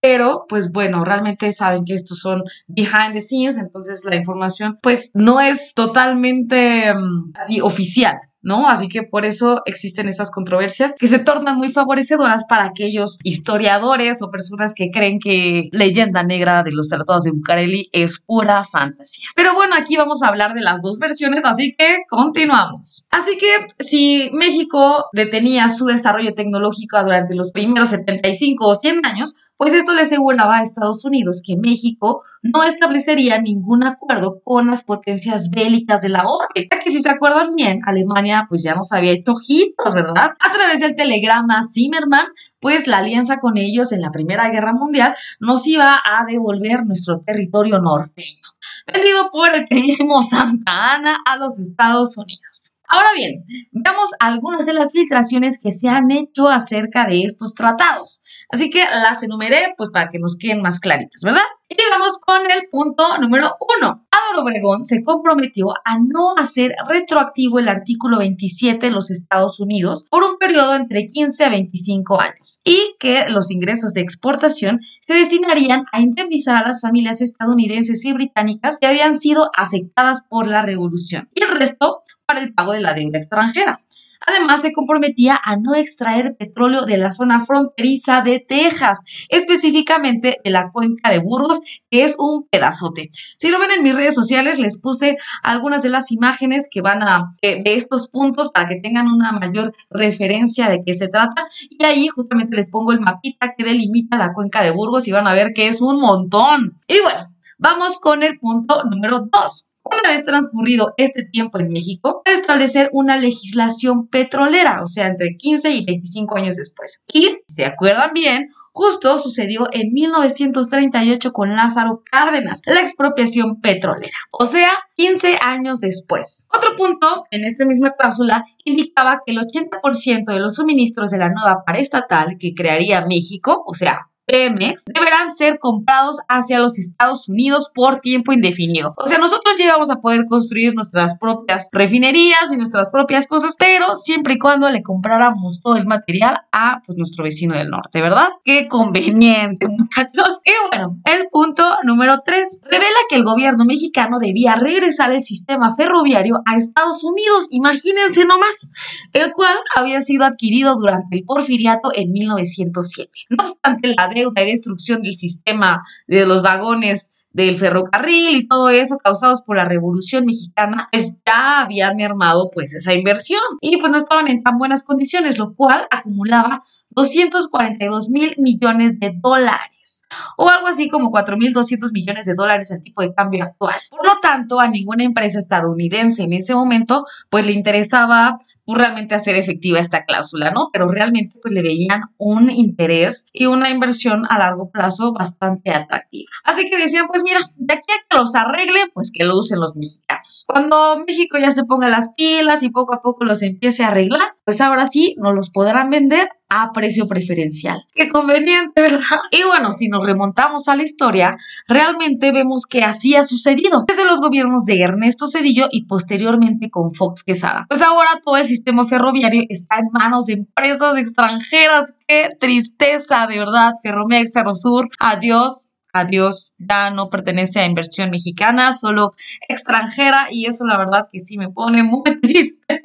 pero 0.00 0.46
pues 0.48 0.70
bueno, 0.70 1.04
realmente 1.04 1.52
saben 1.52 1.84
que 1.84 1.94
estos 1.94 2.20
son 2.20 2.42
behind 2.66 3.14
the 3.14 3.20
scenes, 3.20 3.58
entonces 3.58 4.04
la 4.04 4.16
información 4.16 4.78
pues 4.80 5.10
no 5.14 5.40
es 5.40 5.74
totalmente 5.74 6.92
um, 6.92 7.32
oficial. 7.62 8.16
¿No? 8.48 8.68
Así 8.68 8.88
que 8.88 9.02
por 9.02 9.26
eso 9.26 9.60
existen 9.66 10.08
estas 10.08 10.30
controversias 10.30 10.94
que 10.98 11.06
se 11.06 11.18
tornan 11.18 11.58
muy 11.58 11.68
favorecedoras 11.68 12.44
para 12.48 12.64
aquellos 12.64 13.18
historiadores 13.22 14.22
o 14.22 14.30
personas 14.30 14.72
que 14.74 14.90
creen 14.90 15.18
que 15.20 15.68
Leyenda 15.72 16.22
Negra 16.22 16.62
de 16.62 16.72
los 16.72 16.88
Tratados 16.88 17.24
de 17.24 17.30
Bucareli 17.30 17.90
es 17.92 18.18
pura 18.18 18.64
fantasía. 18.64 19.26
Pero 19.36 19.54
bueno, 19.54 19.74
aquí 19.78 19.96
vamos 19.96 20.22
a 20.22 20.28
hablar 20.28 20.54
de 20.54 20.62
las 20.62 20.80
dos 20.80 20.98
versiones, 20.98 21.44
así 21.44 21.74
que 21.78 21.98
continuamos. 22.08 23.06
Así 23.10 23.36
que 23.36 23.84
si 23.84 24.30
México 24.32 25.04
detenía 25.12 25.68
su 25.68 25.84
desarrollo 25.84 26.32
tecnológico 26.34 27.02
durante 27.04 27.34
los 27.34 27.52
primeros 27.52 27.90
75 27.90 28.66
o 28.66 28.74
100 28.74 29.04
años, 29.04 29.34
pues 29.58 29.74
esto 29.74 29.92
le 29.92 30.02
aseguraba 30.02 30.58
a 30.58 30.62
Estados 30.62 31.04
Unidos 31.04 31.42
que 31.44 31.56
México 31.56 32.22
no 32.42 32.62
establecería 32.62 33.40
ningún 33.42 33.84
acuerdo 33.84 34.40
con 34.42 34.68
las 34.68 34.84
potencias 34.84 35.50
bélicas 35.50 36.00
de 36.00 36.08
la 36.08 36.24
órbita, 36.26 36.78
que 36.78 36.90
si 36.90 37.00
se 37.00 37.10
acuerdan 37.10 37.54
bien, 37.56 37.80
Alemania 37.84 38.46
pues 38.48 38.62
ya 38.62 38.74
nos 38.74 38.92
había 38.92 39.12
hecho 39.12 39.32
ojitos, 39.32 39.92
¿verdad? 39.94 40.30
A 40.38 40.52
través 40.52 40.80
del 40.80 40.96
telegrama 40.96 41.60
Zimmerman, 41.62 42.28
pues 42.60 42.86
la 42.86 42.98
alianza 42.98 43.40
con 43.40 43.58
ellos 43.58 43.92
en 43.92 44.00
la 44.00 44.12
Primera 44.12 44.48
Guerra 44.48 44.72
Mundial 44.72 45.14
nos 45.40 45.66
iba 45.66 46.00
a 46.04 46.24
devolver 46.24 46.86
nuestro 46.86 47.20
territorio 47.20 47.80
norteño, 47.80 48.42
vendido 48.86 49.30
por 49.30 49.54
el 49.54 49.66
queridísimo 49.66 50.22
Santa 50.22 50.94
Ana 50.94 51.16
a 51.26 51.36
los 51.36 51.58
Estados 51.58 52.16
Unidos. 52.16 52.77
Ahora 52.88 53.08
bien, 53.14 53.44
veamos 53.70 54.10
algunas 54.18 54.64
de 54.64 54.72
las 54.72 54.92
filtraciones 54.92 55.58
que 55.62 55.72
se 55.72 55.88
han 55.88 56.10
hecho 56.10 56.48
acerca 56.48 57.04
de 57.04 57.22
estos 57.22 57.54
tratados. 57.54 58.22
Así 58.50 58.70
que 58.70 58.80
las 58.80 59.22
enumeré 59.22 59.74
pues 59.76 59.90
para 59.92 60.08
que 60.08 60.18
nos 60.18 60.36
queden 60.36 60.62
más 60.62 60.80
claritas, 60.80 61.20
¿verdad? 61.22 61.42
Y 61.70 61.76
vamos 61.90 62.18
con 62.18 62.40
el 62.50 62.68
punto 62.70 63.18
número 63.18 63.54
uno. 63.78 64.06
Álvaro 64.10 64.42
Obregón 64.42 64.84
se 64.84 65.02
comprometió 65.02 65.70
a 65.84 65.98
no 65.98 66.34
hacer 66.36 66.72
retroactivo 66.88 67.58
el 67.58 67.68
artículo 67.68 68.18
27 68.18 68.86
de 68.86 68.92
los 68.92 69.10
Estados 69.10 69.60
Unidos 69.60 70.06
por 70.10 70.22
un 70.24 70.38
periodo 70.38 70.74
entre 70.74 71.06
15 71.06 71.44
a 71.44 71.50
25 71.50 72.20
años 72.20 72.60
y 72.64 72.96
que 72.98 73.28
los 73.28 73.50
ingresos 73.50 73.92
de 73.92 74.00
exportación 74.00 74.80
se 75.06 75.14
destinarían 75.14 75.84
a 75.92 76.00
indemnizar 76.00 76.56
a 76.56 76.66
las 76.66 76.80
familias 76.80 77.20
estadounidenses 77.20 78.04
y 78.04 78.12
británicas 78.12 78.78
que 78.80 78.86
habían 78.86 79.18
sido 79.18 79.50
afectadas 79.54 80.24
por 80.28 80.48
la 80.48 80.62
revolución 80.62 81.28
y 81.34 81.42
el 81.42 81.50
resto 81.50 82.02
para 82.28 82.40
el 82.40 82.52
pago 82.52 82.72
de 82.72 82.80
la 82.80 82.92
deuda 82.92 83.16
extranjera. 83.18 83.80
Además, 84.26 84.60
se 84.60 84.72
comprometía 84.72 85.40
a 85.42 85.56
no 85.56 85.74
extraer 85.74 86.36
petróleo 86.36 86.84
de 86.84 86.98
la 86.98 87.12
zona 87.12 87.40
fronteriza 87.40 88.20
de 88.20 88.40
Texas, 88.40 89.02
específicamente 89.30 90.38
de 90.44 90.50
la 90.50 90.70
cuenca 90.70 91.10
de 91.10 91.20
Burgos, 91.20 91.60
que 91.90 92.04
es 92.04 92.16
un 92.18 92.46
pedazote. 92.50 93.08
Si 93.38 93.48
lo 93.48 93.58
ven 93.58 93.70
en 93.70 93.82
mis 93.82 93.94
redes 93.94 94.14
sociales, 94.14 94.58
les 94.58 94.78
puse 94.78 95.16
algunas 95.42 95.82
de 95.82 95.88
las 95.88 96.10
imágenes 96.10 96.68
que 96.70 96.82
van 96.82 97.02
a 97.02 97.30
de 97.40 97.62
estos 97.64 98.10
puntos 98.10 98.50
para 98.52 98.66
que 98.66 98.80
tengan 98.82 99.06
una 99.06 99.32
mayor 99.32 99.72
referencia 99.88 100.68
de 100.68 100.80
qué 100.84 100.92
se 100.92 101.08
trata. 101.08 101.46
Y 101.70 101.82
ahí 101.84 102.08
justamente 102.08 102.56
les 102.56 102.70
pongo 102.70 102.92
el 102.92 103.00
mapita 103.00 103.54
que 103.56 103.64
delimita 103.64 104.18
la 104.18 104.34
cuenca 104.34 104.62
de 104.62 104.72
Burgos 104.72 105.08
y 105.08 105.12
van 105.12 105.26
a 105.26 105.32
ver 105.32 105.52
que 105.54 105.68
es 105.68 105.80
un 105.80 106.00
montón. 106.00 106.76
Y 106.86 107.00
bueno, 107.00 107.20
vamos 107.56 107.98
con 107.98 108.22
el 108.22 108.38
punto 108.38 108.84
número 108.84 109.20
2. 109.32 109.67
Una 109.90 110.14
vez 110.14 110.24
transcurrido 110.24 110.94
este 110.96 111.24
tiempo 111.24 111.58
en 111.58 111.70
México, 111.70 112.22
establecer 112.24 112.90
una 112.92 113.16
legislación 113.16 114.08
petrolera, 114.08 114.82
o 114.82 114.86
sea, 114.86 115.06
entre 115.06 115.36
15 115.36 115.70
y 115.70 115.84
25 115.84 116.36
años 116.36 116.56
después. 116.56 117.02
Y, 117.12 117.38
si 117.46 117.56
se 117.56 117.64
acuerdan 117.64 118.12
bien, 118.12 118.48
justo 118.72 119.18
sucedió 119.18 119.66
en 119.72 119.92
1938 119.92 121.32
con 121.32 121.56
Lázaro 121.56 122.02
Cárdenas, 122.10 122.60
la 122.64 122.80
expropiación 122.80 123.60
petrolera, 123.60 124.16
o 124.30 124.46
sea, 124.46 124.68
15 124.96 125.38
años 125.40 125.80
después. 125.80 126.46
Otro 126.54 126.76
punto 126.76 127.24
en 127.30 127.44
esta 127.44 127.64
misma 127.64 127.92
cláusula 127.98 128.44
indicaba 128.64 129.20
que 129.24 129.32
el 129.32 129.38
80% 129.38 130.32
de 130.32 130.40
los 130.40 130.56
suministros 130.56 131.10
de 131.10 131.18
la 131.18 131.28
nueva 131.28 131.64
paraestatal 131.64 132.36
que 132.38 132.54
crearía 132.54 133.04
México, 133.04 133.64
o 133.66 133.74
sea, 133.74 134.07
Pemex 134.28 134.84
deberán 134.92 135.32
ser 135.32 135.58
comprados 135.58 136.18
hacia 136.28 136.58
los 136.58 136.78
Estados 136.78 137.28
Unidos 137.28 137.70
por 137.74 138.00
tiempo 138.00 138.32
indefinido. 138.32 138.94
O 138.98 139.06
sea, 139.06 139.18
nosotros 139.18 139.56
llegamos 139.56 139.90
a 139.90 139.96
poder 139.96 140.26
construir 140.28 140.74
nuestras 140.74 141.16
propias 141.18 141.70
refinerías 141.72 142.52
y 142.52 142.58
nuestras 142.58 142.90
propias 142.90 143.26
cosas, 143.26 143.56
pero 143.58 143.94
siempre 143.94 144.34
y 144.34 144.38
cuando 144.38 144.68
le 144.68 144.82
compráramos 144.82 145.60
todo 145.62 145.76
el 145.76 145.86
material 145.86 146.42
a 146.52 146.82
pues, 146.84 146.98
nuestro 146.98 147.24
vecino 147.24 147.54
del 147.54 147.70
norte, 147.70 148.02
¿verdad? 148.02 148.28
Qué 148.44 148.68
conveniente, 148.68 149.66
muchachos. 149.68 150.42
Y 150.44 150.52
bueno, 150.70 150.98
el 151.04 151.28
punto 151.30 151.64
número 151.84 152.20
3 152.22 152.60
revela 152.64 152.98
que 153.08 153.16
el 153.16 153.24
gobierno 153.24 153.64
mexicano 153.64 154.18
debía 154.18 154.56
regresar 154.56 155.10
el 155.12 155.22
sistema 155.22 155.74
ferroviario 155.74 156.42
a 156.44 156.56
Estados 156.56 157.02
Unidos, 157.02 157.48
imagínense 157.50 158.26
nomás, 158.26 158.72
el 159.14 159.32
cual 159.32 159.56
había 159.74 160.02
sido 160.02 160.24
adquirido 160.24 160.76
durante 160.76 161.16
el 161.16 161.24
porfiriato 161.24 161.90
en 161.94 162.12
1907. 162.12 163.10
No 163.30 163.44
obstante, 163.44 163.94
la 163.96 164.08
deuda 164.18 164.42
y 164.42 164.50
destrucción 164.50 165.02
del 165.02 165.16
sistema 165.16 165.82
de 166.06 166.26
los 166.26 166.42
vagones 166.42 167.14
del 167.32 167.58
ferrocarril 167.58 168.36
y 168.36 168.48
todo 168.48 168.68
eso 168.68 168.96
causados 168.96 169.42
por 169.42 169.56
la 169.56 169.64
Revolución 169.64 170.24
Mexicana, 170.26 170.88
pues 170.90 171.16
ya 171.24 171.62
habían 171.62 171.96
mermado 171.96 172.50
pues 172.52 172.74
esa 172.74 172.94
inversión. 172.94 173.40
Y 173.60 173.76
pues 173.76 173.92
no 173.92 173.98
estaban 173.98 174.28
en 174.28 174.42
tan 174.42 174.58
buenas 174.58 174.82
condiciones, 174.82 175.38
lo 175.38 175.54
cual 175.54 175.86
acumulaba 175.90 176.62
242 176.98 178.10
mil 178.10 178.34
millones 178.38 178.98
de 178.98 179.12
dólares 179.14 180.04
o 180.36 180.48
algo 180.48 180.66
así 180.66 180.88
como 180.88 181.10
4.200 181.10 181.92
millones 181.92 182.24
de 182.24 182.34
dólares 182.34 182.72
al 182.72 182.80
tipo 182.80 183.02
de 183.02 183.14
cambio 183.14 183.44
actual. 183.44 183.76
Por 183.90 184.06
lo 184.06 184.18
tanto, 184.20 184.60
a 184.60 184.68
ninguna 184.68 185.04
empresa 185.04 185.38
estadounidense 185.38 186.22
en 186.24 186.32
ese 186.32 186.54
momento 186.54 187.04
pues 187.30 187.46
le 187.46 187.52
interesaba 187.52 188.36
pues, 188.64 188.78
realmente 188.78 189.14
hacer 189.14 189.36
efectiva 189.36 189.78
esta 189.78 190.04
cláusula, 190.04 190.50
¿no? 190.50 190.70
Pero 190.72 190.88
realmente 190.88 191.38
pues 191.40 191.54
le 191.54 191.62
veían 191.62 192.02
un 192.16 192.50
interés 192.50 193.28
y 193.32 193.46
una 193.46 193.70
inversión 193.70 194.24
a 194.28 194.38
largo 194.38 194.70
plazo 194.70 195.12
bastante 195.12 195.70
atractiva. 195.70 196.30
Así 196.44 196.68
que 196.68 196.78
decían, 196.78 197.06
pues 197.08 197.22
mira, 197.22 197.38
de 197.56 197.74
aquí 197.74 197.92
a 197.92 198.06
que 198.08 198.16
los 198.16 198.34
arreglen, 198.34 198.90
pues 198.92 199.10
que 199.12 199.24
lo 199.24 199.38
usen 199.38 199.60
los 199.60 199.76
mexicanos. 199.76 200.44
Cuando 200.46 201.04
México 201.06 201.38
ya 201.38 201.52
se 201.52 201.64
ponga 201.64 201.88
las 201.88 202.10
pilas 202.16 202.62
y 202.62 202.70
poco 202.70 202.94
a 202.94 203.00
poco 203.00 203.24
los 203.24 203.42
empiece 203.42 203.84
a 203.84 203.88
arreglar, 203.88 204.36
pues 204.48 204.62
ahora 204.62 204.86
sí 204.86 205.14
nos 205.18 205.34
los 205.34 205.50
podrán 205.50 205.90
vender 205.90 206.26
a 206.48 206.72
precio 206.72 207.06
preferencial. 207.06 207.84
Qué 207.94 208.08
conveniente, 208.08 208.80
¿verdad? 208.80 209.20
Y 209.30 209.42
bueno, 209.42 209.72
si 209.72 209.88
nos 209.88 210.06
remontamos 210.06 210.68
a 210.68 210.74
la 210.74 210.84
historia, 210.84 211.36
realmente 211.66 212.32
vemos 212.32 212.64
que 212.64 212.82
así 212.82 213.14
ha 213.14 213.24
sucedido 213.24 213.84
desde 213.86 214.06
los 214.06 214.22
gobiernos 214.22 214.64
de 214.64 214.80
Ernesto 214.80 215.28
Cedillo 215.28 215.68
y 215.70 215.84
posteriormente 215.84 216.70
con 216.70 216.94
Fox 216.94 217.24
Quesada. 217.24 217.66
Pues 217.68 217.82
ahora 217.82 218.22
todo 218.24 218.38
el 218.38 218.46
sistema 218.46 218.84
ferroviario 218.84 219.42
está 219.50 219.80
en 219.80 219.90
manos 219.92 220.24
de 220.24 220.32
empresas 220.32 220.96
extranjeras. 220.96 221.92
Qué 222.06 222.30
tristeza, 222.40 223.26
de 223.26 223.40
verdad. 223.40 223.72
Ferromex, 223.82 224.32
Ferrosur, 224.32 224.88
adiós 224.98 225.68
adiós, 225.92 226.54
ya 226.58 226.90
no 226.90 227.10
pertenece 227.10 227.60
a 227.60 227.66
inversión 227.66 228.10
mexicana, 228.10 228.72
solo 228.72 229.14
extranjera 229.48 230.28
y 230.30 230.46
eso 230.46 230.64
la 230.64 230.78
verdad 230.78 231.08
que 231.10 231.18
sí 231.18 231.36
me 231.36 231.50
pone 231.50 231.82
muy 231.82 232.02
triste. 232.22 232.80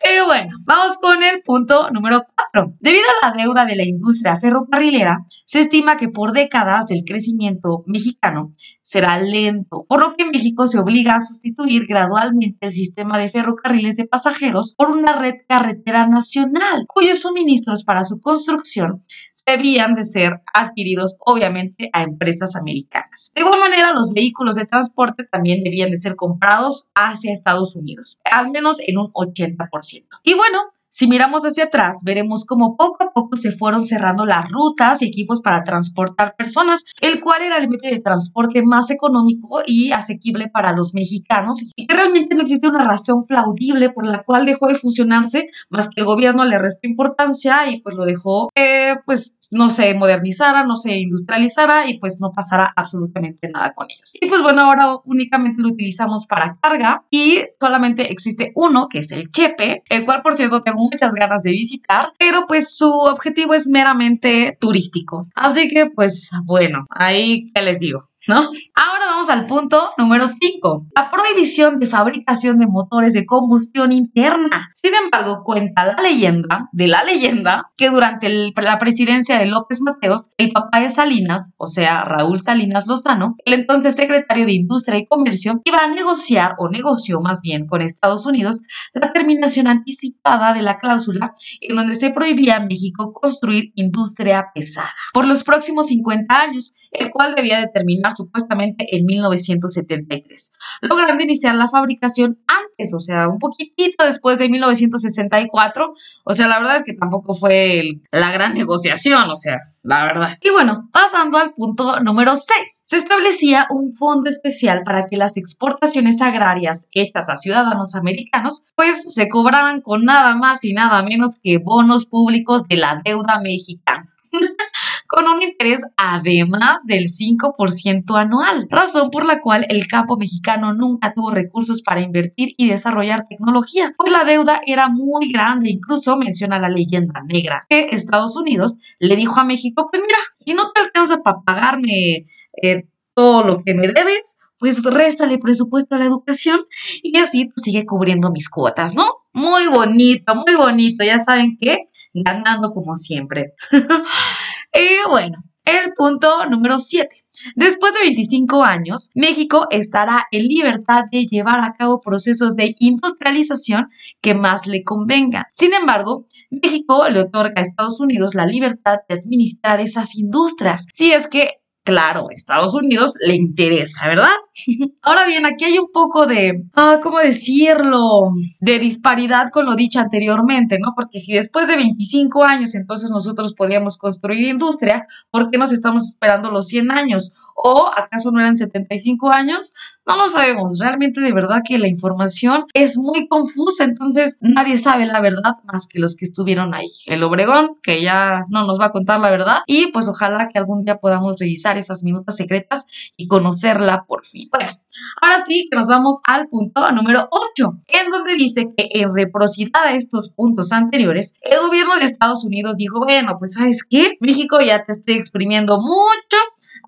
Y 0.00 0.24
bueno, 0.24 0.50
vamos 0.66 0.96
con 0.98 1.22
el 1.22 1.42
punto 1.42 1.90
número 1.90 2.24
4. 2.52 2.76
Debido 2.78 3.04
a 3.20 3.28
la 3.28 3.36
deuda 3.36 3.64
de 3.64 3.74
la 3.74 3.84
industria 3.84 4.36
ferrocarrilera, 4.36 5.18
se 5.44 5.60
estima 5.60 5.96
que 5.96 6.08
por 6.08 6.32
décadas 6.32 6.86
del 6.86 7.02
crecimiento 7.04 7.82
mexicano 7.86 8.52
será 8.80 9.20
lento, 9.20 9.84
por 9.88 10.00
lo 10.00 10.14
que 10.14 10.24
México 10.24 10.68
se 10.68 10.78
obliga 10.78 11.16
a 11.16 11.20
sustituir 11.20 11.86
gradualmente 11.86 12.66
el 12.66 12.72
sistema 12.72 13.18
de 13.18 13.28
ferrocarriles 13.28 13.96
de 13.96 14.06
pasajeros 14.06 14.72
por 14.76 14.90
una 14.90 15.14
red 15.14 15.34
carretera 15.48 16.06
nacional, 16.06 16.86
cuyos 16.86 17.20
suministros 17.20 17.82
para 17.84 18.04
su 18.04 18.20
construcción 18.20 19.02
debían 19.48 19.94
de 19.94 20.04
ser 20.04 20.42
adquiridos 20.52 21.16
obviamente 21.20 21.88
a 21.92 22.02
empresas 22.02 22.54
americanas. 22.54 23.32
De 23.34 23.40
igual 23.40 23.60
manera, 23.60 23.92
los 23.92 24.12
vehículos 24.12 24.56
de 24.56 24.66
transporte 24.66 25.24
también 25.24 25.64
debían 25.64 25.90
de 25.90 25.96
ser 25.96 26.16
comprados 26.16 26.88
hacia 26.94 27.32
Estados 27.32 27.74
Unidos, 27.74 28.20
al 28.24 28.50
menos 28.50 28.78
en 28.86 28.98
un 28.98 29.10
80%. 29.12 30.06
Y 30.22 30.34
bueno, 30.34 30.58
si 30.88 31.06
miramos 31.06 31.42
hacia 31.42 31.64
atrás, 31.64 31.98
veremos 32.04 32.44
cómo 32.44 32.76
poco 32.76 33.04
a 33.04 33.10
poco 33.12 33.36
se 33.36 33.52
fueron 33.52 33.84
cerrando 33.84 34.24
las 34.24 34.48
rutas 34.50 35.02
y 35.02 35.06
equipos 35.06 35.40
para 35.40 35.62
transportar 35.62 36.34
personas, 36.36 36.84
el 37.00 37.20
cual 37.20 37.42
era 37.42 37.58
el 37.58 37.68
método 37.68 37.90
de 37.90 38.00
transporte 38.00 38.62
más 38.62 38.90
económico 38.90 39.60
y 39.66 39.92
asequible 39.92 40.48
para 40.48 40.72
los 40.72 40.94
mexicanos, 40.94 41.60
y 41.76 41.86
que 41.86 41.94
realmente 41.94 42.34
no 42.34 42.42
existe 42.42 42.68
una 42.68 42.84
razón 42.84 43.24
plaudible 43.26 43.90
por 43.90 44.06
la 44.06 44.22
cual 44.22 44.46
dejó 44.46 44.68
de 44.68 44.74
funcionarse, 44.74 45.46
más 45.70 45.88
que 45.88 46.00
el 46.00 46.06
gobierno 46.06 46.44
le 46.44 46.58
restó 46.58 46.88
importancia 46.88 47.70
y 47.70 47.80
pues 47.80 47.94
lo 47.94 48.04
dejó, 48.04 48.48
eh, 48.54 48.96
pues 49.06 49.38
no 49.50 49.70
se 49.70 49.94
modernizara, 49.94 50.64
no 50.64 50.76
se 50.76 50.98
industrializara 50.98 51.88
y 51.88 51.98
pues 51.98 52.18
no 52.20 52.32
pasara 52.32 52.72
absolutamente 52.76 53.48
nada 53.50 53.72
con 53.74 53.86
ellos. 53.90 54.12
Y 54.20 54.28
pues 54.28 54.42
bueno, 54.42 54.62
ahora 54.62 54.96
únicamente 55.04 55.62
lo 55.62 55.68
utilizamos 55.68 56.26
para 56.26 56.58
carga 56.60 57.04
y 57.10 57.40
solamente 57.60 58.12
existe 58.12 58.52
uno, 58.54 58.88
que 58.88 59.00
es 59.00 59.12
el 59.12 59.30
Chepe, 59.30 59.82
el 59.88 60.04
cual 60.04 60.22
por 60.22 60.36
cierto 60.36 60.62
tengo 60.62 60.77
muchas 60.78 61.12
ganas 61.14 61.42
de 61.42 61.50
visitar, 61.50 62.12
pero 62.18 62.46
pues 62.46 62.76
su 62.76 62.88
objetivo 62.88 63.54
es 63.54 63.66
meramente 63.66 64.56
turístico. 64.60 65.20
Así 65.34 65.68
que 65.68 65.86
pues 65.86 66.30
bueno, 66.44 66.84
ahí 66.90 67.50
que 67.52 67.62
les 67.62 67.80
digo, 67.80 68.04
¿no? 68.26 68.40
Ahora 68.74 69.06
vamos 69.06 69.30
al 69.30 69.46
punto 69.46 69.90
número 69.98 70.26
5, 70.28 70.86
la 70.94 71.10
prohibición 71.10 71.80
de 71.80 71.86
fabricación 71.86 72.58
de 72.58 72.66
motores 72.66 73.12
de 73.12 73.26
combustión 73.26 73.92
interna. 73.92 74.70
Sin 74.74 74.92
embargo, 74.94 75.42
cuenta 75.44 75.84
la 75.84 76.02
leyenda 76.02 76.68
de 76.72 76.86
la 76.86 77.04
leyenda 77.04 77.66
que 77.76 77.90
durante 77.90 78.28
la 78.28 78.78
presidencia 78.78 79.38
de 79.38 79.46
López 79.46 79.80
Mateos, 79.80 80.30
el 80.36 80.50
papá 80.50 80.80
de 80.80 80.90
Salinas, 80.90 81.52
o 81.56 81.68
sea, 81.68 82.04
Raúl 82.04 82.40
Salinas 82.40 82.86
Lozano, 82.86 83.34
el 83.44 83.54
entonces 83.54 83.96
secretario 83.96 84.46
de 84.46 84.52
Industria 84.52 84.98
y 84.98 85.06
Comercio, 85.06 85.60
iba 85.64 85.78
a 85.78 85.88
negociar 85.88 86.54
o 86.58 86.68
negoció 86.68 87.20
más 87.20 87.40
bien 87.42 87.66
con 87.66 87.82
Estados 87.82 88.26
Unidos 88.26 88.62
la 88.92 89.12
terminación 89.12 89.68
anticipada 89.68 90.52
de 90.54 90.62
la 90.62 90.67
cláusula 90.76 91.32
en 91.62 91.76
donde 91.76 91.94
se 91.94 92.10
prohibía 92.10 92.56
a 92.56 92.60
México 92.60 93.14
construir 93.14 93.72
industria 93.76 94.48
pesada 94.54 94.90
por 95.14 95.26
los 95.26 95.44
próximos 95.44 95.88
50 95.88 96.40
años, 96.40 96.74
el 96.92 97.10
cual 97.10 97.34
debía 97.34 97.60
de 97.60 97.68
terminar 97.68 98.12
supuestamente 98.14 98.84
en 98.94 99.06
1973, 99.06 100.52
logrando 100.82 101.22
iniciar 101.22 101.54
la 101.54 101.68
fabricación 101.68 102.38
antes, 102.46 102.92
o 102.92 103.00
sea, 103.00 103.28
un 103.28 103.38
poquitito 103.38 104.04
después 104.04 104.38
de 104.38 104.50
1964, 104.50 105.92
o 106.24 106.32
sea, 106.34 106.48
la 106.48 106.58
verdad 106.58 106.76
es 106.76 106.84
que 106.84 106.92
tampoco 106.92 107.32
fue 107.32 108.00
la 108.12 108.32
gran 108.32 108.54
negociación, 108.54 109.30
o 109.30 109.36
sea, 109.36 109.56
la 109.88 110.04
verdad. 110.04 110.36
Y 110.42 110.50
bueno, 110.50 110.90
pasando 110.92 111.38
al 111.38 111.54
punto 111.54 112.00
número 112.00 112.36
6, 112.36 112.82
se 112.84 112.96
establecía 112.96 113.66
un 113.70 113.94
fondo 113.94 114.28
especial 114.28 114.82
para 114.84 115.08
que 115.08 115.16
las 115.16 115.38
exportaciones 115.38 116.20
agrarias 116.20 116.88
hechas 116.92 117.30
a 117.30 117.36
ciudadanos 117.36 117.94
americanos 117.94 118.64
pues 118.76 119.14
se 119.14 119.28
cobraran 119.28 119.80
con 119.80 120.04
nada 120.04 120.36
más 120.36 120.62
y 120.64 120.74
nada 120.74 121.02
menos 121.02 121.40
que 121.42 121.56
bonos 121.56 122.04
públicos 122.04 122.68
de 122.68 122.76
la 122.76 123.00
deuda 123.02 123.40
mexicana. 123.40 124.06
con 125.08 125.26
un 125.26 125.42
interés 125.42 125.82
además 125.96 126.84
del 126.86 127.08
5% 127.08 128.20
anual, 128.20 128.68
razón 128.70 129.10
por 129.10 129.24
la 129.24 129.40
cual 129.40 129.66
el 129.70 129.86
campo 129.88 130.16
mexicano 130.16 130.74
nunca 130.74 131.14
tuvo 131.14 131.30
recursos 131.30 131.82
para 131.82 132.02
invertir 132.02 132.54
y 132.58 132.68
desarrollar 132.68 133.24
tecnología, 133.28 133.92
pues 133.96 134.12
la 134.12 134.24
deuda 134.24 134.60
era 134.66 134.88
muy 134.88 135.32
grande, 135.32 135.70
incluso 135.70 136.18
menciona 136.18 136.58
la 136.58 136.68
leyenda 136.68 137.22
negra, 137.26 137.64
que 137.68 137.88
Estados 137.90 138.36
Unidos 138.36 138.78
le 138.98 139.16
dijo 139.16 139.40
a 139.40 139.44
México, 139.44 139.88
pues 139.90 140.02
mira, 140.02 140.18
si 140.34 140.52
no 140.52 140.70
te 140.70 140.82
alcanza 140.82 141.18
para 141.18 141.40
pagarme 141.40 142.26
eh, 142.62 142.86
todo 143.14 143.44
lo 143.44 143.64
que 143.64 143.74
me 143.74 143.88
debes, 143.88 144.38
pues 144.58 144.84
réstale 144.84 145.38
presupuesto 145.38 145.94
a 145.94 145.98
la 145.98 146.04
educación 146.04 146.60
y 147.02 147.16
así 147.18 147.46
pues, 147.46 147.62
sigue 147.62 147.86
cubriendo 147.86 148.30
mis 148.30 148.48
cuotas, 148.48 148.94
¿no? 148.94 149.06
Muy 149.32 149.66
bonito, 149.68 150.34
muy 150.34 150.54
bonito, 150.54 151.04
ya 151.04 151.18
saben 151.18 151.56
qué, 151.58 151.88
ganando 152.12 152.70
como 152.70 152.96
siempre. 152.96 153.54
Y 154.78 155.08
bueno, 155.10 155.38
el 155.64 155.92
punto 155.92 156.46
número 156.46 156.78
7. 156.78 157.08
Después 157.56 157.94
de 157.94 158.00
25 158.02 158.62
años, 158.62 159.10
México 159.16 159.66
estará 159.70 160.24
en 160.30 160.46
libertad 160.46 161.04
de 161.10 161.26
llevar 161.26 161.60
a 161.60 161.72
cabo 161.72 162.00
procesos 162.00 162.54
de 162.54 162.76
industrialización 162.78 163.88
que 164.20 164.34
más 164.34 164.68
le 164.68 164.84
convengan. 164.84 165.44
Sin 165.50 165.74
embargo, 165.74 166.26
México 166.50 167.08
le 167.08 167.20
otorga 167.20 167.54
a 167.56 167.62
Estados 167.62 167.98
Unidos 167.98 168.36
la 168.36 168.46
libertad 168.46 168.98
de 169.08 169.16
administrar 169.16 169.80
esas 169.80 170.14
industrias, 170.14 170.86
si 170.92 171.12
es 171.12 171.26
que 171.26 171.57
claro, 171.88 172.26
Estados 172.30 172.74
Unidos 172.74 173.14
le 173.26 173.34
interesa, 173.34 174.06
¿verdad? 174.08 174.28
Ahora 175.02 175.24
bien, 175.26 175.46
aquí 175.46 175.64
hay 175.64 175.78
un 175.78 175.90
poco 175.90 176.26
de, 176.26 176.66
ah, 176.74 177.00
¿cómo 177.02 177.18
decirlo? 177.18 178.32
De 178.60 178.78
disparidad 178.78 179.48
con 179.50 179.64
lo 179.64 179.74
dicho 179.74 179.98
anteriormente, 179.98 180.76
¿no? 180.78 180.92
Porque 180.94 181.18
si 181.18 181.32
después 181.32 181.66
de 181.66 181.76
25 181.76 182.44
años 182.44 182.74
entonces 182.74 183.10
nosotros 183.10 183.54
podíamos 183.54 183.96
construir 183.96 184.48
industria, 184.48 185.06
¿por 185.30 185.50
qué 185.50 185.56
nos 185.56 185.72
estamos 185.72 186.06
esperando 186.06 186.50
los 186.50 186.68
100 186.68 186.90
años? 186.90 187.32
¿O 187.54 187.90
acaso 187.96 188.32
no 188.32 188.40
eran 188.40 188.58
75 188.58 189.30
años? 189.30 189.72
No 190.08 190.16
lo 190.16 190.26
sabemos. 190.26 190.78
Realmente 190.80 191.20
de 191.20 191.32
verdad 191.32 191.60
que 191.66 191.78
la 191.78 191.86
información 191.86 192.64
es 192.72 192.96
muy 192.96 193.28
confusa, 193.28 193.84
entonces 193.84 194.38
nadie 194.40 194.78
sabe 194.78 195.04
la 195.04 195.20
verdad 195.20 195.56
más 195.64 195.86
que 195.86 195.98
los 195.98 196.16
que 196.16 196.24
estuvieron 196.24 196.72
ahí. 196.72 196.88
El 197.04 197.22
Obregón, 197.22 197.76
que 197.82 198.00
ya 198.00 198.44
no 198.48 198.64
nos 198.64 198.80
va 198.80 198.86
a 198.86 198.90
contar 198.90 199.20
la 199.20 199.30
verdad, 199.30 199.58
y 199.66 199.92
pues 199.92 200.08
ojalá 200.08 200.48
que 200.50 200.58
algún 200.58 200.82
día 200.82 200.96
podamos 200.96 201.38
revisar 201.38 201.76
esas 201.76 202.04
minutas 202.04 202.36
secretas 202.36 202.86
y 203.18 203.28
conocerla 203.28 204.04
por 204.08 204.24
fin. 204.24 204.48
Bueno, 204.50 204.72
ahora 205.20 205.44
sí 205.46 205.68
que 205.70 205.76
nos 205.76 205.88
vamos 205.88 206.20
al 206.24 206.48
punto 206.48 206.90
número 206.92 207.28
8, 207.30 207.78
en 207.88 208.10
donde 208.10 208.34
dice 208.34 208.68
que 208.74 208.88
en 208.90 209.14
reciprocidad 209.14 209.84
a 209.84 209.94
estos 209.94 210.30
puntos 210.30 210.72
anteriores, 210.72 211.34
el 211.42 211.58
gobierno 211.60 211.96
de 211.96 212.06
Estados 212.06 212.44
Unidos 212.44 212.78
dijo, 212.78 213.00
bueno, 213.04 213.36
pues 213.38 213.52
sabes 213.52 213.84
qué, 213.84 214.16
México 214.20 214.58
ya 214.62 214.82
te 214.82 214.92
estoy 214.92 215.16
exprimiendo 215.16 215.78
mucho, 215.78 216.38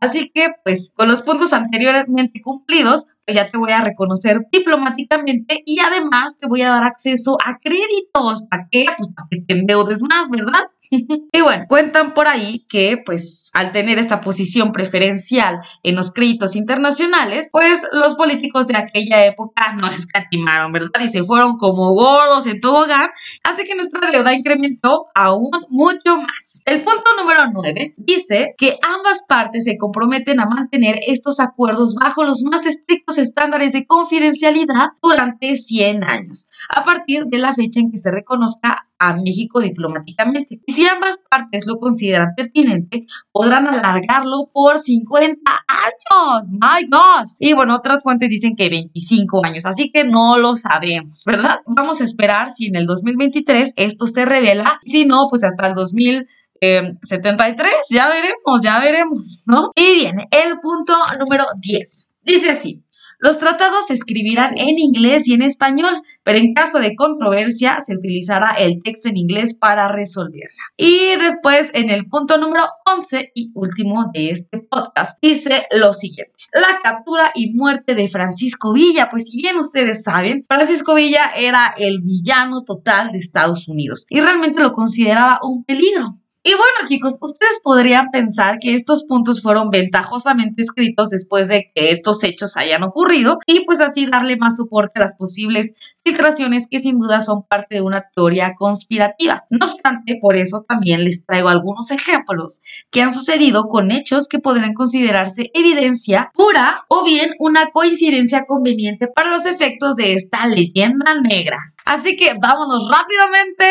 Así 0.01 0.31
que, 0.35 0.49
pues, 0.65 0.93
con 0.95 1.09
los 1.09 1.23
puntos 1.23 1.53
anteriormente 1.53 2.41
cumplidos, 2.41 3.07
ya 3.33 3.47
te 3.47 3.59
voy 3.59 3.73
a 3.73 3.83
reconocer 3.83 4.41
diplomáticamente 4.51 5.63
y 5.67 5.81
además 5.81 6.37
te 6.39 6.47
voy 6.47 6.63
a 6.63 6.71
dar 6.71 6.85
acceso 6.85 7.37
a 7.45 7.59
créditos. 7.59 8.45
¿Para 8.49 8.69
qué? 8.71 8.87
Pues 8.97 9.11
para 9.15 9.29
que 9.31 9.41
te 9.43 9.55
endeudes 9.55 10.03
más, 10.03 10.31
¿verdad? 10.31 10.65
y 10.91 11.41
bueno, 11.41 11.65
cuentan 11.69 12.15
por 12.15 12.29
ahí 12.29 12.67
que, 12.69 12.99
pues, 13.05 13.51
al 13.55 13.73
tener 13.73 13.99
esta 13.99 14.21
posición 14.21 14.73
preferencial 14.73 15.61
en 15.83 15.97
los 15.97 16.13
créditos 16.13 16.57
internacionales, 16.57 17.49
pues 17.53 17.87
los 17.93 18.15
políticos 18.15 18.67
de 18.67 18.77
aquella 18.77 19.25
época 19.27 19.73
no 19.75 19.89
escatimaron, 19.89 20.73
¿verdad? 20.73 21.01
Y 21.03 21.09
se 21.09 21.25
fueron 21.25 21.57
como 21.57 21.93
gordos 21.95 22.47
en 22.47 22.61
hogar, 22.65 23.11
así 23.43 23.65
que 23.65 23.75
nuestra 23.75 24.11
deuda 24.11 24.35
incrementó 24.35 25.07
aún 25.15 25.51
mucho 25.69 26.17
más. 26.17 26.63
El 26.65 26.83
punto 26.83 27.11
número 27.19 27.47
9 27.53 27.95
dice 27.97 28.55
que 28.57 28.79
ambas 28.83 29.23
partes 29.27 29.65
se 29.65 29.77
comprometen 29.77 30.41
a 30.41 30.47
mantener 30.47 31.01
estos 31.07 31.41
acuerdos 31.41 31.95
bajo 31.95 32.25
los 32.25 32.43
más 32.43 32.67
estrictos 32.67 33.19
estándares 33.21 33.73
de 33.73 33.87
confidencialidad 33.87 34.89
durante 35.03 35.55
100 35.55 36.05
años, 36.05 36.49
a 36.69 36.83
partir 36.83 37.27
de 37.27 37.39
la 37.39 37.55
fecha 37.55 37.81
en 37.81 37.91
que 37.91 37.99
se 37.99 38.11
reconozca 38.11 38.87
a 39.01 39.15
México 39.15 39.61
diplomáticamente. 39.61 40.61
Y 40.67 40.73
si 40.73 40.87
ambas 40.87 41.19
partes 41.29 41.67
lo 41.67 41.77
consideran 41.77 42.35
pertinente, 42.37 43.07
podrán 43.33 43.67
alargarlo 43.67 44.51
por 44.53 44.79
50 44.79 45.41
años. 45.69 46.49
My 46.51 46.87
gosh. 46.89 47.33
Y 47.39 47.55
bueno, 47.55 47.77
otras 47.77 48.03
fuentes 48.03 48.29
dicen 48.29 48.55
que 48.55 48.69
25 48.69 49.45
años, 49.45 49.65
así 49.65 49.91
que 49.91 50.05
no 50.05 50.37
lo 50.37 50.55
sabemos, 50.57 51.25
¿verdad? 51.25 51.61
Vamos 51.67 52.03
a 52.03 52.05
esperar 52.05 52.53
si 52.53 52.67
en 52.67 52.77
el 52.77 52.87
2023 52.87 53.73
esto 53.77 54.07
se 54.07 54.27
revela. 54.27 54.79
Si 54.85 55.07
no, 55.07 55.29
pues 55.31 55.45
hasta 55.45 55.67
el 55.69 55.75
2073, 55.75 57.73
ya 57.89 58.07
veremos, 58.09 58.63
ya 58.63 58.79
veremos, 58.81 59.45
¿no? 59.47 59.71
Y 59.75 59.95
bien, 59.95 60.17
el 60.31 60.61
punto 60.61 60.95
número 61.19 61.47
10. 61.59 62.11
Dice 62.23 62.51
así. 62.51 62.85
Los 63.21 63.39
tratados 63.39 63.87
se 63.87 63.93
escribirán 63.93 64.57
en 64.57 64.79
inglés 64.79 65.29
y 65.29 65.35
en 65.35 65.43
español, 65.43 66.03
pero 66.23 66.39
en 66.39 66.55
caso 66.55 66.79
de 66.79 66.97
controversia 66.97 67.83
se 67.83 67.95
utilizará 67.95 68.53
el 68.53 68.83
texto 68.83 69.11
en 69.11 69.19
inglés 69.19 69.57
para 69.59 69.89
resolverla. 69.89 70.65
Y 70.79 71.17
después, 71.19 71.71
en 71.75 71.91
el 71.91 72.07
punto 72.07 72.39
número 72.39 72.65
11 72.87 73.33
y 73.35 73.51
último 73.55 74.07
de 74.15 74.31
este 74.31 74.59
podcast, 74.59 75.19
dice 75.21 75.67
lo 75.71 75.93
siguiente. 75.93 76.33
La 76.53 76.81
captura 76.83 77.31
y 77.35 77.55
muerte 77.55 77.95
de 77.95 78.09
Francisco 78.09 78.73
Villa. 78.73 79.09
Pues 79.11 79.27
si 79.27 79.37
bien 79.37 79.59
ustedes 79.59 80.03
saben, 80.03 80.47
Francisco 80.49 80.95
Villa 80.95 81.31
era 81.37 81.75
el 81.77 82.01
villano 82.03 82.65
total 82.65 83.11
de 83.13 83.19
Estados 83.19 83.69
Unidos 83.69 84.07
y 84.09 84.21
realmente 84.21 84.63
lo 84.63 84.73
consideraba 84.73 85.41
un 85.43 85.65
peligro. 85.65 86.17
Y 86.43 86.53
bueno, 86.53 86.89
chicos, 86.89 87.19
ustedes 87.21 87.61
podrían 87.63 88.11
pensar 88.11 88.59
que 88.61 88.75
estos 88.75 89.05
puntos 89.05 89.43
fueron 89.43 89.69
ventajosamente 89.69 90.63
escritos 90.63 91.11
después 91.11 91.49
de 91.49 91.71
que 91.75 91.91
estos 91.91 92.25
hechos 92.25 92.57
hayan 92.57 92.83
ocurrido 92.83 93.39
y 93.47 93.67
pues 93.67 93.83
así 93.83 94.07
darle 94.07 94.39
más 94.39 94.57
soporte 94.57 94.99
a 94.99 95.03
las 95.03 95.17
posibles 95.17 95.75
filtraciones 96.03 96.67
que 96.71 96.81
sin 96.81 96.99
duda 96.99 97.21
son 97.21 97.43
parte 97.43 97.75
de 97.75 97.83
una 97.83 98.09
teoría 98.15 98.55
conspirativa. 98.59 99.45
No 99.51 99.67
obstante, 99.67 100.19
por 100.19 100.37
eso 100.37 100.65
también 100.67 101.05
les 101.05 101.27
traigo 101.27 101.51
algunos 101.51 101.91
ejemplos 101.91 102.63
que 102.91 103.03
han 103.03 103.13
sucedido 103.13 103.65
con 103.65 103.91
hechos 103.91 104.27
que 104.27 104.39
podrían 104.39 104.73
considerarse 104.73 105.51
evidencia 105.53 106.33
pura 106.35 106.85
o 106.89 107.05
bien 107.05 107.33
una 107.39 107.71
coincidencia 107.71 108.47
conveniente 108.47 109.09
para 109.09 109.31
los 109.31 109.45
efectos 109.45 109.97
de 109.97 110.15
esta 110.15 110.47
leyenda 110.47 111.21
negra. 111.21 111.59
Así 111.85 112.17
que 112.17 112.33
vámonos 112.41 112.89
rápidamente 112.91 113.67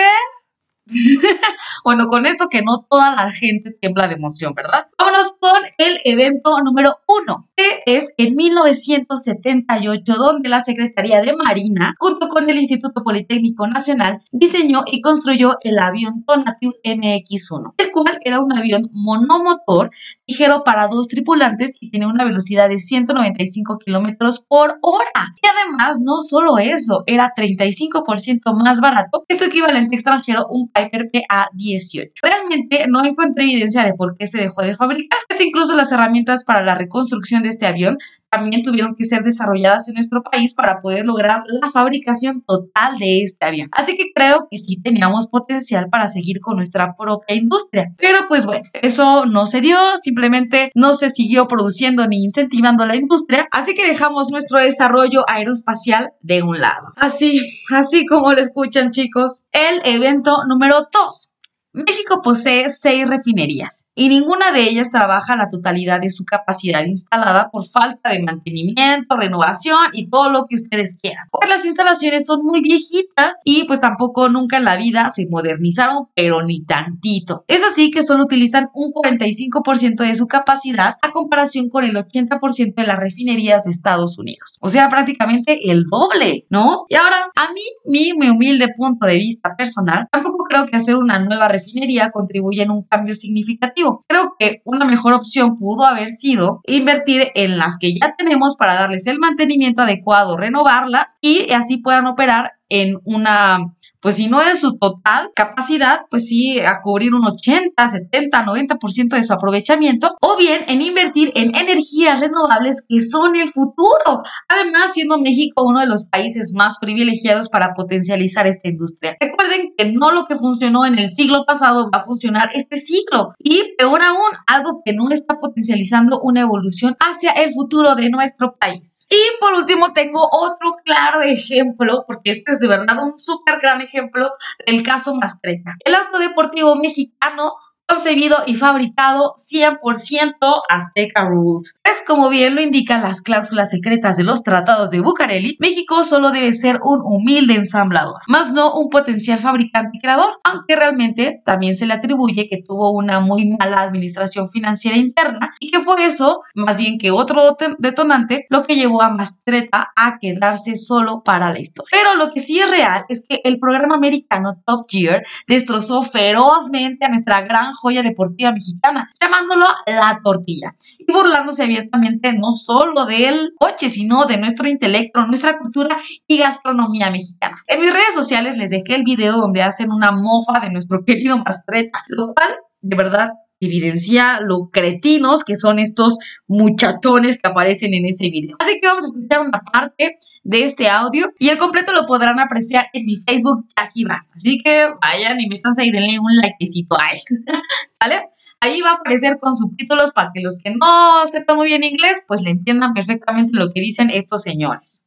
bueno, 1.84 2.08
con 2.08 2.26
esto 2.26 2.48
que 2.50 2.62
no 2.62 2.86
toda 2.90 3.16
la 3.16 3.32
gente 3.32 3.72
tiembla 3.72 4.08
de 4.08 4.16
emoción, 4.16 4.54
¿verdad? 4.54 4.88
Vámonos 4.98 5.38
con 5.40 5.62
el 5.78 6.00
evento 6.06 6.60
número 6.64 6.98
uno, 7.08 7.50
que 7.56 7.84
es 7.86 8.14
en 8.18 8.36
1978, 8.36 10.14
donde 10.16 10.50
la 10.50 10.64
Secretaría 10.64 11.22
de 11.22 11.36
Marina, 11.36 11.96
junto 12.00 12.28
con 12.28 12.50
el 12.50 12.58
Instituto 12.58 13.04
Politécnico 13.04 13.68
Nacional, 13.68 14.22
diseñó 14.32 14.84
y 14.86 15.02
construyó 15.02 15.58
el 15.62 15.78
avión 15.80 16.24
Tonatiuh 16.26 16.74
MX-1, 16.84 17.74
el 17.78 17.92
cual 17.92 18.20
era 18.24 18.40
un 18.40 18.58
avión 18.58 18.90
monomotor 18.92 19.92
ligero 20.28 20.64
para 20.64 20.88
dos 20.88 21.08
tripulantes 21.08 21.76
y 21.80 21.92
tenía 21.92 22.08
una 22.08 22.26
velocidad 22.26 22.70
de 22.70 22.80
195 22.80 23.78
kilómetros 23.84 24.46
por 24.48 24.78
hora. 24.82 25.36
Y 25.42 25.48
además, 25.48 25.98
no 26.00 26.24
solo 26.24 26.58
eso, 26.58 27.04
era 27.06 27.34
35% 27.36 28.54
más 28.54 28.82
barato 28.82 29.24
que 29.28 29.38
su 29.38 29.46
equivalente 29.46 29.96
extranjero, 29.96 30.48
un 30.50 30.70
Piper 30.84 31.10
PA-18. 31.12 32.12
Realmente 32.22 32.86
no 32.88 33.04
encontré 33.06 33.44
evidencia 33.44 33.84
de 33.84 33.94
por 33.94 34.14
qué 34.18 34.28
se 34.28 34.40
dejó 34.40 34.62
de 34.62 34.76
fabricar. 34.76 35.20
Incluso 35.40 35.76
las 35.76 35.92
herramientas 35.92 36.44
para 36.44 36.62
la 36.62 36.76
reconstrucción 36.76 37.44
de 37.44 37.50
este 37.50 37.66
avión 37.66 37.98
también 38.30 38.64
tuvieron 38.64 38.96
que 38.96 39.06
ser 39.06 39.24
desarrolladas 39.24 39.88
en 39.88 39.96
nuestro 39.96 40.24
país 40.24 40.54
para 40.54 40.82
poder 40.82 41.06
lograr 41.06 41.42
la 41.48 41.70
fabricación 41.70 42.42
total 42.42 42.98
de 42.98 43.24
este 43.24 43.46
avión. 43.46 43.70
Así 43.72 43.98
que 43.98 44.12
creo 44.14 44.48
que 44.50 44.58
sí 44.58 44.82
teníamos 44.82 45.28
potencial 45.28 45.88
para 45.90 46.08
seguir 46.08 46.40
con 46.40 46.58
nuestra 46.58 46.96
propia 46.98 47.36
industria. 47.36 47.94
Pero 47.98 48.28
pues 48.28 48.46
bueno, 48.46 48.64
eso 48.74 49.26
no 49.26 49.46
se 49.46 49.62
dio, 49.62 49.78
simplemente 50.02 50.72
no 50.76 50.94
se 50.94 51.10
siguió 51.10 51.48
produciendo 51.48 52.08
ni 52.08 52.24
incentivando 52.24 52.86
la 52.86 52.96
industria, 52.96 53.48
así 53.52 53.74
que 53.74 53.88
dejamos 53.88 54.30
nuestro 54.32 54.60
desarrollo 54.60 55.24
aeroespacial 55.28 56.12
de 56.22 56.44
un 56.44 56.60
lado. 56.60 56.88
Así, 56.96 57.42
así 57.74 58.06
como 58.06 58.34
lo 58.34 58.40
escuchan 58.40 58.92
chicos, 58.92 59.44
el 59.52 59.82
evento 59.86 60.38
número 60.48 60.88
2 60.92 61.34
México 61.72 62.22
posee 62.24 62.68
seis 62.72 63.08
refinerías 63.08 63.86
y 63.94 64.10
ninguna 64.10 64.52
de 64.52 64.64
ellas 64.64 64.90
trabaja 64.90 65.36
la 65.36 65.50
totalidad 65.50 66.02
de 66.02 66.10
su 66.10 66.26
capacidad 66.26 66.84
instalada 66.84 67.50
por 67.52 67.68
falta 67.68 68.10
de 68.10 68.24
mantenimiento, 68.24 69.16
renovación 69.16 69.78
y 69.94 70.10
todo 70.10 70.32
lo 70.32 70.46
que 70.50 70.56
ustedes 70.56 70.98
quieran. 71.00 71.26
Pues 71.32 71.48
las 71.48 71.66
instalaciones 71.66 72.26
son 72.26 72.44
muy 72.44 72.62
viejitas 72.62 73.38
y 73.44 73.66
pues 73.66 73.82
tampoco 73.82 74.30
nunca 74.30 74.58
en 74.58 74.66
la 74.66 74.78
vida 74.78 75.12
se 75.12 75.28
modernizaron, 75.30 76.08
pero 76.16 76.44
ni 76.44 76.66
tantito. 76.66 77.44
Es 77.48 77.64
así 77.64 77.92
que 77.92 78.02
solo 78.02 78.24
utilizan 78.24 78.70
un 78.74 78.92
45% 78.92 80.08
de 80.08 80.16
su 80.16 80.26
capacidad 80.26 80.96
a 81.04 81.12
comparación 81.12 81.70
con 81.70 81.84
el 81.84 81.96
80% 81.96 82.74
de 82.74 82.88
las 82.88 82.98
refinerías 82.98 83.66
de 83.66 83.72
Estados 83.72 84.18
Unidos. 84.18 84.58
O 84.62 84.70
sea, 84.70 84.90
prácticamente 84.90 85.70
el 85.70 85.84
doble, 85.84 86.46
¿no? 86.50 86.86
Y 86.90 86.96
ahora, 86.96 87.30
a 87.36 87.54
mí, 87.54 87.62
mi, 87.86 88.14
mi 88.18 88.30
humilde 88.30 88.70
punto 88.76 89.06
de 89.06 89.18
vista 89.18 89.52
personal, 89.56 90.08
tampoco 90.12 90.46
creo 90.46 90.66
que 90.66 90.76
hacer 90.76 90.96
una 90.96 91.20
nueva 91.20 91.48
refinería 91.48 91.60
refinería 91.70 92.12
contribuye 92.12 92.64
en 92.64 92.72
un 92.72 92.84
cambio 92.84 93.16
significativo. 93.16 94.04
Creo 94.08 94.36
que 94.38 94.62
una 94.66 94.86
mejor 94.86 95.14
opción 95.14 95.58
pudo 95.58 95.86
haber 95.86 96.12
sido 96.12 96.62
invertir 96.66 97.28
en 97.36 97.58
las 97.58 97.78
que 97.78 97.94
ya 97.94 98.16
tenemos 98.18 98.56
para 98.56 98.76
darles 98.76 99.08
el 99.08 99.20
mantenimiento 99.20 99.82
adecuado, 99.82 100.38
renovarlas 100.38 101.18
y 101.22 101.52
así 101.52 101.78
puedan 101.78 102.08
operar 102.08 102.59
en 102.70 102.96
una, 103.04 103.74
pues 104.00 104.16
si 104.16 104.28
no 104.28 104.42
es 104.42 104.60
su 104.60 104.78
total 104.78 105.32
capacidad, 105.36 106.02
pues 106.10 106.28
sí 106.28 106.60
a 106.60 106.82
cubrir 106.82 107.14
un 107.14 107.26
80, 107.26 107.88
70, 107.88 108.46
90% 108.46 109.10
de 109.10 109.24
su 109.24 109.34
aprovechamiento, 109.34 110.16
o 110.22 110.38
bien 110.38 110.64
en 110.68 110.82
invertir 110.82 111.32
en 111.36 111.56
energías 111.56 112.20
renovables 112.20 112.86
que 112.88 113.02
son 113.02 113.36
el 113.36 113.50
futuro. 113.50 114.22
Además, 114.48 114.94
siendo 114.94 115.18
México 115.18 115.64
uno 115.66 115.80
de 115.80 115.88
los 115.88 116.06
países 116.06 116.54
más 116.56 116.78
privilegiados 116.80 117.50
para 117.50 117.74
potencializar 117.74 118.48
esta 118.48 118.70
industria. 118.70 119.18
Recuerden 119.20 119.74
que 119.78 119.92
no 119.92 120.12
lo 120.12 120.26
que 120.26 120.36
funcionó 120.36 120.86
en 120.86 121.00
el 121.00 121.10
siglo 121.10 121.44
pasado 121.46 121.90
va 121.94 122.00
a 122.00 122.04
funcionar 122.04 122.50
este 122.54 122.78
siglo. 122.78 123.34
Y 123.40 123.76
peor 123.78 124.02
aún, 124.02 124.32
algo 124.48 124.82
que 124.84 124.94
no 124.94 125.10
está 125.10 125.36
potencializando 125.40 126.20
una 126.22 126.42
evolución 126.42 126.96
hacia 127.00 127.32
el 127.32 127.52
futuro 127.52 127.96
de 127.96 128.10
nuestro 128.10 128.54
país. 128.54 129.08
Y 129.10 129.40
por 129.40 129.54
último, 129.54 129.94
tengo 129.94 130.28
otro 130.32 130.76
claro 130.84 131.22
ejemplo, 131.22 132.04
porque 132.08 132.32
este 132.32 132.52
es 132.52 132.59
de 132.60 132.68
verdad 132.68 133.04
un 133.04 133.18
súper 133.18 133.60
gran 133.60 133.82
ejemplo 133.82 134.32
del 134.66 134.84
caso 134.84 135.16
Mastreta. 135.16 135.76
El 135.84 135.96
auto 135.96 136.20
deportivo 136.20 136.76
mexicano 136.76 137.56
concebido 137.90 138.38
y 138.46 138.56
fabricado 138.56 139.34
100% 139.36 140.34
Azteca 140.70 141.26
Rules. 141.26 141.80
Es 141.84 142.04
como 142.06 142.30
bien 142.30 142.56
lo 142.56 142.62
indican 142.62 143.02
las 143.02 143.22
cláusulas 143.22 143.72
secretas 143.72 144.18
de 144.18 144.24
los 144.24 144.44
tratados 144.44 144.92
de 144.92 145.00
Bucareli, 145.00 145.58
México 145.60 146.04
solo 146.04 146.32
debe 146.32 146.54
ser 146.54 146.80
un 146.84 147.02
humilde 147.04 147.56
ensamblador, 147.56 148.22
más 148.28 148.52
no 148.52 148.74
un 148.74 148.90
potencial 148.90 149.40
fabricante 149.40 149.98
y 149.98 150.00
creador, 150.00 150.30
aunque 150.44 150.76
realmente 150.76 151.42
también 151.46 151.76
se 151.76 151.86
le 151.86 151.94
atribuye 151.94 152.48
que 152.48 152.62
tuvo 152.66 152.92
una 152.92 153.20
muy 153.20 153.50
mala 153.58 153.82
administración 153.82 154.48
financiera 154.48 154.98
interna 154.98 155.54
y 155.60 155.72
que 155.72 155.80
fue 155.80 156.06
eso, 156.06 156.42
más 156.56 156.78
bien 156.78 156.98
que 157.00 157.12
otro 157.12 157.56
detonante, 157.80 158.46
lo 158.50 158.64
que 158.64 158.76
llevó 158.76 159.02
a 159.02 159.10
Mastreta 159.10 159.92
a 159.96 160.20
quedarse 160.20 160.76
solo 160.76 161.24
para 161.24 161.52
la 161.52 161.60
historia. 161.60 161.90
Pero 161.92 162.16
lo 162.16 162.32
que 162.32 162.40
sí 162.40 162.60
es 162.60 162.70
real 162.70 163.06
es 163.10 163.26
que 163.28 163.42
el 163.44 163.60
programa 163.60 163.96
americano 163.96 164.62
Top 164.66 164.84
Gear 164.88 165.24
destrozó 165.48 166.02
ferozmente 166.02 167.06
a 167.06 167.10
nuestra 167.10 167.42
gran 167.42 167.74
joya 167.82 168.04
deportiva 168.04 168.52
mexicana, 168.52 169.10
llamándolo 169.20 169.66
la 169.86 170.20
tortilla 170.24 170.74
y 170.98 171.12
burlándose 171.12 171.64
abiertamente 171.64 172.34
no 172.34 172.56
solo 172.56 173.06
del 173.06 173.54
coche, 173.58 173.90
sino 173.90 174.26
de 174.26 174.38
nuestro 174.38 174.68
intelecto, 174.68 175.26
nuestra 175.26 175.58
cultura 175.58 175.98
y 176.28 176.38
gastronomía 176.38 177.10
mexicana. 177.12 177.56
En 177.68 177.82
mis 177.82 177.92
redes 177.92 178.14
sociales 178.14 178.58
les 178.58 178.70
dejé 178.70 178.96
el 178.96 179.04
video 179.04 179.38
donde 179.38 179.64
hacen 179.64 179.92
una 179.92 180.12
mofa 180.12 180.60
de 180.60 180.72
nuestro 180.72 181.04
querido 181.06 181.38
Mastreta, 181.38 182.04
lo 182.08 182.34
cual 182.34 182.58
de 182.82 182.96
verdad 182.96 183.32
evidencia 183.60 184.40
lo 184.42 184.70
cretinos 184.72 185.44
que 185.44 185.56
son 185.56 185.80
estos 185.80 186.18
muchachones 186.48 187.38
que 187.38 187.48
aparecen 187.50 187.94
en 187.94 188.06
ese 188.06 188.30
video. 188.30 188.56
Así 188.60 188.80
que 188.80 188.88
vamos 188.88 189.06
a 189.06 189.08
escuchar 189.08 189.42
una 189.42 189.62
parte 189.72 190.18
de 190.44 190.64
este 190.64 190.90
audio 190.90 191.32
y 191.40 191.50
el 191.50 191.58
completo 191.58 191.92
lo 191.92 192.06
podrán 192.06 192.40
apreciar 192.40 192.88
en 192.94 193.06
mi 193.06 193.18
Facebook 193.18 193.66
aquí 193.76 194.04
va. 194.04 194.26
Así 194.36 194.60
que 194.64 194.88
vayan 195.02 195.40
y 195.40 195.48
métanse 195.48 195.86
y 195.86 195.92
denle 195.92 196.20
un 196.20 196.36
likecito 196.42 197.00
ahí. 197.00 197.20
¿Sale? 197.90 198.30
Ahí 198.62 198.82
va 198.82 198.92
a 198.92 198.94
aparecer 198.96 199.38
con 199.40 199.56
subtítulos 199.56 200.12
para 200.12 200.32
que 200.34 200.42
los 200.42 200.60
que 200.62 200.72
no 200.72 201.26
sepan 201.32 201.56
muy 201.56 201.68
bien 201.68 201.84
inglés, 201.84 202.24
pues 202.28 202.42
le 202.42 202.50
entiendan 202.50 202.94
perfectamente 202.94 203.52
lo 203.54 203.70
que 203.72 203.80
dicen 203.80 204.10
estos 204.10 204.42
señores. 204.42 205.06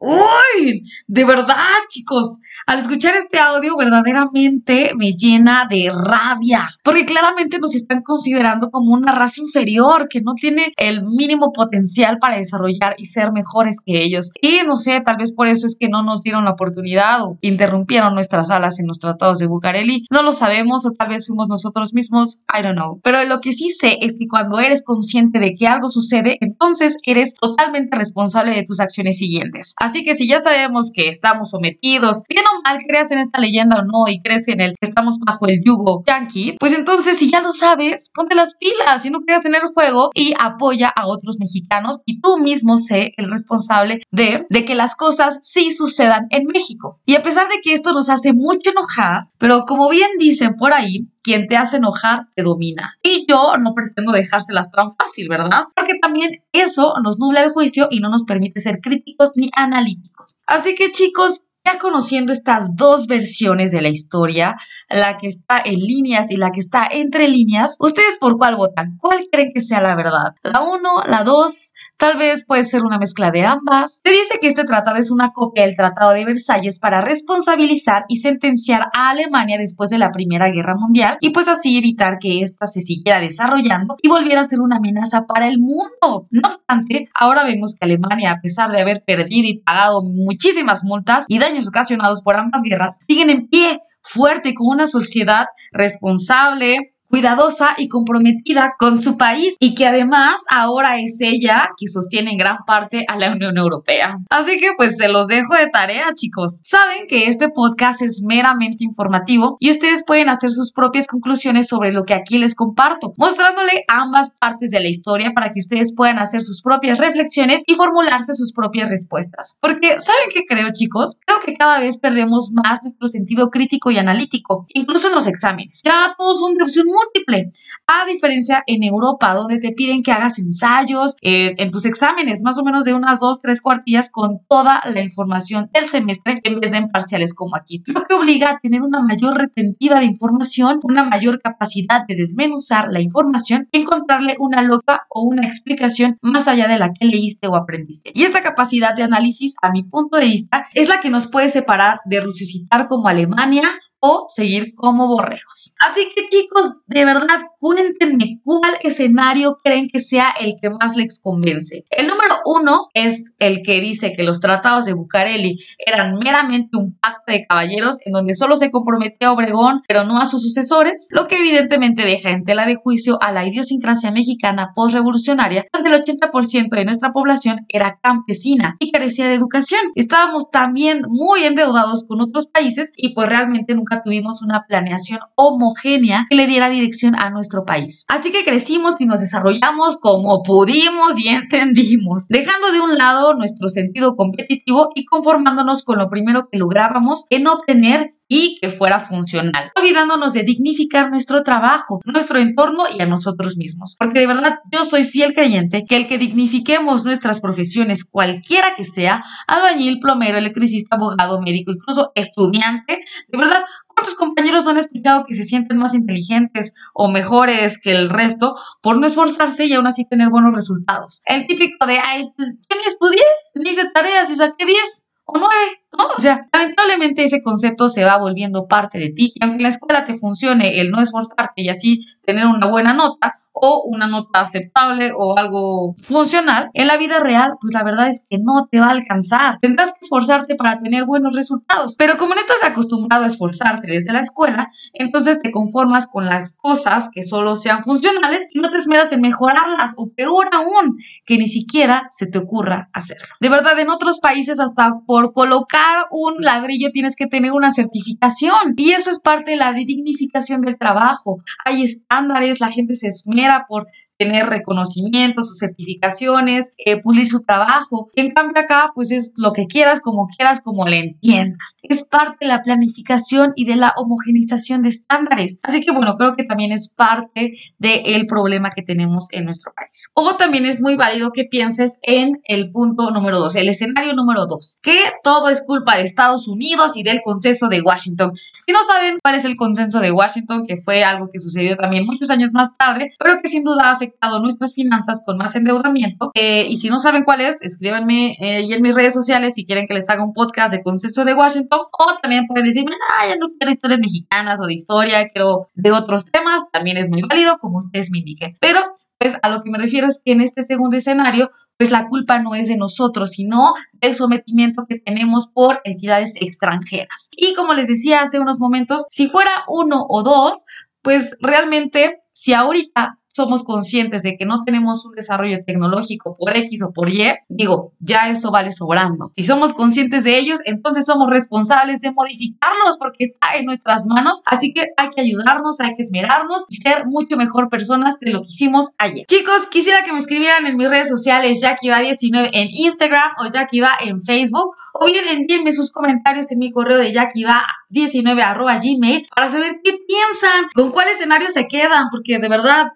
¡Uy! 0.00 0.82
De 1.08 1.24
verdad, 1.24 1.56
chicos, 1.88 2.38
al 2.66 2.78
escuchar 2.78 3.16
este 3.16 3.40
audio 3.40 3.76
verdaderamente 3.76 4.92
me 4.96 5.12
llena 5.14 5.66
de 5.68 5.90
rabia, 5.90 6.68
porque 6.84 7.04
claramente 7.04 7.58
nos 7.58 7.74
están 7.74 8.02
considerando 8.02 8.70
como 8.70 8.92
una 8.92 9.12
raza 9.12 9.40
inferior 9.40 10.06
que 10.08 10.20
no 10.20 10.34
tiene 10.34 10.72
el 10.76 11.02
mínimo 11.02 11.52
potencial 11.52 12.18
para 12.20 12.36
desarrollar 12.36 12.94
y 12.96 13.06
ser 13.06 13.32
mejores 13.32 13.78
que 13.84 14.00
ellos. 14.04 14.30
Y 14.40 14.60
no 14.64 14.76
sé, 14.76 15.00
tal 15.00 15.16
vez 15.16 15.32
por 15.32 15.48
eso 15.48 15.66
es 15.66 15.76
que 15.76 15.88
no 15.88 16.04
nos 16.04 16.20
dieron 16.20 16.44
la 16.44 16.52
oportunidad 16.52 17.22
o 17.22 17.38
interrumpieron 17.40 18.14
nuestras 18.14 18.50
alas 18.50 18.78
en 18.78 18.86
los 18.86 19.00
tratados 19.00 19.38
de 19.38 19.48
Bucareli. 19.48 20.06
No 20.10 20.22
lo 20.22 20.30
sabemos 20.30 20.86
o 20.86 20.92
tal 20.92 21.08
vez 21.08 21.26
fuimos 21.26 21.48
nosotros 21.48 21.92
mismos, 21.92 22.38
I 22.56 22.62
don't 22.62 22.76
know. 22.76 23.00
Pero 23.02 23.24
lo 23.24 23.40
que 23.40 23.52
sí 23.52 23.70
sé 23.70 23.98
es 24.00 24.14
que 24.16 24.28
cuando 24.28 24.60
eres 24.60 24.84
consciente 24.84 25.40
de 25.40 25.56
que 25.56 25.66
algo 25.66 25.90
sucede, 25.90 26.38
entonces 26.40 26.98
eres 27.02 27.34
totalmente 27.34 27.96
responsable 27.96 28.54
de 28.54 28.62
tus 28.62 28.78
acciones 28.78 29.18
siguientes. 29.18 29.74
Así 29.88 30.04
que 30.04 30.14
si 30.14 30.28
ya 30.28 30.38
sabemos 30.38 30.90
que 30.92 31.08
estamos 31.08 31.48
sometidos, 31.48 32.24
bien 32.28 32.44
o 32.44 32.60
mal 32.62 32.78
creas 32.86 33.10
en 33.10 33.20
esta 33.20 33.40
leyenda 33.40 33.78
o 33.78 33.84
no 33.86 34.06
y 34.06 34.20
crees 34.20 34.46
en 34.48 34.60
el 34.60 34.74
que 34.78 34.86
estamos 34.86 35.18
bajo 35.24 35.46
el 35.46 35.62
yugo 35.64 36.04
yankee, 36.06 36.58
pues 36.60 36.74
entonces 36.74 37.16
si 37.16 37.30
ya 37.30 37.40
lo 37.40 37.54
sabes, 37.54 38.10
ponte 38.14 38.34
las 38.34 38.54
pilas 38.56 39.06
y 39.06 39.08
no 39.08 39.20
quedas 39.26 39.46
en 39.46 39.54
el 39.54 39.62
juego 39.74 40.10
y 40.14 40.34
apoya 40.38 40.92
a 40.94 41.06
otros 41.06 41.36
mexicanos 41.40 42.02
y 42.04 42.20
tú 42.20 42.36
mismo 42.36 42.78
sé 42.78 43.14
el 43.16 43.30
responsable 43.30 44.02
de, 44.10 44.44
de 44.50 44.64
que 44.66 44.74
las 44.74 44.94
cosas 44.94 45.38
sí 45.40 45.72
sucedan 45.72 46.26
en 46.28 46.44
México. 46.44 47.00
Y 47.06 47.14
a 47.14 47.22
pesar 47.22 47.48
de 47.48 47.62
que 47.62 47.72
esto 47.72 47.92
nos 47.92 48.10
hace 48.10 48.34
mucho 48.34 48.68
enojar, 48.68 49.30
pero 49.38 49.64
como 49.66 49.88
bien 49.88 50.10
dicen 50.18 50.56
por 50.58 50.74
ahí, 50.74 51.08
quien 51.28 51.46
te 51.46 51.58
hace 51.58 51.76
enojar 51.76 52.26
te 52.34 52.42
domina. 52.42 52.94
Y 53.02 53.26
yo 53.28 53.52
no 53.58 53.74
pretendo 53.74 54.12
dejárselas 54.12 54.70
tan 54.70 54.90
fácil, 54.90 55.28
¿verdad? 55.28 55.64
Porque 55.76 55.98
también 56.00 56.42
eso 56.52 56.94
nos 57.04 57.18
nubla 57.18 57.42
el 57.42 57.50
juicio 57.50 57.88
y 57.90 58.00
no 58.00 58.08
nos 58.08 58.24
permite 58.24 58.60
ser 58.60 58.80
críticos 58.80 59.32
ni 59.36 59.50
analíticos. 59.54 60.38
Así 60.46 60.74
que 60.74 60.90
chicos, 60.90 61.44
ya 61.68 61.78
conociendo 61.78 62.32
estas 62.32 62.76
dos 62.76 63.06
versiones 63.06 63.72
de 63.72 63.82
la 63.82 63.88
historia, 63.88 64.56
la 64.88 65.18
que 65.18 65.26
está 65.28 65.60
en 65.62 65.80
líneas 65.80 66.30
y 66.30 66.36
la 66.36 66.50
que 66.50 66.60
está 66.60 66.88
entre 66.90 67.28
líneas, 67.28 67.76
¿ustedes 67.78 68.16
por 68.18 68.38
cuál 68.38 68.56
votan? 68.56 68.96
¿Cuál 68.98 69.26
creen 69.30 69.50
que 69.54 69.60
sea 69.60 69.82
la 69.82 69.94
verdad? 69.94 70.34
¿La 70.42 70.62
1, 70.62 70.78
la 71.06 71.24
2? 71.24 71.72
Tal 71.98 72.16
vez 72.16 72.44
puede 72.46 72.64
ser 72.64 72.84
una 72.84 72.98
mezcla 72.98 73.30
de 73.30 73.44
ambas. 73.44 74.00
Se 74.04 74.10
dice 74.10 74.38
que 74.40 74.48
este 74.48 74.64
tratado 74.64 74.96
es 74.96 75.10
una 75.10 75.32
copia 75.32 75.64
del 75.64 75.76
Tratado 75.76 76.12
de 76.12 76.24
Versalles 76.24 76.78
para 76.78 77.00
responsabilizar 77.00 78.04
y 78.08 78.18
sentenciar 78.18 78.86
a 78.94 79.10
Alemania 79.10 79.58
después 79.58 79.90
de 79.90 79.98
la 79.98 80.10
Primera 80.10 80.48
Guerra 80.50 80.74
Mundial 80.76 81.18
y 81.20 81.30
pues 81.30 81.48
así 81.48 81.76
evitar 81.76 82.18
que 82.18 82.40
ésta 82.40 82.66
se 82.66 82.80
siguiera 82.80 83.20
desarrollando 83.20 83.96
y 84.00 84.08
volviera 84.08 84.40
a 84.40 84.44
ser 84.44 84.60
una 84.60 84.76
amenaza 84.76 85.26
para 85.26 85.48
el 85.48 85.58
mundo. 85.58 86.24
No 86.30 86.48
obstante, 86.48 87.08
ahora 87.14 87.44
vemos 87.44 87.74
que 87.74 87.84
Alemania, 87.84 88.32
a 88.32 88.40
pesar 88.40 88.70
de 88.70 88.80
haber 88.80 89.02
perdido 89.04 89.48
y 89.48 89.58
pagado 89.58 90.02
muchísimas 90.02 90.84
multas 90.84 91.24
y 91.28 91.38
daños 91.38 91.57
ocasionados 91.66 92.22
por 92.22 92.36
ambas 92.36 92.62
guerras, 92.62 92.98
siguen 93.00 93.30
en 93.30 93.48
pie 93.48 93.80
fuerte 94.02 94.54
con 94.54 94.68
una 94.68 94.86
sociedad 94.86 95.46
responsable, 95.72 96.94
cuidadosa 97.08 97.74
y 97.78 97.88
comprometida 97.88 98.74
con 98.78 99.00
su 99.00 99.16
país 99.16 99.54
y 99.60 99.74
que 99.74 99.86
además 99.86 100.42
ahora 100.50 101.00
es 101.00 101.18
ella 101.20 101.70
que 101.76 101.88
sostiene 101.88 102.32
en 102.32 102.38
gran 102.38 102.58
parte 102.66 103.04
a 103.08 103.16
la 103.18 103.32
Unión 103.32 103.56
Europea. 103.56 104.16
Así 104.30 104.58
que 104.58 104.70
pues 104.76 104.96
se 104.96 105.08
los 105.08 105.26
dejo 105.26 105.54
de 105.54 105.68
tarea 105.68 106.12
chicos. 106.14 106.60
Saben 106.64 107.06
que 107.08 107.28
este 107.28 107.48
podcast 107.48 108.02
es 108.02 108.22
meramente 108.24 108.84
informativo 108.84 109.56
y 109.60 109.70
ustedes 109.70 110.04
pueden 110.06 110.28
hacer 110.28 110.50
sus 110.50 110.72
propias 110.72 111.06
conclusiones 111.06 111.68
sobre 111.68 111.92
lo 111.92 112.04
que 112.04 112.14
aquí 112.14 112.38
les 112.38 112.54
comparto, 112.54 113.12
mostrándole 113.16 113.84
ambas 113.88 114.34
partes 114.38 114.70
de 114.70 114.80
la 114.80 114.88
historia 114.88 115.32
para 115.34 115.50
que 115.50 115.60
ustedes 115.60 115.94
puedan 115.94 116.18
hacer 116.18 116.40
sus 116.40 116.62
propias 116.62 116.98
reflexiones 116.98 117.62
y 117.66 117.74
formularse 117.74 118.34
sus 118.34 118.52
propias 118.52 118.90
respuestas. 118.90 119.56
Porque 119.60 120.00
¿saben 120.00 120.28
qué 120.32 120.42
creo 120.48 120.68
chicos? 120.72 121.18
Creo 121.24 121.40
que 121.40 121.54
cada 121.54 121.80
vez 121.80 121.98
perdemos 121.98 122.50
más 122.52 122.82
nuestro 122.82 123.08
sentido 123.08 123.48
crítico 123.48 123.90
y 123.90 123.98
analítico, 123.98 124.64
incluso 124.74 125.08
en 125.08 125.14
los 125.14 125.26
exámenes. 125.26 125.82
Ya 125.84 126.14
todos 126.16 126.38
son 126.40 126.54
de 126.54 126.64
opción 126.64 126.86
múltiple. 126.98 127.50
A 127.86 128.06
diferencia 128.06 128.62
en 128.66 128.82
Europa, 128.82 129.34
donde 129.34 129.58
te 129.58 129.72
piden 129.72 130.02
que 130.02 130.12
hagas 130.12 130.38
ensayos 130.38 131.16
eh, 131.22 131.54
en 131.58 131.70
tus 131.70 131.84
exámenes, 131.86 132.42
más 132.42 132.58
o 132.58 132.64
menos 132.64 132.84
de 132.84 132.94
unas 132.94 133.20
dos, 133.20 133.40
tres 133.40 133.60
cuartillas 133.60 134.10
con 134.10 134.40
toda 134.48 134.82
la 134.92 135.02
información 135.02 135.70
del 135.72 135.88
semestre 135.88 136.40
en 136.44 136.60
vez 136.60 136.70
de 136.72 136.78
en 136.78 136.90
parciales 136.90 137.34
como 137.34 137.56
aquí. 137.56 137.82
Lo 137.86 138.02
que 138.02 138.14
obliga 138.14 138.50
a 138.50 138.58
tener 138.60 138.82
una 138.82 139.02
mayor 139.02 139.36
retentiva 139.36 139.98
de 139.98 140.04
información, 140.04 140.80
una 140.82 141.04
mayor 141.04 141.40
capacidad 141.40 142.06
de 142.06 142.14
desmenuzar 142.14 142.88
la 142.90 143.00
información 143.00 143.68
y 143.72 143.80
encontrarle 143.80 144.36
una 144.38 144.62
loca 144.62 145.06
o 145.08 145.22
una 145.22 145.46
explicación 145.46 146.18
más 146.22 146.48
allá 146.48 146.68
de 146.68 146.78
la 146.78 146.92
que 146.92 147.06
leíste 147.06 147.48
o 147.48 147.56
aprendiste. 147.56 148.12
Y 148.14 148.22
esta 148.22 148.42
capacidad 148.42 148.94
de 148.94 149.02
análisis, 149.02 149.54
a 149.62 149.70
mi 149.70 149.82
punto 149.82 150.18
de 150.18 150.26
vista, 150.26 150.66
es 150.74 150.88
la 150.88 151.00
que 151.00 151.10
nos 151.10 151.26
puede 151.26 151.48
separar 151.48 152.00
de 152.04 152.20
resucitar 152.20 152.88
como 152.88 153.08
Alemania 153.08 153.68
o 154.00 154.26
seguir 154.28 154.72
como 154.76 155.08
borregos. 155.08 155.74
Así 155.80 156.08
que 156.14 156.28
chicos, 156.28 156.74
de 156.86 157.04
verdad, 157.04 157.40
cuéntenme 157.58 158.40
cuál 158.44 158.78
escenario 158.82 159.58
creen 159.62 159.88
que 159.88 160.00
sea 160.00 160.34
el 160.40 160.54
que 160.60 160.70
más 160.70 160.96
les 160.96 161.20
convence. 161.20 161.84
El 161.90 162.06
número 162.06 162.36
uno 162.44 162.88
es 162.94 163.32
el 163.38 163.62
que 163.62 163.80
dice 163.80 164.12
que 164.12 164.22
los 164.22 164.40
tratados 164.40 164.84
de 164.84 164.94
Bucareli 164.94 165.58
eran 165.78 166.18
meramente 166.18 166.76
un 166.76 166.96
pacto 166.98 167.32
de 167.32 167.44
caballeros 167.46 167.98
en 168.04 168.12
donde 168.12 168.34
solo 168.34 168.56
se 168.56 168.70
comprometía 168.70 169.28
a 169.28 169.32
Obregón, 169.32 169.82
pero 169.86 170.04
no 170.04 170.20
a 170.20 170.26
sus 170.26 170.42
sucesores, 170.42 171.08
lo 171.10 171.26
que 171.26 171.38
evidentemente 171.38 172.04
deja 172.04 172.30
en 172.30 172.44
tela 172.44 172.66
de 172.66 172.76
juicio 172.76 173.18
a 173.20 173.32
la 173.32 173.46
idiosincrasia 173.46 174.10
mexicana 174.10 174.70
postrevolucionaria, 174.74 175.64
donde 175.72 175.90
el 175.90 176.02
80% 176.02 176.70
de 176.70 176.84
nuestra 176.84 177.12
población 177.12 177.66
era 177.68 177.98
campesina 178.02 178.76
y 178.78 178.90
carecía 178.90 179.26
de 179.26 179.34
educación. 179.34 179.80
Estábamos 179.94 180.50
también 180.50 181.02
muy 181.08 181.44
endeudados 181.44 182.06
con 182.06 182.20
otros 182.20 182.48
países 182.48 182.92
y 182.96 183.14
pues 183.14 183.28
realmente 183.28 183.74
nunca 183.74 183.87
tuvimos 184.04 184.42
una 184.42 184.64
planeación 184.66 185.20
homogénea 185.34 186.26
que 186.28 186.36
le 186.36 186.46
diera 186.46 186.68
dirección 186.68 187.14
a 187.18 187.30
nuestro 187.30 187.64
país. 187.64 188.04
Así 188.08 188.30
que 188.30 188.44
crecimos 188.44 189.00
y 189.00 189.06
nos 189.06 189.20
desarrollamos 189.20 189.98
como 190.00 190.42
pudimos 190.42 191.18
y 191.18 191.28
entendimos, 191.28 192.26
dejando 192.28 192.72
de 192.72 192.80
un 192.80 192.96
lado 192.96 193.34
nuestro 193.34 193.68
sentido 193.68 194.16
competitivo 194.16 194.90
y 194.94 195.04
conformándonos 195.04 195.82
con 195.84 195.98
lo 195.98 196.08
primero 196.08 196.48
que 196.50 196.58
lográbamos 196.58 197.26
en 197.30 197.46
obtener 197.46 198.14
y 198.28 198.58
que 198.60 198.68
fuera 198.68 199.00
funcional, 199.00 199.72
olvidándonos 199.74 200.32
de 200.34 200.42
dignificar 200.42 201.10
nuestro 201.10 201.42
trabajo, 201.42 202.00
nuestro 202.04 202.38
entorno 202.38 202.84
y 202.96 203.00
a 203.00 203.06
nosotros 203.06 203.56
mismos. 203.56 203.96
Porque 203.98 204.20
de 204.20 204.26
verdad 204.26 204.58
yo 204.70 204.84
soy 204.84 205.04
fiel 205.04 205.32
creyente 205.32 205.84
que 205.88 205.96
el 205.96 206.06
que 206.06 206.18
dignifiquemos 206.18 207.04
nuestras 207.04 207.40
profesiones, 207.40 208.04
cualquiera 208.04 208.74
que 208.76 208.84
sea, 208.84 209.22
albañil, 209.46 209.98
plomero, 210.00 210.36
electricista, 210.36 210.96
abogado, 210.96 211.40
médico, 211.40 211.72
incluso 211.72 212.12
estudiante, 212.14 213.00
de 213.28 213.38
verdad, 213.38 213.64
¿cuántos 213.86 214.14
compañeros 214.14 214.64
no 214.64 214.70
han 214.70 214.78
escuchado 214.78 215.24
que 215.26 215.34
se 215.34 215.44
sienten 215.44 215.78
más 215.78 215.94
inteligentes 215.94 216.74
o 216.92 217.10
mejores 217.10 217.80
que 217.80 217.92
el 217.92 218.10
resto 218.10 218.54
por 218.82 218.98
no 218.98 219.06
esforzarse 219.06 219.64
y 219.64 219.72
aún 219.72 219.86
así 219.86 220.06
tener 220.06 220.28
buenos 220.28 220.54
resultados? 220.54 221.22
El 221.24 221.46
típico 221.46 221.86
de, 221.86 221.98
ay, 221.98 222.24
pues, 222.36 222.58
yo 222.68 222.76
ni 222.76 222.86
estudié, 222.86 223.22
ni 223.54 223.70
hice 223.70 223.90
tareas 223.92 224.30
y 224.30 224.34
saqué 224.34 224.66
10 224.66 225.07
o 225.28 225.38
9. 225.38 225.54
¿no? 225.96 226.06
O 226.16 226.18
sea, 226.18 226.40
lamentablemente 226.52 227.24
ese 227.24 227.42
concepto 227.42 227.88
se 227.88 228.04
va 228.04 228.16
volviendo 228.18 228.66
parte 228.66 228.98
de 228.98 229.10
ti. 229.10 229.32
Y 229.34 229.44
aunque 229.44 229.62
la 229.62 229.68
escuela 229.68 230.04
te 230.04 230.14
funcione 230.14 230.80
el 230.80 230.90
no 230.90 231.00
esforzarte 231.00 231.62
y 231.62 231.68
así 231.68 232.04
tener 232.24 232.46
una 232.46 232.66
buena 232.66 232.94
nota, 232.94 233.36
o 233.60 233.82
una 233.84 234.06
nota 234.06 234.40
aceptable 234.40 235.12
o 235.16 235.38
algo 235.38 235.94
funcional, 236.02 236.70
en 236.74 236.86
la 236.86 236.96
vida 236.96 237.20
real, 237.20 237.52
pues 237.60 237.72
la 237.72 237.84
verdad 237.84 238.08
es 238.08 238.26
que 238.28 238.38
no 238.38 238.68
te 238.70 238.80
va 238.80 238.86
a 238.86 238.90
alcanzar. 238.90 239.58
Tendrás 239.60 239.92
que 239.92 239.98
esforzarte 240.02 240.54
para 240.54 240.78
tener 240.78 241.04
buenos 241.04 241.34
resultados. 241.34 241.96
Pero 241.98 242.16
como 242.16 242.34
no 242.34 242.40
estás 242.40 242.62
acostumbrado 242.64 243.24
a 243.24 243.28
esforzarte 243.28 243.86
desde 243.86 244.12
la 244.12 244.20
escuela, 244.20 244.70
entonces 244.92 245.40
te 245.40 245.50
conformas 245.50 246.06
con 246.06 246.26
las 246.26 246.56
cosas 246.56 247.10
que 247.12 247.26
solo 247.26 247.58
sean 247.58 247.84
funcionales 247.84 248.46
y 248.52 248.60
no 248.60 248.70
te 248.70 248.76
esmeras 248.76 249.12
en 249.12 249.20
mejorarlas 249.20 249.94
o 249.96 250.08
peor 250.08 250.48
aún, 250.52 250.98
que 251.24 251.38
ni 251.38 251.48
siquiera 251.48 252.06
se 252.10 252.26
te 252.26 252.38
ocurra 252.38 252.88
hacerlo. 252.92 253.28
De 253.40 253.48
verdad, 253.48 253.78
en 253.78 253.90
otros 253.90 254.20
países 254.20 254.60
hasta 254.60 255.00
por 255.06 255.32
colocar 255.32 256.06
un 256.10 256.34
ladrillo 256.38 256.90
tienes 256.92 257.16
que 257.16 257.26
tener 257.26 257.52
una 257.52 257.70
certificación 257.70 258.74
y 258.76 258.92
eso 258.92 259.10
es 259.10 259.20
parte 259.20 259.52
de 259.52 259.56
la 259.56 259.72
dignificación 259.72 260.60
del 260.62 260.78
trabajo. 260.78 261.42
Hay 261.64 261.82
estándares, 261.82 262.60
la 262.60 262.70
gente 262.70 262.94
se 262.94 263.08
esmera 263.08 263.47
por 263.68 263.86
tener 264.18 264.46
reconocimientos, 264.46 265.48
sus 265.48 265.58
certificaciones, 265.58 266.72
eh, 266.78 267.00
pulir 267.00 267.28
su 267.28 267.40
trabajo. 267.42 268.08
en 268.16 268.30
cambio 268.30 268.62
acá, 268.62 268.90
pues 268.94 269.10
es 269.10 269.32
lo 269.36 269.52
que 269.52 269.66
quieras, 269.66 270.00
como 270.00 270.26
quieras, 270.26 270.60
como 270.60 270.86
le 270.86 270.98
entiendas. 270.98 271.76
Es 271.82 272.02
parte 272.02 272.38
de 272.40 272.48
la 272.48 272.62
planificación 272.62 273.52
y 273.54 273.64
de 273.64 273.76
la 273.76 273.94
homogenización 273.96 274.82
de 274.82 274.88
estándares. 274.88 275.60
Así 275.62 275.80
que 275.80 275.92
bueno, 275.92 276.16
creo 276.16 276.34
que 276.34 276.44
también 276.44 276.72
es 276.72 276.92
parte 276.92 277.52
del 277.78 278.26
problema 278.26 278.70
que 278.70 278.82
tenemos 278.82 279.28
en 279.30 279.44
nuestro 279.44 279.72
país. 279.74 280.08
O 280.14 280.36
también 280.36 280.66
es 280.66 280.80
muy 280.80 280.96
válido 280.96 281.30
que 281.30 281.44
pienses 281.44 281.98
en 282.02 282.40
el 282.44 282.70
punto 282.72 283.10
número 283.10 283.38
dos, 283.38 283.54
el 283.54 283.68
escenario 283.68 284.14
número 284.14 284.46
dos, 284.46 284.78
que 284.82 284.98
todo 285.22 285.48
es 285.48 285.62
culpa 285.64 285.96
de 285.96 286.02
Estados 286.02 286.48
Unidos 286.48 286.96
y 286.96 287.02
del 287.02 287.20
consenso 287.24 287.68
de 287.68 287.80
Washington. 287.80 288.32
Si 288.66 288.72
no 288.72 288.80
saben 288.82 289.18
cuál 289.22 289.36
es 289.36 289.44
el 289.44 289.56
consenso 289.56 290.00
de 290.00 290.10
Washington, 290.10 290.64
que 290.66 290.76
fue 290.76 291.04
algo 291.04 291.28
que 291.32 291.38
sucedió 291.38 291.76
también 291.76 292.04
muchos 292.04 292.30
años 292.30 292.52
más 292.52 292.76
tarde, 292.76 293.12
pero 293.18 293.40
que 293.40 293.48
sin 293.48 293.64
duda 293.64 293.90
afectó 293.90 294.07
afectado 294.08 294.40
nuestras 294.40 294.74
finanzas 294.74 295.22
con 295.24 295.36
más 295.36 295.54
endeudamiento. 295.56 296.30
Eh, 296.34 296.66
y 296.68 296.76
si 296.78 296.88
no 296.88 296.98
saben 296.98 297.24
cuál 297.24 297.40
es, 297.40 297.62
escríbanme 297.62 298.36
eh, 298.40 298.62
y 298.62 298.72
en 298.72 298.82
mis 298.82 298.94
redes 298.94 299.14
sociales 299.14 299.54
si 299.54 299.64
quieren 299.64 299.86
que 299.86 299.94
les 299.94 300.08
haga 300.08 300.24
un 300.24 300.32
podcast 300.32 300.72
de 300.72 300.82
consenso 300.82 301.24
de 301.24 301.34
Washington. 301.34 301.80
O 301.80 302.18
también 302.20 302.46
pueden 302.46 302.66
decirme, 302.66 302.92
ah, 303.18 303.28
ya 303.28 303.36
no 303.36 303.48
quiero 303.58 303.70
historias 303.70 304.00
mexicanas 304.00 304.60
o 304.60 304.66
de 304.66 304.74
historia, 304.74 305.28
quiero 305.28 305.68
de 305.74 305.92
otros 305.92 306.26
temas. 306.26 306.64
También 306.72 306.96
es 306.96 307.08
muy 307.08 307.22
válido, 307.22 307.58
como 307.58 307.78
ustedes 307.78 308.10
me 308.10 308.18
indiquen. 308.18 308.56
Pero 308.60 308.80
pues 309.18 309.36
a 309.42 309.48
lo 309.48 309.62
que 309.62 309.70
me 309.70 309.78
refiero 309.78 310.06
es 310.06 310.20
que 310.24 310.32
en 310.32 310.40
este 310.40 310.62
segundo 310.62 310.96
escenario, 310.96 311.50
pues 311.76 311.90
la 311.90 312.08
culpa 312.08 312.38
no 312.38 312.54
es 312.54 312.68
de 312.68 312.76
nosotros, 312.76 313.32
sino 313.32 313.74
del 313.92 314.14
sometimiento 314.14 314.86
que 314.88 315.00
tenemos 315.00 315.48
por 315.52 315.80
entidades 315.84 316.34
extranjeras. 316.40 317.28
Y 317.32 317.54
como 317.54 317.74
les 317.74 317.88
decía 317.88 318.22
hace 318.22 318.38
unos 318.38 318.60
momentos, 318.60 319.06
si 319.10 319.26
fuera 319.26 319.64
uno 319.66 320.06
o 320.08 320.22
dos, 320.22 320.64
pues 321.02 321.36
realmente 321.40 322.20
si 322.32 322.52
ahorita 322.52 323.18
somos 323.34 323.64
conscientes 323.64 324.22
de 324.22 324.36
que 324.36 324.44
no 324.44 324.58
tenemos 324.64 325.04
un 325.04 325.14
desarrollo 325.14 325.58
tecnológico 325.64 326.36
por 326.36 326.56
X 326.56 326.82
o 326.82 326.92
por 326.92 327.10
Y, 327.10 327.24
digo, 327.48 327.92
ya 328.00 328.28
eso 328.28 328.50
vale 328.50 328.72
sobrando. 328.72 329.30
Si 329.36 329.44
somos 329.44 329.72
conscientes 329.72 330.24
de 330.24 330.38
ellos, 330.38 330.60
entonces 330.64 331.06
somos 331.06 331.28
responsables 331.30 332.00
de 332.00 332.12
modificarlos 332.12 332.98
porque 332.98 333.24
está 333.24 333.56
en 333.56 333.66
nuestras 333.66 334.06
manos. 334.06 334.42
Así 334.46 334.72
que 334.72 334.88
hay 334.96 335.08
que 335.14 335.22
ayudarnos, 335.22 335.80
hay 335.80 335.94
que 335.94 336.02
esmerarnos 336.02 336.66
y 336.68 336.76
ser 336.76 337.06
mucho 337.06 337.36
mejor 337.36 337.68
personas 337.68 338.18
de 338.20 338.32
lo 338.32 338.40
que 338.40 338.48
hicimos 338.48 338.90
ayer. 338.98 339.26
Chicos, 339.26 339.66
quisiera 339.70 340.04
que 340.04 340.12
me 340.12 340.18
escribieran 340.18 340.66
en 340.66 340.76
mis 340.76 340.88
redes 340.88 341.08
sociales 341.08 341.62
JackieVa19 341.62 342.50
en 342.52 342.68
Instagram 342.72 343.30
o 343.38 343.50
JackieVa 343.50 343.92
en 344.02 344.20
Facebook 344.20 344.74
o 344.94 345.06
bien 345.06 345.24
envíenme 345.28 345.72
sus 345.72 345.92
comentarios 345.92 346.50
en 346.50 346.58
mi 346.58 346.72
correo 346.72 346.98
de 346.98 347.12
JackieVa19 347.12 347.48
arroba 347.48 347.66
gmail 347.90 349.26
para 349.34 349.48
saber 349.48 349.80
qué 349.82 349.92
piensan, 350.06 350.66
con 350.74 350.90
cuál 350.90 351.08
escenario 351.08 351.50
se 351.50 351.66
quedan, 351.66 352.06
porque 352.10 352.38
de 352.38 352.48
verdad, 352.48 352.92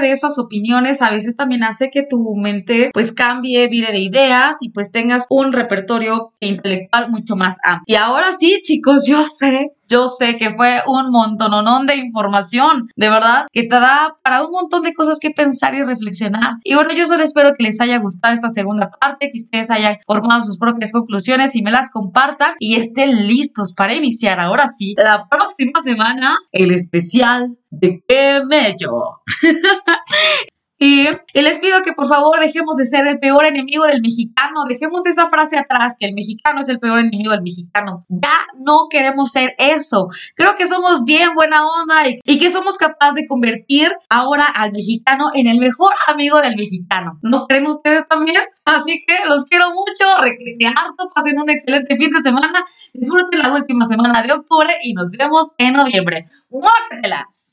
de 0.00 0.12
esas 0.12 0.38
opiniones 0.38 1.02
a 1.02 1.10
veces 1.10 1.36
también 1.36 1.64
hace 1.64 1.90
que 1.90 2.02
tu 2.02 2.36
mente 2.36 2.90
pues 2.92 3.12
cambie, 3.12 3.68
vire 3.68 3.92
de 3.92 3.98
ideas 3.98 4.58
y 4.60 4.70
pues 4.70 4.90
tengas 4.90 5.26
un 5.30 5.52
repertorio 5.52 6.32
intelectual 6.40 7.10
mucho 7.10 7.36
más 7.36 7.58
amplio. 7.64 7.84
Y 7.86 7.94
ahora 7.96 8.28
sí, 8.38 8.60
chicos, 8.62 9.06
yo 9.06 9.24
sé 9.24 9.72
yo 9.90 10.08
sé 10.08 10.36
que 10.36 10.50
fue 10.50 10.82
un 10.86 11.10
montononón 11.10 11.86
de 11.86 11.96
información, 11.96 12.88
de 12.96 13.10
verdad, 13.10 13.46
que 13.52 13.62
te 13.64 13.74
da 13.80 14.14
para 14.22 14.44
un 14.44 14.52
montón 14.52 14.82
de 14.82 14.94
cosas 14.94 15.18
que 15.18 15.30
pensar 15.30 15.74
y 15.74 15.82
reflexionar. 15.82 16.54
Y 16.64 16.74
bueno, 16.74 16.90
yo 16.94 17.06
solo 17.06 17.24
espero 17.24 17.54
que 17.56 17.64
les 17.64 17.80
haya 17.80 17.98
gustado 17.98 18.34
esta 18.34 18.48
segunda 18.48 18.90
parte, 18.90 19.30
que 19.32 19.38
ustedes 19.38 19.70
hayan 19.70 19.96
formado 20.06 20.44
sus 20.44 20.58
propias 20.58 20.92
conclusiones 20.92 21.56
y 21.56 21.62
me 21.62 21.70
las 21.70 21.90
compartan 21.90 22.54
y 22.58 22.76
estén 22.76 23.26
listos 23.26 23.74
para 23.74 23.94
iniciar 23.94 24.40
ahora 24.40 24.68
sí 24.68 24.94
la 24.96 25.28
próxima 25.28 25.80
semana 25.82 26.36
el 26.52 26.70
especial 26.70 27.58
de 27.70 28.02
qué 28.06 28.42
mello. 28.46 29.20
Y, 30.82 31.10
les 31.34 31.58
pido 31.58 31.82
que 31.82 31.92
por 31.92 32.08
favor 32.08 32.40
dejemos 32.40 32.78
de 32.78 32.86
ser 32.86 33.06
el 33.06 33.18
peor 33.18 33.44
enemigo 33.44 33.84
del 33.84 34.00
mexicano, 34.00 34.64
dejemos 34.66 35.04
esa 35.04 35.28
frase 35.28 35.58
atrás, 35.58 35.94
que 36.00 36.06
el 36.06 36.14
mexicano 36.14 36.62
es 36.62 36.70
el 36.70 36.80
peor 36.80 37.00
enemigo 37.00 37.32
del 37.32 37.42
mexicano. 37.42 38.06
Ya 38.08 38.46
no 38.64 38.86
queremos 38.88 39.30
ser 39.30 39.54
eso. 39.58 40.08
Creo 40.34 40.56
que 40.56 40.66
somos 40.66 41.04
bien 41.04 41.34
buena 41.34 41.66
onda 41.66 42.08
y, 42.08 42.38
que 42.38 42.50
somos 42.50 42.78
capaces 42.78 43.14
de 43.16 43.26
convertir 43.26 43.92
ahora 44.08 44.46
al 44.46 44.72
mexicano 44.72 45.30
en 45.34 45.48
el 45.48 45.58
mejor 45.58 45.92
amigo 46.08 46.40
del 46.40 46.56
mexicano. 46.56 47.18
¿No 47.20 47.46
creen 47.46 47.66
ustedes 47.66 48.08
también? 48.08 48.40
Así 48.64 49.04
que 49.06 49.28
los 49.28 49.44
quiero 49.44 49.72
mucho, 49.72 50.22
requete 50.22 50.66
harto, 50.66 51.10
pasen 51.14 51.38
un 51.38 51.50
excelente 51.50 51.94
fin 51.98 52.10
de 52.10 52.22
semana, 52.22 52.64
disfruten 52.94 53.40
la 53.40 53.52
última 53.52 53.84
semana 53.84 54.22
de 54.22 54.32
octubre 54.32 54.72
y 54.82 54.94
nos 54.94 55.10
vemos 55.10 55.50
en 55.58 55.74
noviembre. 55.74 56.24
¡Muácatelas! 56.48 57.49